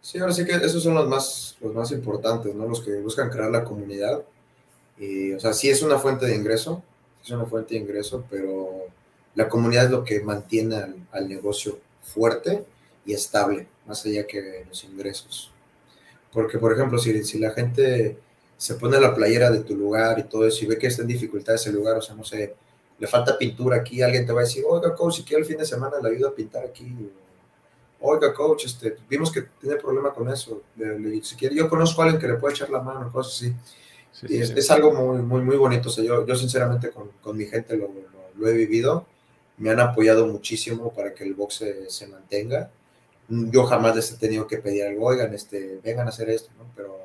Sí, 0.00 0.18
ahora 0.18 0.32
sí 0.32 0.44
que 0.44 0.52
esos 0.52 0.82
son 0.82 0.94
los 0.94 1.08
más, 1.08 1.56
los 1.60 1.72
más 1.72 1.92
importantes, 1.92 2.52
¿no? 2.56 2.66
Los 2.66 2.80
que 2.80 3.00
buscan 3.00 3.30
crear 3.30 3.50
la 3.50 3.62
comunidad. 3.62 4.20
Y, 4.98 5.32
o 5.32 5.38
sea, 5.38 5.52
sí 5.52 5.70
es 5.70 5.80
una 5.80 5.96
fuente 5.98 6.26
de 6.26 6.34
ingreso, 6.34 6.82
es 7.22 7.30
una 7.30 7.44
fuente 7.44 7.74
de 7.74 7.80
ingreso, 7.80 8.24
pero 8.28 8.86
la 9.36 9.48
comunidad 9.48 9.84
es 9.84 9.90
lo 9.92 10.02
que 10.02 10.20
mantiene 10.20 11.06
al 11.12 11.28
negocio 11.28 11.78
fuerte 12.02 12.64
y 13.06 13.12
estable, 13.12 13.68
más 13.86 14.04
allá 14.04 14.26
que 14.26 14.64
los 14.68 14.82
ingresos. 14.82 15.52
Porque, 16.32 16.58
por 16.58 16.72
ejemplo, 16.72 16.98
si, 16.98 17.24
si 17.24 17.38
la 17.38 17.50
gente 17.50 18.18
se 18.56 18.74
pone 18.74 19.00
la 19.00 19.14
playera 19.14 19.50
de 19.50 19.60
tu 19.60 19.76
lugar 19.76 20.18
y 20.18 20.24
todo 20.24 20.46
eso 20.46 20.64
y 20.64 20.68
ve 20.68 20.78
que 20.78 20.88
está 20.88 21.02
en 21.02 21.08
dificultad 21.08 21.54
ese 21.54 21.72
lugar, 21.72 21.96
o 21.96 22.02
sea, 22.02 22.14
no 22.14 22.24
sé, 22.24 22.54
le 22.98 23.06
falta 23.06 23.38
pintura 23.38 23.76
aquí, 23.76 24.02
alguien 24.02 24.26
te 24.26 24.32
va 24.32 24.40
a 24.40 24.44
decir, 24.44 24.64
oiga, 24.68 24.94
coach, 24.94 25.16
si 25.16 25.22
quiere 25.22 25.42
el 25.42 25.46
fin 25.46 25.58
de 25.58 25.64
semana 25.64 25.96
le 26.02 26.10
ayuda 26.10 26.30
a 26.30 26.34
pintar 26.34 26.64
aquí. 26.64 26.92
Oiga, 28.00 28.34
coach, 28.34 28.66
este, 28.66 28.96
vimos 29.08 29.30
que 29.32 29.42
tiene 29.60 29.76
problema 29.76 30.12
con 30.12 30.28
eso. 30.28 30.62
si 31.22 31.36
quiere, 31.36 31.54
yo 31.54 31.68
conozco 31.68 32.02
a 32.02 32.06
alguien 32.06 32.20
que 32.20 32.28
le 32.28 32.34
puede 32.34 32.54
echar 32.54 32.70
la 32.70 32.80
mano, 32.80 33.10
cosas 33.12 33.34
así. 33.34 34.32
y 34.34 34.38
es, 34.40 34.70
algo 34.70 34.92
muy, 34.92 35.22
muy, 35.22 35.42
muy 35.42 35.56
bonito. 35.56 35.88
O 35.88 35.92
sea, 35.92 36.02
yo, 36.04 36.26
yo 36.26 36.34
sinceramente 36.34 36.90
con, 36.90 37.10
con 37.22 37.36
mi 37.36 37.46
gente 37.46 37.76
lo, 37.76 37.90
lo, 38.36 38.48
he 38.48 38.52
vivido. 38.52 39.06
Me 39.58 39.70
han 39.70 39.80
apoyado 39.80 40.26
muchísimo 40.26 40.92
para 40.92 41.14
que 41.14 41.24
el 41.24 41.34
boxe 41.34 41.90
se 41.90 42.06
mantenga 42.06 42.70
yo 43.28 43.64
jamás 43.64 43.94
les 43.94 44.12
he 44.12 44.16
tenido 44.16 44.46
que 44.46 44.58
pedir 44.58 44.84
algo, 44.84 45.06
oigan, 45.06 45.34
este, 45.34 45.80
vengan 45.84 46.06
a 46.06 46.10
hacer 46.10 46.30
esto, 46.30 46.50
¿no? 46.58 46.64
Pero 46.74 46.98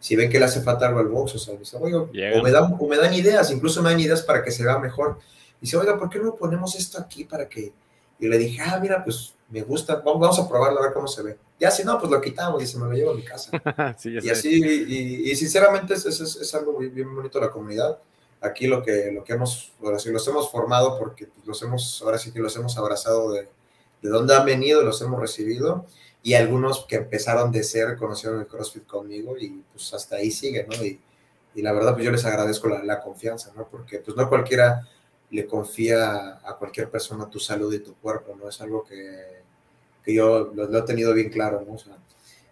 si 0.00 0.16
ven 0.16 0.30
que 0.30 0.38
le 0.38 0.46
hace 0.46 0.62
falta 0.62 0.88
algo 0.88 1.00
al 1.00 1.08
box, 1.08 1.36
o 1.36 1.38
sea, 1.38 1.54
dice, 1.56 1.76
oiga, 1.78 2.00
o 2.00 2.42
me, 2.42 2.50
dan, 2.50 2.76
o 2.78 2.88
me 2.88 2.96
dan 2.96 3.14
ideas, 3.14 3.50
incluso 3.50 3.82
me 3.82 3.90
dan 3.90 4.00
ideas 4.00 4.22
para 4.22 4.42
que 4.42 4.50
se 4.50 4.64
vea 4.64 4.78
mejor. 4.78 5.18
Dice, 5.60 5.76
oiga, 5.76 5.98
¿por 5.98 6.08
qué 6.08 6.18
no 6.18 6.34
ponemos 6.34 6.74
esto 6.74 6.98
aquí 6.98 7.24
para 7.24 7.48
que... 7.48 7.72
Y 8.18 8.28
le 8.28 8.38
dije, 8.38 8.60
ah, 8.62 8.78
mira, 8.80 9.04
pues 9.04 9.34
me 9.50 9.62
gusta, 9.62 9.96
vamos, 9.96 10.20
vamos 10.20 10.38
a 10.38 10.48
probarlo 10.48 10.78
a 10.80 10.82
ver 10.82 10.92
cómo 10.92 11.06
se 11.06 11.22
ve. 11.22 11.38
Ya 11.58 11.70
si 11.70 11.84
no, 11.84 11.98
pues 11.98 12.10
lo 12.10 12.20
quitamos 12.20 12.62
y 12.62 12.66
se 12.66 12.78
me 12.78 12.86
lo 12.86 12.92
llevo 12.92 13.10
a 13.12 13.14
mi 13.14 13.22
casa. 13.22 13.50
y 14.04 14.30
así, 14.30 14.62
y, 14.62 15.36
sinceramente 15.36 15.94
es, 15.94 16.06
es, 16.06 16.20
es, 16.20 16.54
algo 16.54 16.78
bien, 16.78 16.94
bien 16.94 17.14
bonito 17.14 17.40
la 17.40 17.50
comunidad. 17.50 17.98
Aquí 18.40 18.66
lo 18.66 18.82
que, 18.82 19.12
lo 19.12 19.22
que 19.22 19.34
hemos, 19.34 19.72
ahora 19.82 19.98
sí, 19.98 20.10
los 20.10 20.26
hemos 20.28 20.50
formado 20.50 20.98
porque 20.98 21.26
pues, 21.26 21.46
los 21.46 21.62
hemos, 21.62 22.00
ahora 22.02 22.18
sí 22.18 22.32
que 22.32 22.40
los 22.40 22.56
hemos 22.56 22.76
abrazado 22.78 23.32
de, 23.32 23.48
de 24.02 24.08
dónde 24.08 24.34
han 24.34 24.44
venido, 24.44 24.82
los 24.82 25.00
hemos 25.02 25.20
recibido, 25.20 25.86
y 26.22 26.34
algunos 26.34 26.84
que 26.86 26.96
empezaron 26.96 27.50
de 27.50 27.62
ser 27.62 27.96
conocieron 27.96 28.40
el 28.40 28.46
CrossFit 28.46 28.86
conmigo 28.86 29.36
y 29.38 29.62
pues 29.72 29.92
hasta 29.94 30.16
ahí 30.16 30.30
siguen, 30.30 30.66
¿no? 30.68 30.84
Y, 30.84 31.00
y 31.54 31.62
la 31.62 31.72
verdad, 31.72 31.94
pues 31.94 32.04
yo 32.04 32.10
les 32.10 32.24
agradezco 32.24 32.68
la, 32.68 32.82
la, 32.84 33.00
confianza, 33.00 33.52
¿no? 33.56 33.66
Porque 33.68 33.98
pues 33.98 34.16
no 34.16 34.28
cualquiera 34.28 34.86
le 35.30 35.46
confía 35.46 36.40
a 36.44 36.56
cualquier 36.58 36.90
persona 36.90 37.30
tu 37.30 37.38
salud 37.38 37.72
y 37.72 37.78
tu 37.80 37.94
cuerpo, 37.94 38.36
¿no? 38.36 38.48
Es 38.48 38.60
algo 38.60 38.84
que, 38.84 39.40
que 40.04 40.14
yo 40.14 40.52
lo, 40.54 40.76
he 40.76 40.82
tenido 40.82 41.14
bien 41.14 41.30
claro, 41.30 41.64
¿no? 41.66 41.74
O 41.74 41.78
sea, 41.78 41.96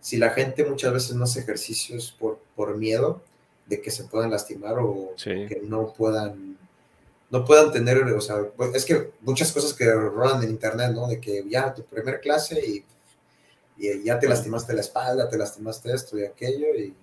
si 0.01 0.17
la 0.17 0.31
gente 0.31 0.65
muchas 0.65 0.93
veces 0.93 1.15
no 1.15 1.25
hace 1.25 1.41
ejercicios 1.41 2.15
por, 2.19 2.39
por 2.57 2.77
miedo 2.77 3.21
de 3.67 3.81
que 3.83 3.91
se 3.91 4.05
puedan 4.05 4.31
lastimar 4.31 4.79
o 4.79 5.15
que 5.17 5.61
no 5.63 5.93
puedan 5.93 6.57
no 7.31 7.45
puedan 7.45 7.71
tener, 7.73 7.99
o 7.99 8.21
sea, 8.21 8.37
pues, 8.57 8.75
es 8.75 8.85
que 8.85 9.11
muchas 9.21 9.53
cosas 9.53 9.75
que 9.75 9.91
rodan 9.93 10.43
en 10.43 10.51
internet, 10.51 10.93
¿no? 10.95 11.07
De 11.07 11.21
que 11.21 11.45
ya 11.49 11.75
tu 11.75 11.83
primer 11.85 12.21
clase 12.21 12.61
y, 12.65 12.85
y, 13.77 14.03
ya 14.03 14.19
te 14.19 14.29
lastimaste 14.29 14.73
la 14.73 14.81
espalda, 14.81 15.29
te 15.29 15.37
lastimaste 15.37 15.93
esto 15.93 16.19
y 16.19 16.25
aquello, 16.25 16.75
y, 16.77 16.95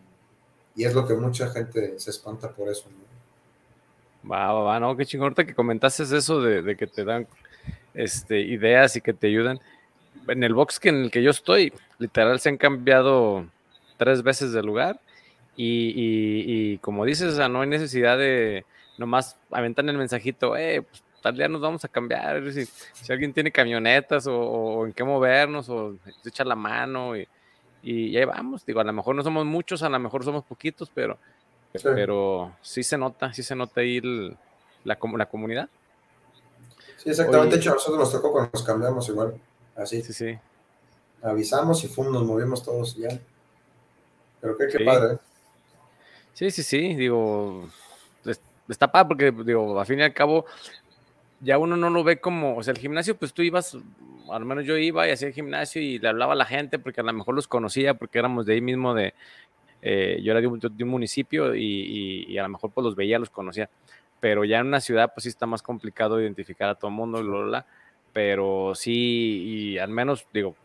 y, 0.75 0.83
es 0.83 0.93
lo 0.93 1.07
que 1.07 1.13
mucha 1.13 1.49
gente 1.49 1.99
se 1.99 2.09
espanta 2.09 2.49
por 2.49 2.69
eso, 2.69 2.89
¿no? 2.89 3.05
Va, 4.29 4.51
va, 4.51 4.63
va, 4.63 4.79
no, 4.79 4.97
qué 4.97 5.05
chingón, 5.05 5.25
ahorita 5.25 5.45
que 5.45 5.53
comentaste 5.53 6.01
eso 6.03 6.41
de, 6.41 6.63
de, 6.63 6.75
que 6.75 6.87
te 6.87 7.03
dan 7.03 7.27
este, 7.93 8.39
ideas 8.39 8.95
y 8.95 9.01
que 9.01 9.13
te 9.13 9.27
ayudan. 9.27 9.59
En 10.27 10.43
el 10.43 10.55
box 10.55 10.79
que 10.79 10.89
en 10.89 10.95
el 10.95 11.11
que 11.11 11.21
yo 11.21 11.29
estoy, 11.29 11.71
literal 11.99 12.39
se 12.39 12.49
han 12.49 12.57
cambiado 12.57 13.45
tres 13.97 14.23
veces 14.23 14.51
de 14.51 14.63
lugar 14.63 14.99
y, 15.55 15.93
y 15.95 16.77
como 16.79 17.05
dices, 17.05 17.33
o 17.33 17.35
sea, 17.35 17.47
no 17.47 17.61
hay 17.61 17.67
necesidad 17.67 18.17
de 18.17 18.65
nomás 18.97 19.37
aventan 19.51 19.89
el 19.89 19.97
mensajito, 19.97 20.55
eh, 20.55 20.81
pues 20.81 21.03
tal 21.21 21.35
día 21.35 21.47
nos 21.47 21.61
vamos 21.61 21.83
a 21.83 21.87
cambiar, 21.87 22.51
si, 22.51 22.65
si 22.65 23.11
alguien 23.11 23.33
tiene 23.33 23.51
camionetas 23.51 24.27
o, 24.27 24.85
en 24.85 24.93
qué 24.93 25.03
movernos 25.03 25.67
o 25.69 25.95
se 26.21 26.29
echa 26.29 26.43
la 26.43 26.55
mano 26.55 27.17
y, 27.17 27.27
y, 27.81 28.15
ahí 28.15 28.25
vamos, 28.25 28.65
digo, 28.65 28.79
a 28.79 28.83
lo 28.83 28.93
mejor 28.93 29.15
no 29.15 29.23
somos 29.23 29.45
muchos, 29.45 29.81
a 29.83 29.89
lo 29.89 29.99
mejor 29.99 30.23
somos 30.23 30.43
poquitos, 30.43 30.91
pero 30.93 31.17
sí, 31.73 31.81
pero 31.83 32.55
sí 32.61 32.83
se 32.83 32.97
nota, 32.97 33.33
sí 33.33 33.43
se 33.43 33.55
nota 33.55 33.81
ahí 33.81 34.01
la, 34.83 34.97
la 35.01 35.25
comunidad. 35.25 35.67
Sí, 36.97 37.09
exactamente, 37.09 37.57
hecho, 37.57 37.71
a 37.71 37.73
nosotros 37.73 37.99
nos 37.99 38.11
tocó 38.11 38.31
cuando 38.31 38.51
nos 38.53 38.63
cambiamos 38.63 39.09
igual, 39.09 39.35
así. 39.75 40.01
Sí, 40.01 40.13
sí. 40.13 40.37
Avisamos 41.21 41.83
y 41.83 41.87
fum, 41.87 42.11
nos 42.11 42.23
movimos 42.23 42.63
todos 42.63 42.95
ya. 42.95 43.09
Pero 44.41 44.57
qué, 44.57 44.67
qué 44.67 44.85
padre. 44.85 45.15
¿eh? 45.15 45.17
Sí, 46.33 46.51
sí, 46.51 46.63
sí, 46.63 46.95
digo, 46.95 47.67
está 48.69 48.91
padre 48.91 49.07
porque, 49.07 49.43
digo, 49.43 49.79
a 49.79 49.85
fin 49.85 49.99
y 49.99 50.03
al 50.03 50.13
cabo, 50.13 50.45
ya 51.41 51.57
uno 51.57 51.77
no 51.77 51.89
lo 51.89 52.03
ve 52.03 52.19
como, 52.19 52.57
o 52.57 52.63
sea, 52.63 52.73
el 52.73 52.79
gimnasio, 52.79 53.15
pues 53.17 53.33
tú 53.33 53.41
ibas, 53.41 53.77
al 54.31 54.45
menos 54.45 54.65
yo 54.65 54.77
iba 54.77 55.07
y 55.07 55.11
hacía 55.11 55.27
el 55.27 55.33
gimnasio 55.33 55.81
y 55.81 55.99
le 55.99 56.07
hablaba 56.07 56.33
a 56.33 56.35
la 56.35 56.45
gente 56.45 56.79
porque 56.79 57.01
a 57.01 57.03
lo 57.03 57.13
mejor 57.13 57.35
los 57.35 57.47
conocía 57.47 57.93
porque 57.93 58.19
éramos 58.19 58.45
de 58.45 58.53
ahí 58.53 58.61
mismo 58.61 58.93
de, 58.93 59.13
eh, 59.81 60.19
yo 60.23 60.31
era 60.31 60.41
de 60.41 60.47
un, 60.47 60.59
de 60.59 60.83
un 60.83 60.89
municipio 60.89 61.53
y, 61.55 62.25
y, 62.27 62.37
a 62.37 62.43
lo 62.43 62.49
mejor 62.49 62.71
pues 62.71 62.83
los 62.83 62.95
veía, 62.95 63.19
los 63.19 63.29
conocía, 63.29 63.69
pero 64.19 64.43
ya 64.43 64.59
en 64.59 64.67
una 64.67 64.81
ciudad 64.81 65.11
pues 65.13 65.23
sí 65.23 65.29
está 65.29 65.45
más 65.45 65.61
complicado 65.61 66.19
identificar 66.19 66.69
a 66.69 66.75
todo 66.75 66.89
el 66.89 66.95
mundo, 66.95 67.21
bla, 67.21 67.31
bla, 67.31 67.45
bla, 67.45 67.65
pero 68.13 68.73
sí, 68.73 69.73
y 69.73 69.77
al 69.77 69.89
menos, 69.89 70.25
digo, 70.33 70.55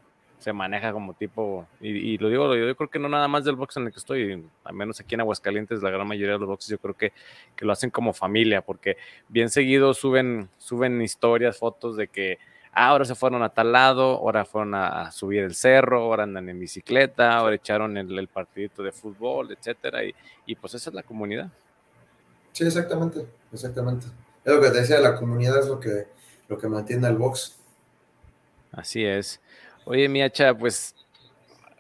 se 0.41 0.53
maneja 0.53 0.93
como 0.93 1.14
tipo, 1.14 1.66
y, 1.80 2.16
lo 2.18 2.28
digo, 2.30 2.55
yo 2.57 2.74
creo 2.74 2.88
que 2.88 2.99
no 2.99 3.09
nada 3.09 3.28
más 3.28 3.45
del 3.45 3.57
box 3.57 3.76
en 3.76 3.86
el 3.86 3.93
que 3.93 3.99
estoy, 3.99 4.45
al 4.64 4.74
menos 4.74 4.99
aquí 4.99 5.14
en 5.14 5.20
Aguascalientes, 5.20 5.82
la 5.82 5.91
gran 5.91 6.09
mayoría 6.09 6.32
de 6.32 6.38
los 6.38 6.49
boxes 6.49 6.70
yo 6.70 6.78
creo 6.78 6.95
que, 6.95 7.12
que 7.55 7.64
lo 7.64 7.72
hacen 7.72 7.91
como 7.91 8.14
familia, 8.14 8.62
porque 8.62 8.97
bien 9.28 9.51
seguido 9.51 9.93
suben, 9.93 10.49
suben 10.59 11.03
historias, 11.03 11.59
fotos 11.59 11.97
de 11.97 12.09
que 12.09 12.38
ah, 12.72 12.88
ahora 12.88 13.05
se 13.05 13.14
fueron 13.14 13.43
a 13.43 13.51
tal 13.51 13.72
lado, 13.72 14.16
ahora 14.16 14.47
fueron 14.47 14.74
a, 14.74 15.12
subir 15.12 15.43
el 15.43 15.55
cerro, 15.55 16.03
ahora 16.05 16.22
andan 16.22 16.49
en 16.49 16.59
bicicleta, 16.59 17.36
ahora 17.36 17.57
echaron 17.57 17.97
el, 17.99 18.18
el 18.18 18.28
partidito 18.28 18.82
de 18.82 18.93
fútbol, 18.93 19.53
etcétera, 19.53 20.05
y, 20.05 20.14
y, 20.47 20.55
pues 20.55 20.74
esa 20.74 20.88
es 20.88 20.95
la 20.95 21.03
comunidad. 21.03 21.51
Sí, 22.53 22.64
exactamente, 22.64 23.26
exactamente. 23.53 24.07
Es 24.45 24.55
lo 24.55 24.61
que 24.61 24.70
te 24.70 24.80
decía, 24.80 25.01
la 25.01 25.16
comunidad 25.16 25.59
es 25.59 25.68
lo 25.68 25.78
que, 25.78 26.07
lo 26.49 26.57
que 26.57 26.66
mantiene 26.66 27.07
al 27.07 27.16
box. 27.16 27.61
Así 28.72 29.05
es. 29.05 29.41
Oye, 29.91 30.09
Miacha, 30.09 30.57
pues 30.57 30.95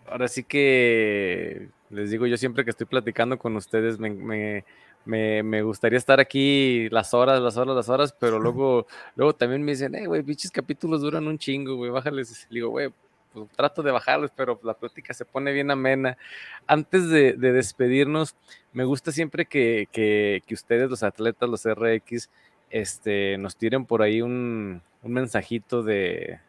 ahora 0.08 0.26
sí 0.26 0.42
que 0.42 1.68
Les 1.90 2.10
digo, 2.10 2.26
yo 2.26 2.36
siempre 2.36 2.64
que 2.64 2.70
estoy 2.70 2.88
platicando 2.88 3.38
con 3.38 3.54
ustedes, 3.54 4.00
me, 4.00 4.64
me, 5.04 5.62
gustaría 5.62 5.96
estar 5.96 6.18
aquí 6.18 6.88
las 6.88 7.14
horas, 7.14 7.40
las 7.40 7.56
horas, 7.56 7.76
las 7.76 7.88
horas, 7.88 8.12
pero 8.18 8.38
luego, 8.40 8.88
luego 9.14 9.32
también 9.36 9.62
me 9.62 9.70
dicen, 9.70 9.94
eh, 9.94 10.08
güey, 10.08 10.22
bichos 10.22 10.50
capítulos 10.50 11.02
duran 11.02 11.28
un 11.28 11.38
chingo, 11.38 11.76
güey, 11.76 11.92
bájales. 11.92 12.48
Le 12.50 12.56
digo, 12.56 12.70
güey, 12.70 12.90
pues 13.32 13.48
trato 13.54 13.80
de 13.80 13.92
bajarlos, 13.92 14.32
pero 14.34 14.58
la 14.64 14.74
plática 14.74 15.14
se 15.14 15.24
pone 15.24 15.52
bien 15.52 15.70
amena. 15.70 16.18
Antes 16.66 17.08
de, 17.10 17.34
despedirnos, 17.34 18.34
me 18.72 18.82
gusta 18.82 19.12
siempre 19.12 19.46
que, 19.46 19.86
que, 19.92 20.42
que, 20.48 20.54
ustedes, 20.54 20.90
los 20.90 21.04
atletas, 21.04 21.48
los 21.48 21.64
RX, 21.64 22.28
este, 22.70 23.38
nos 23.38 23.54
tiren 23.56 23.86
por 23.86 24.02
ahí 24.02 24.20
un, 24.20 24.82
un 25.04 25.12
mensajito 25.12 25.84
de, 25.84 26.40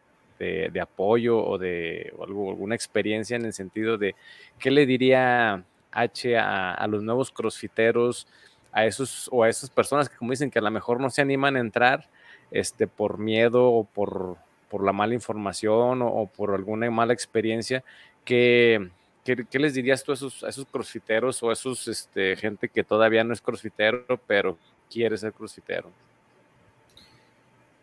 de, 0.42 0.82
apoyo 0.82 1.44
o 1.44 1.58
de 1.58 2.14
alguna 2.20 2.76
experiencia 2.76 3.36
en 3.36 3.46
el 3.46 3.54
sentido 3.54 3.98
de 3.98 4.16
qué 4.60 4.72
le 4.72 4.86
diría 4.86 5.64
H 5.92 6.38
a, 6.38 6.88
los 6.88 7.04
nuevos 7.04 7.32
crossfiteros, 7.32 8.28
a 8.72 8.86
esos 8.86 9.30
o 9.32 9.44
a 9.44 9.50
esas 9.50 9.70
personas 9.70 10.10
que 10.10 10.16
como 10.16 10.32
dicen 10.32 10.50
que 10.50 10.60
a 10.60 10.62
lo 10.62 10.72
mejor 10.72 11.00
no 11.00 11.10
se 11.10 11.22
animan 11.22 11.58
a 11.58 11.60
entrar 11.60 12.08
este, 12.52 12.88
por 12.88 13.18
miedo 13.18 13.70
o 13.70 13.84
por, 13.84 14.38
por 14.70 14.84
la 14.84 14.94
mala 14.94 15.14
información 15.14 16.02
o, 16.02 16.26
por 16.28 16.54
alguna 16.56 16.90
mala 16.90 17.14
experiencia, 17.14 17.84
¿qué, 18.26 18.90
qué, 19.24 19.60
les 19.60 19.74
dirías 19.74 20.04
tú 20.04 20.12
a 20.12 20.16
esos, 20.16 20.44
a 20.44 20.50
esos 20.50 20.66
crossfiteros 20.66 21.44
o 21.44 21.50
a 21.50 21.54
esos 21.54 21.88
este, 21.88 22.36
gente 22.38 22.70
que 22.70 22.84
todavía 22.84 23.24
no 23.24 23.34
es 23.34 23.42
crossfitero, 23.42 24.20
pero 24.26 24.58
quiere 24.90 25.18
ser 25.18 25.34
crossfitero? 25.34 25.92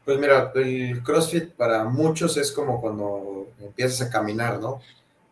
Pues 0.09 0.19
mira, 0.19 0.51
el 0.55 1.03
CrossFit 1.03 1.53
para 1.53 1.85
muchos 1.85 2.39
es 2.39 2.51
como 2.51 2.81
cuando 2.81 3.49
empiezas 3.61 4.09
a 4.09 4.11
caminar, 4.11 4.59
¿no? 4.59 4.81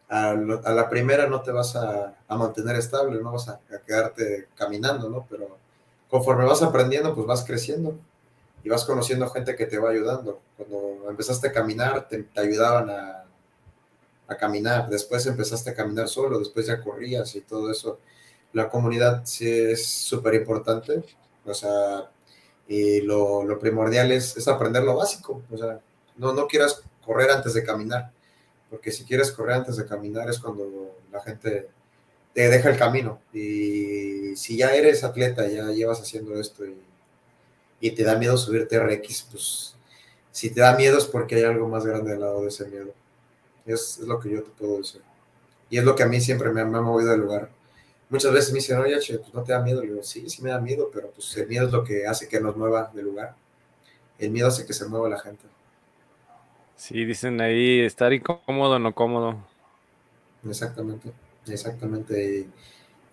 A, 0.06 0.34
la 0.34 0.90
primera 0.90 1.26
no 1.26 1.40
te 1.40 1.50
vas 1.50 1.74
a, 1.76 2.14
mantener 2.28 2.76
estable, 2.76 3.18
no 3.22 3.32
vas 3.32 3.48
a, 3.48 3.58
quedarte 3.86 4.48
caminando, 4.54 5.08
¿no? 5.08 5.26
Pero 5.30 5.56
conforme 6.10 6.44
vas 6.44 6.60
aprendiendo, 6.60 7.14
pues 7.14 7.26
vas 7.26 7.42
creciendo 7.42 7.98
y 8.62 8.68
vas 8.68 8.84
conociendo 8.84 9.30
gente 9.30 9.56
que 9.56 9.64
te 9.64 9.78
va 9.78 9.88
ayudando. 9.88 10.42
Cuando 10.58 11.08
empezaste 11.08 11.48
a 11.48 11.52
caminar, 11.52 12.06
te, 12.06 12.28
ayudaban 12.36 12.90
a, 12.90 13.24
a, 14.28 14.36
caminar. 14.36 14.90
Después 14.90 15.24
empezaste 15.24 15.70
a 15.70 15.74
caminar 15.74 16.08
solo, 16.08 16.38
después 16.38 16.66
ya 16.66 16.82
corrías 16.82 17.34
y 17.34 17.40
todo 17.40 17.70
eso. 17.70 17.98
La 18.52 18.68
comunidad 18.68 19.22
sí 19.24 19.50
es 19.50 19.86
súper 19.86 20.34
importante. 20.34 21.02
O 21.46 21.54
sea, 21.54 22.10
y 22.68 23.00
lo, 23.02 23.58
primordial 23.60 24.12
es, 24.12 24.36
es, 24.36 24.48
aprender 24.48 24.82
lo 24.82 24.96
básico. 24.96 25.42
O 25.50 25.56
sea, 25.56 25.80
no, 26.16 26.32
no 26.32 26.46
quieras 26.46 26.82
correr 27.04 27.30
antes 27.30 27.54
de 27.54 27.64
caminar, 27.64 28.10
porque 28.70 28.90
si 28.90 29.04
quieres 29.04 29.30
correr 29.30 29.56
antes 29.56 29.76
de 29.76 29.86
caminar 29.86 30.28
es 30.28 30.38
cuando 30.38 30.96
la 31.12 31.20
gente 31.22 31.68
te 32.34 32.48
deja 32.48 32.70
el 32.70 32.78
camino. 32.78 33.20
Y 33.32 34.34
si 34.36 34.56
ya 34.56 34.74
eres 34.74 35.04
atleta, 35.04 35.46
ya 35.48 35.66
llevas 35.70 36.00
haciendo 36.00 36.38
esto 36.40 36.66
y, 36.66 36.76
y 37.80 37.90
te 37.92 38.02
da 38.02 38.16
miedo 38.16 38.36
subirte 38.36 38.78
RX, 38.78 39.28
pues 39.30 39.76
si 40.32 40.50
te 40.50 40.60
da 40.60 40.76
miedo 40.76 40.98
es 40.98 41.04
porque 41.06 41.36
hay 41.36 41.44
algo 41.44 41.68
más 41.68 41.86
grande 41.86 42.12
al 42.12 42.20
lado 42.20 42.42
de 42.42 42.48
ese 42.48 42.66
miedo. 42.66 42.92
Es, 43.64 43.98
es 43.98 44.06
lo 44.06 44.20
que 44.20 44.30
yo 44.30 44.42
te 44.42 44.50
puedo 44.50 44.78
decir. 44.78 45.02
Y 45.70 45.78
es 45.78 45.84
lo 45.84 45.96
que 45.96 46.02
a 46.02 46.06
mí 46.06 46.20
siempre 46.20 46.50
me, 46.50 46.64
me 46.64 46.78
ha 46.78 46.80
movido 46.80 47.10
del 47.10 47.20
lugar 47.20 47.50
muchas 48.08 48.32
veces 48.32 48.52
me 48.52 48.58
dicen, 48.58 48.78
oye, 48.78 48.96
pues 48.96 49.34
no 49.34 49.42
te 49.42 49.52
da 49.52 49.60
miedo. 49.60 49.82
Le 49.82 49.88
digo, 49.88 50.02
sí, 50.02 50.28
sí 50.28 50.42
me 50.42 50.50
da 50.50 50.60
miedo, 50.60 50.90
pero 50.92 51.10
pues 51.10 51.36
el 51.36 51.48
miedo 51.48 51.66
es 51.66 51.72
lo 51.72 51.84
que 51.84 52.06
hace 52.06 52.28
que 52.28 52.40
nos 52.40 52.56
mueva 52.56 52.90
de 52.94 53.02
lugar. 53.02 53.34
El 54.18 54.30
miedo 54.30 54.48
hace 54.48 54.66
que 54.66 54.72
se 54.72 54.86
mueva 54.86 55.08
la 55.08 55.18
gente. 55.18 55.44
Sí, 56.76 57.04
dicen 57.04 57.40
ahí 57.40 57.80
estar 57.80 58.12
incómodo, 58.12 58.78
no 58.78 58.94
cómodo. 58.94 59.36
Exactamente, 60.48 61.10
exactamente. 61.46 62.46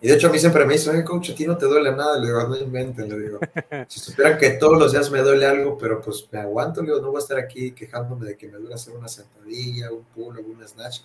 Y, 0.00 0.06
de 0.06 0.14
hecho 0.14 0.28
a 0.28 0.30
mí 0.30 0.38
siempre 0.38 0.66
me 0.66 0.74
dicen, 0.74 0.94
oye, 0.94 1.04
coach, 1.04 1.30
a 1.30 1.34
ti 1.34 1.46
no 1.46 1.56
te 1.56 1.64
duele 1.66 1.90
nada. 1.92 2.18
Le 2.18 2.26
digo, 2.26 2.46
no 2.46 2.56
inventen, 2.56 3.08
le 3.08 3.18
digo. 3.18 3.40
Si 3.88 4.00
supieran 4.00 4.38
que 4.38 4.50
todos 4.50 4.78
los 4.78 4.92
días 4.92 5.10
me 5.10 5.20
duele 5.20 5.46
algo, 5.46 5.78
pero 5.78 6.00
pues 6.00 6.28
me 6.30 6.40
aguanto, 6.40 6.82
le 6.82 6.88
digo, 6.88 7.00
no 7.00 7.08
voy 7.10 7.20
a 7.20 7.22
estar 7.22 7.38
aquí 7.38 7.72
quejándome 7.72 8.26
de 8.26 8.36
que 8.36 8.48
me 8.48 8.58
duele 8.58 8.74
hacer 8.74 8.94
una 8.94 9.08
sentadilla, 9.08 9.90
un 9.90 10.04
pull, 10.04 10.38
un 10.38 10.66
snatch. 10.66 11.00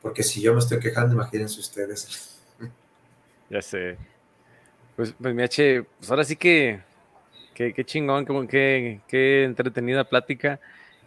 Porque 0.00 0.22
si 0.22 0.40
yo 0.40 0.52
me 0.52 0.60
estoy 0.60 0.78
quejando, 0.78 1.14
imagínense 1.14 1.58
ustedes. 1.58 2.35
Ya 3.50 3.62
sé. 3.62 3.96
Pues, 4.96 5.14
pues 5.20 5.34
mi 5.34 5.42
H, 5.42 5.84
pues 5.98 6.10
ahora 6.10 6.24
sí 6.24 6.36
que, 6.36 6.80
qué 7.54 7.84
chingón, 7.84 8.24
qué, 8.48 9.00
qué, 9.06 9.44
entretenida 9.44 10.04
plática. 10.04 10.58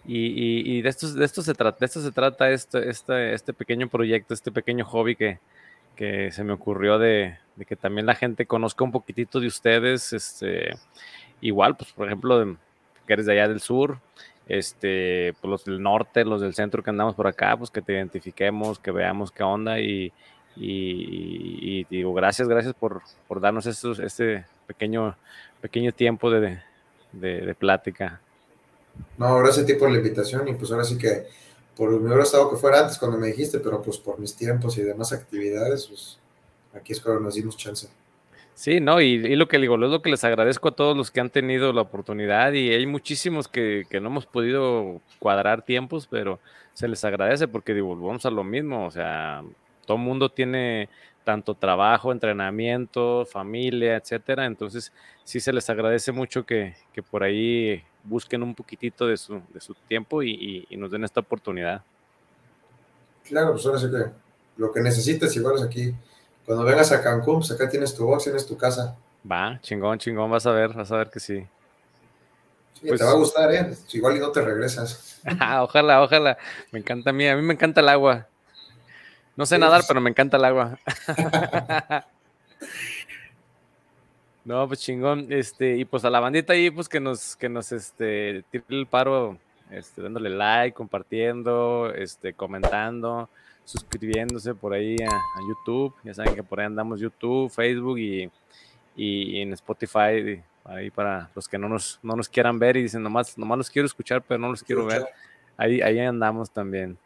Y, 0.06 0.78
y, 0.78 0.82
de, 0.82 0.90
esto, 0.90 1.12
de, 1.14 1.26
esto 1.26 1.42
se 1.42 1.54
trata, 1.54 1.80
de 1.80 1.86
esto 1.86 2.02
se 2.02 2.12
trata 2.12 2.50
este, 2.52 2.90
este, 2.90 3.34
este 3.34 3.54
pequeño 3.54 3.90
proyecto, 3.90 4.34
este 4.34 4.52
pequeño 4.52 4.86
hobby 4.86 5.16
que, 5.16 5.40
que 5.96 6.32
se 6.32 6.44
me 6.44 6.54
ocurrió 6.54 6.98
de, 6.98 7.38
de, 7.56 7.66
que 7.66 7.76
también 7.76 8.06
la 8.06 8.16
gente 8.16 8.46
conozca 8.46 8.84
un 8.84 8.92
poquitito 8.92 9.40
de 9.40 9.48
ustedes. 9.48 10.14
Este, 10.14 10.72
igual, 11.42 11.76
pues 11.76 11.92
por 11.92 12.08
ejemplo, 12.08 12.58
que 13.06 13.14
eres 13.14 13.26
de 13.26 13.34
allá 13.34 13.48
del 13.48 13.60
sur, 13.60 14.00
este, 14.48 15.34
pues 15.42 15.50
los 15.50 15.66
del 15.66 15.82
norte, 15.82 16.26
los 16.26 16.42
del 16.42 16.54
centro 16.54 16.82
que 16.84 16.90
andamos 16.90 17.16
por 17.16 17.28
acá, 17.28 17.58
pues 17.58 17.70
que 17.70 17.82
te 17.82 17.94
identifiquemos, 17.94 18.80
que 18.80 18.92
veamos 18.92 19.32
qué 19.32 19.44
onda 19.44 19.80
y, 19.80 20.12
y, 20.62 21.86
digo, 21.90 22.14
gracias, 22.14 22.48
gracias 22.48 22.74
por, 22.74 23.02
por 23.28 23.40
darnos 23.40 23.66
estos, 23.66 24.00
este 24.00 24.46
pequeño, 24.68 25.16
pequeño 25.62 25.94
tiempo 25.94 26.30
de, 26.30 26.60
de, 27.14 27.56
plática. 27.56 28.20
No, 29.18 29.38
gracias 29.38 29.64
a 29.64 29.68
ti 29.68 29.76
por 29.76 29.90
la 29.90 29.98
invitación 29.98 30.48
y 30.50 30.54
pues 30.56 30.72
ahora 30.72 30.84
sí 30.84 30.98
que 30.98 31.28
por 31.78 31.90
mi 31.92 32.06
hubiera 32.06 32.24
estado 32.24 32.50
que 32.50 32.58
fuera 32.58 32.82
antes 32.82 32.98
cuando 32.98 33.18
me 33.18 33.28
dijiste, 33.28 33.60
pero 33.60 33.82
pues 33.82 33.98
por 33.98 34.20
mis 34.20 34.36
tiempos 34.36 34.78
y 34.78 34.82
demás 34.82 35.14
actividades, 35.14 35.88
pues 35.88 36.20
aquí 36.74 36.92
es 36.92 37.00
cuando 37.00 37.22
nos 37.22 37.36
dimos 37.36 37.56
chance. 37.56 37.88
Sí, 38.54 38.82
no, 38.82 39.00
y, 39.00 39.14
y, 39.14 39.38
lo 39.38 39.48
que 39.48 39.58
digo, 39.58 39.76
es 39.76 39.90
lo 39.90 40.02
que 40.02 40.10
les 40.10 40.26
agradezco 40.26 40.68
a 40.68 40.76
todos 40.76 40.98
los 40.98 41.12
que 41.12 41.22
han 41.22 41.30
tenido 41.30 41.72
la 41.72 41.80
oportunidad 41.80 42.52
y 42.52 42.72
hay 42.72 42.86
muchísimos 42.86 43.48
que, 43.48 43.86
que, 43.90 44.02
no 44.02 44.10
hemos 44.10 44.26
podido 44.26 45.00
cuadrar 45.20 45.62
tiempos, 45.62 46.08
pero 46.12 46.42
se 46.74 46.90
les 46.90 47.06
agradece 47.06 47.48
porque 47.48 47.74
digo, 47.74 47.96
vamos 47.96 48.26
a 48.26 48.30
lo 48.30 48.44
mismo, 48.44 48.86
o 48.86 48.92
sea, 48.92 49.44
todo 49.90 49.98
el 49.98 50.04
mundo 50.04 50.30
tiene 50.30 50.88
tanto 51.24 51.56
trabajo, 51.56 52.12
entrenamiento, 52.12 53.26
familia, 53.26 53.96
etcétera. 53.96 54.46
Entonces, 54.46 54.94
sí 55.24 55.40
se 55.40 55.52
les 55.52 55.68
agradece 55.68 56.12
mucho 56.12 56.46
que, 56.46 56.76
por 57.10 57.24
ahí 57.24 57.84
busquen 58.04 58.44
un 58.44 58.54
poquitito 58.54 59.08
de 59.08 59.18
su, 59.18 59.42
de 59.52 59.60
su 59.60 59.74
tiempo 59.74 60.22
y, 60.22 60.68
nos 60.78 60.92
den 60.92 61.06
esta 61.06 61.22
oportunidad. 61.22 61.82
Claro, 63.24 63.54
pues 63.54 63.66
ahora 63.66 63.80
sí 63.80 63.88
que 63.90 64.12
lo 64.58 64.72
que 64.72 64.80
necesites, 64.82 65.36
igual 65.36 65.56
es 65.56 65.64
aquí. 65.64 65.92
Cuando 66.46 66.64
vengas 66.64 66.92
a 66.92 67.02
Cancún, 67.02 67.40
pues 67.40 67.50
acá 67.50 67.68
tienes 67.68 67.96
tu 67.96 68.06
box, 68.06 68.26
tienes 68.26 68.46
tu 68.46 68.56
casa. 68.56 68.96
Va, 69.30 69.60
chingón, 69.64 69.98
chingón, 69.98 70.30
vas 70.30 70.46
a 70.46 70.52
ver, 70.52 70.72
vas 70.72 70.92
a 70.92 70.98
ver 70.98 71.10
que 71.10 71.20
sí. 71.20 71.44
sí 72.80 72.88
te 72.96 73.04
va 73.04 73.10
a 73.10 73.16
gustar, 73.16 73.52
¿eh? 73.52 73.76
Igual 73.94 74.18
y 74.18 74.20
no 74.20 74.32
te 74.32 74.44
regresas. 74.44 75.20
ojalá, 75.62 76.04
ojalá. 76.04 76.38
Me 76.72 76.78
encanta 76.78 77.10
a 77.10 77.14
mí, 77.14 77.28
a 77.28 77.36
mí 77.36 77.42
me 77.42 77.56
encanta 77.56 77.82
el 77.82 77.90
agua. 77.90 78.28
No 79.36 79.46
sé 79.46 79.58
nadar, 79.58 79.84
pero 79.88 80.02
me 80.02 80.10
encanta 80.10 80.38
el 80.38 80.46
agua. 80.46 80.78
no, 84.46 84.68
pues 84.68 84.82
chingón. 84.82 85.28
Este, 85.32 85.78
y 85.78 85.86
pues 85.86 86.04
a 86.06 86.10
la 86.10 86.20
bandita 86.20 86.54
ahí, 86.54 86.70
pues 86.70 86.90
que 86.90 87.00
nos, 87.00 87.36
que 87.36 87.50
nos 87.50 87.72
este, 87.72 88.44
tire 88.52 88.66
el 88.70 88.88
paro, 88.88 89.38
este, 89.70 90.02
dándole 90.02 90.30
like, 90.30 90.76
compartiendo, 90.76 91.94
este, 91.96 92.34
comentando, 92.34 93.30
suscribiéndose 93.64 94.56
por 94.56 94.74
ahí 94.74 94.98
a, 95.02 95.22
YouTube. 95.48 95.94
Ya 96.04 96.14
saben 96.14 96.36
que 96.36 96.44
por 96.44 96.60
ahí 96.60 96.66
andamos 96.66 97.00
YouTube, 97.00 97.50
Facebook 97.50 97.98
y, 98.00 98.30
y, 98.96 99.42
en 99.42 99.54
Spotify. 99.54 100.44
Ahí 100.66 100.92
para 100.92 101.30
los 101.34 101.48
que 101.48 101.58
no 101.58 101.70
nos, 101.70 102.00
no 102.04 102.16
nos 102.16 102.30
quieran 102.30 102.60
ver 102.60 102.78
y 102.78 102.84
dicen 102.84 103.02
nomás, 103.02 103.38
nomás 103.38 103.58
los 103.58 103.70
quiero 103.70 103.86
escuchar, 103.86 104.22
pero 104.22 104.38
no 104.38 104.50
los 104.50 104.64
quiero 104.64 104.86
ver. 104.86 105.06
Ahí, 105.58 105.82
ahí 105.82 106.00
andamos 106.00 106.52
también. 106.52 106.98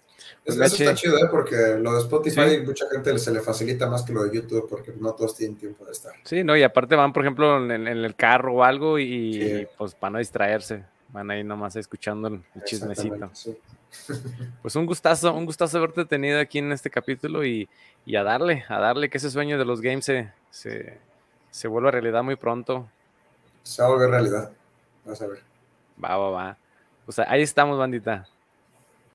Eso, 0.46 0.64
está 0.64 0.94
chido, 0.94 1.18
¿eh? 1.18 1.28
porque 1.32 1.56
lo 1.80 1.94
de 1.94 2.00
Spotify 2.02 2.62
mucha 2.66 2.86
gente 2.90 3.18
se 3.18 3.32
le 3.32 3.42
facilita 3.42 3.88
más 3.90 4.04
que 4.04 4.14
lo 4.14 4.24
de 4.24 4.36
YouTube 4.36 4.68
porque 4.70 4.94
no 4.98 5.14
todos 5.14 5.36
tienen 5.36 5.58
tiempo 5.58 5.86
de 5.86 5.92
estar. 5.92 6.14
Sí, 6.24 6.44
no, 6.44 6.56
y 6.58 6.64
aparte 6.64 6.96
van, 6.96 7.14
por 7.14 7.24
ejemplo, 7.24 7.64
en, 7.72 7.88
el 7.88 8.16
carro 8.16 8.56
o 8.56 8.64
algo 8.64 9.00
y 9.00 9.68
pues 9.78 9.96
para 9.96 10.12
no 10.12 10.20
distraerse, 10.20 10.84
van 11.14 11.30
ahí 11.30 11.44
nomás 11.44 11.76
escuchando 11.76 12.28
el, 12.28 12.42
chismecito. 12.66 13.32
Pues 14.64 14.76
un 14.76 14.88
gustazo, 14.88 15.32
un 15.36 15.46
gustazo 15.46 15.78
haberte 15.78 16.04
tenido 16.06 16.40
aquí 16.40 16.58
en 16.58 16.72
este 16.72 16.90
capítulo 16.90 17.46
y, 17.46 17.70
a 18.18 18.24
darle, 18.24 18.66
a 18.68 18.80
darle 18.80 19.08
que 19.08 19.20
ese 19.20 19.30
sueño 19.30 19.60
de 19.60 19.66
los 19.66 19.82
games 19.82 20.06
se, 20.06 20.32
se, 20.50 20.98
se 21.52 21.68
vuelva 21.68 21.92
realidad 21.92 22.24
muy 22.24 22.36
pronto. 22.36 22.90
Se 23.62 23.84
va 23.84 23.90
a 23.90 23.92
volver 23.92 24.10
realidad, 24.10 24.52
vas 25.06 25.22
a 25.22 25.28
ver. 25.28 25.42
Va, 26.04 26.18
va, 26.18 26.30
va. 26.32 26.58
O 27.06 27.12
sea, 27.12 27.28
ahí 27.30 27.44
estamos, 27.44 27.78
bandita. 27.78 28.28